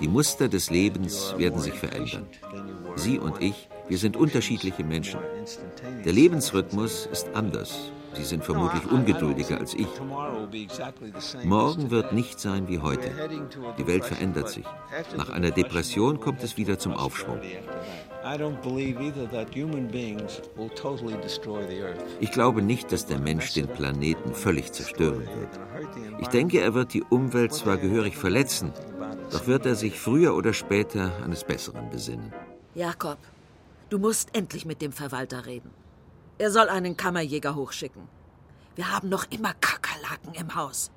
Die 0.02 0.08
Muster 0.08 0.50
des 0.50 0.70
Lebens 0.70 1.36
werden 1.38 1.62
sich 1.62 1.74
verändern. 1.74 2.26
Sie 2.96 3.18
und 3.18 3.42
ich, 3.42 3.70
wir 3.88 3.98
sind 3.98 4.18
unterschiedliche 4.18 4.84
Menschen. 4.84 5.20
Der 6.04 6.14
Lebensrhythmus 6.14 7.08
ist 7.12 7.30
anders 7.34 7.92
Sie 8.16 8.24
sind 8.24 8.44
vermutlich 8.44 8.86
ungeduldiger 8.90 9.60
als 9.60 9.74
ich. 9.74 9.88
Morgen 11.44 11.92
wird 11.92 12.14
nicht 12.14 12.40
sein 12.40 12.68
wie 12.68 12.80
heute. 12.80 13.12
Die 13.78 13.88
Welt 13.88 14.06
verändert 14.06 14.50
sich. 14.50 14.66
Nach 15.18 15.30
einer 15.30 15.52
Depression 15.52 16.20
kommt 16.20 16.44
es 16.44 16.58
wieder 16.58 16.80
zum 16.80 16.94
Aufschwung. 16.94 17.40
Ich 22.20 22.32
glaube 22.32 22.62
nicht, 22.62 22.92
dass 22.92 23.06
der 23.06 23.20
Mensch 23.20 23.54
den 23.54 23.68
Planeten 23.68 24.34
völlig 24.34 24.72
zerstören 24.72 25.28
wird. 25.28 25.60
Ich 26.20 26.28
denke, 26.30 26.60
er 26.60 26.74
wird 26.74 26.94
die 26.94 27.04
Umwelt 27.04 27.54
zwar 27.54 27.78
gehörig 27.78 28.18
verletzen, 28.18 28.72
doch 29.32 29.46
wird 29.48 29.66
er 29.66 29.76
sich 29.76 30.00
früher 30.00 30.36
oder 30.36 30.54
später 30.54 31.12
eines 31.24 31.44
Besseren 31.44 31.90
besinnen. 31.90 32.34
Jakob, 32.74 33.18
du 33.90 34.00
musst 34.00 34.36
endlich 34.36 34.66
mit 34.66 34.82
dem 34.82 34.92
Verwalter 34.92 35.46
reden. 35.46 35.85
Er 36.38 36.52
soll 36.52 36.68
einen 36.68 36.98
Kammerjäger 36.98 37.56
hochschicken. 37.56 38.10
Wir 38.76 38.92
haben 38.92 39.08
noch 39.08 39.26
immer 39.30 39.54
Kakerlaken 39.54 40.34
im 40.34 40.54
Haus. 40.54 40.92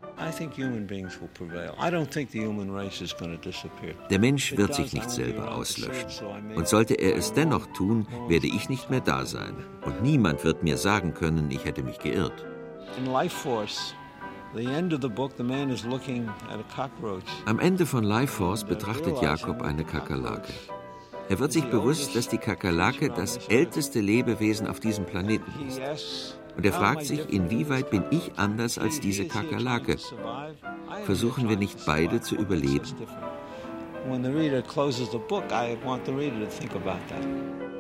Der 4.11 4.19
Mensch 4.19 4.57
wird 4.57 4.75
sich 4.75 4.93
nicht 4.93 5.11
selber 5.11 5.55
auslöschen. 5.55 6.57
Und 6.57 6.67
sollte 6.67 6.95
er 6.95 7.15
es 7.15 7.33
dennoch 7.33 7.67
tun, 7.67 8.09
werde 8.27 8.49
ich 8.49 8.69
nicht 8.69 8.91
mehr 8.91 9.01
da 9.01 9.25
sein. 9.27 9.55
Und 9.85 10.03
niemand 10.03 10.43
wird 10.43 10.65
mir 10.65 10.77
sagen 10.77 11.15
können, 11.15 11.53
ich 11.53 11.65
hätte 11.65 11.85
mich 11.85 12.01
geirrt. 12.01 12.45
Am 17.47 17.59
Ende 17.61 17.87
von 17.87 18.03
Life 18.03 18.33
Force 18.33 18.65
betrachtet 18.65 19.23
Jakob 19.23 19.63
eine 19.63 19.85
Kakerlake. 19.85 20.53
Er 21.29 21.39
wird 21.39 21.53
sich 21.53 21.65
bewusst, 21.65 22.17
dass 22.17 22.29
die 22.29 22.39
Kakerlake 22.39 23.11
das 23.11 23.37
älteste 23.49 24.01
Lebewesen 24.01 24.67
auf 24.67 24.81
diesem 24.81 25.05
Planeten 25.05 25.53
ist. 25.69 26.39
Und 26.57 26.65
er 26.65 26.73
fragt 26.73 27.05
sich, 27.05 27.29
inwieweit 27.31 27.91
bin 27.91 28.05
ich 28.11 28.33
anders 28.37 28.79
als 28.79 28.99
diese 29.01 29.27
Kakerlake? 29.27 29.97
Versuchen 31.05 31.49
wir 31.49 31.57
nicht 31.57 31.85
beide 31.87 32.21
zu 32.21 32.35
überleben? 32.35 32.87
When 34.09 34.25
the 34.25 34.31
reader 34.31 34.63
closes 34.63 35.11
the 35.11 35.19
book, 35.19 35.45
I 35.51 35.77
want 35.85 36.07
the 36.07 36.13
reader 36.13 36.41
to 36.41 36.47
think 36.47 36.75
about 36.75 36.99
that. 37.09 37.78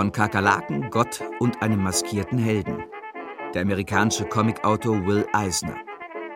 Von 0.00 0.12
Kakerlaken, 0.12 0.88
Gott 0.88 1.22
und 1.40 1.60
einem 1.60 1.82
maskierten 1.82 2.38
Helden. 2.38 2.84
Der 3.52 3.60
amerikanische 3.60 4.24
Comicautor 4.24 5.06
Will 5.06 5.26
Eisner. 5.34 5.76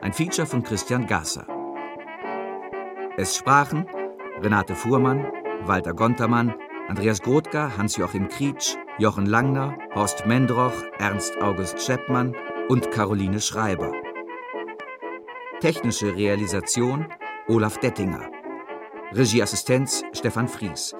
Ein 0.02 0.12
Feature 0.12 0.46
von 0.46 0.62
Christian 0.62 1.06
Gasser. 1.06 1.46
Es 3.16 3.34
sprachen 3.34 3.86
Renate 4.42 4.74
Fuhrmann, 4.74 5.26
Walter 5.64 5.94
Gontermann, 5.94 6.54
Andreas 6.88 7.22
Grothka, 7.22 7.72
Hans-Joachim 7.78 8.28
Krietsch, 8.28 8.76
Jochen 8.98 9.24
Langner, 9.24 9.74
Horst 9.94 10.26
Mendroch, 10.26 10.74
Ernst 10.98 11.34
August 11.40 11.80
Scheppmann 11.80 12.36
und 12.68 12.90
Caroline 12.90 13.40
Schreiber. 13.40 13.92
Technische 15.60 16.14
Realisation 16.14 17.06
Olaf 17.48 17.78
Dettinger. 17.78 18.30
Regieassistenz 19.12 20.04
Stefan 20.12 20.48
Fries. 20.48 20.94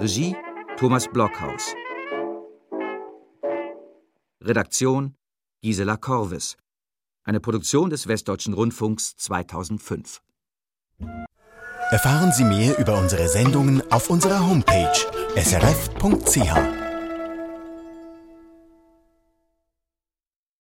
Regie 0.00 0.34
Thomas 0.76 1.06
Blockhaus. 1.06 1.76
Redaktion 4.42 5.14
Gisela 5.62 5.96
Korvis. 5.96 6.56
Eine 7.24 7.40
Produktion 7.40 7.90
des 7.90 8.06
Westdeutschen 8.06 8.54
Rundfunks 8.54 9.16
2005. 9.16 10.22
Erfahren 11.90 12.32
Sie 12.32 12.44
mehr 12.44 12.78
über 12.78 12.98
unsere 12.98 13.28
Sendungen 13.28 13.82
auf 13.90 14.10
unserer 14.10 14.46
Homepage 14.46 14.92
srf.ch. 15.36 16.77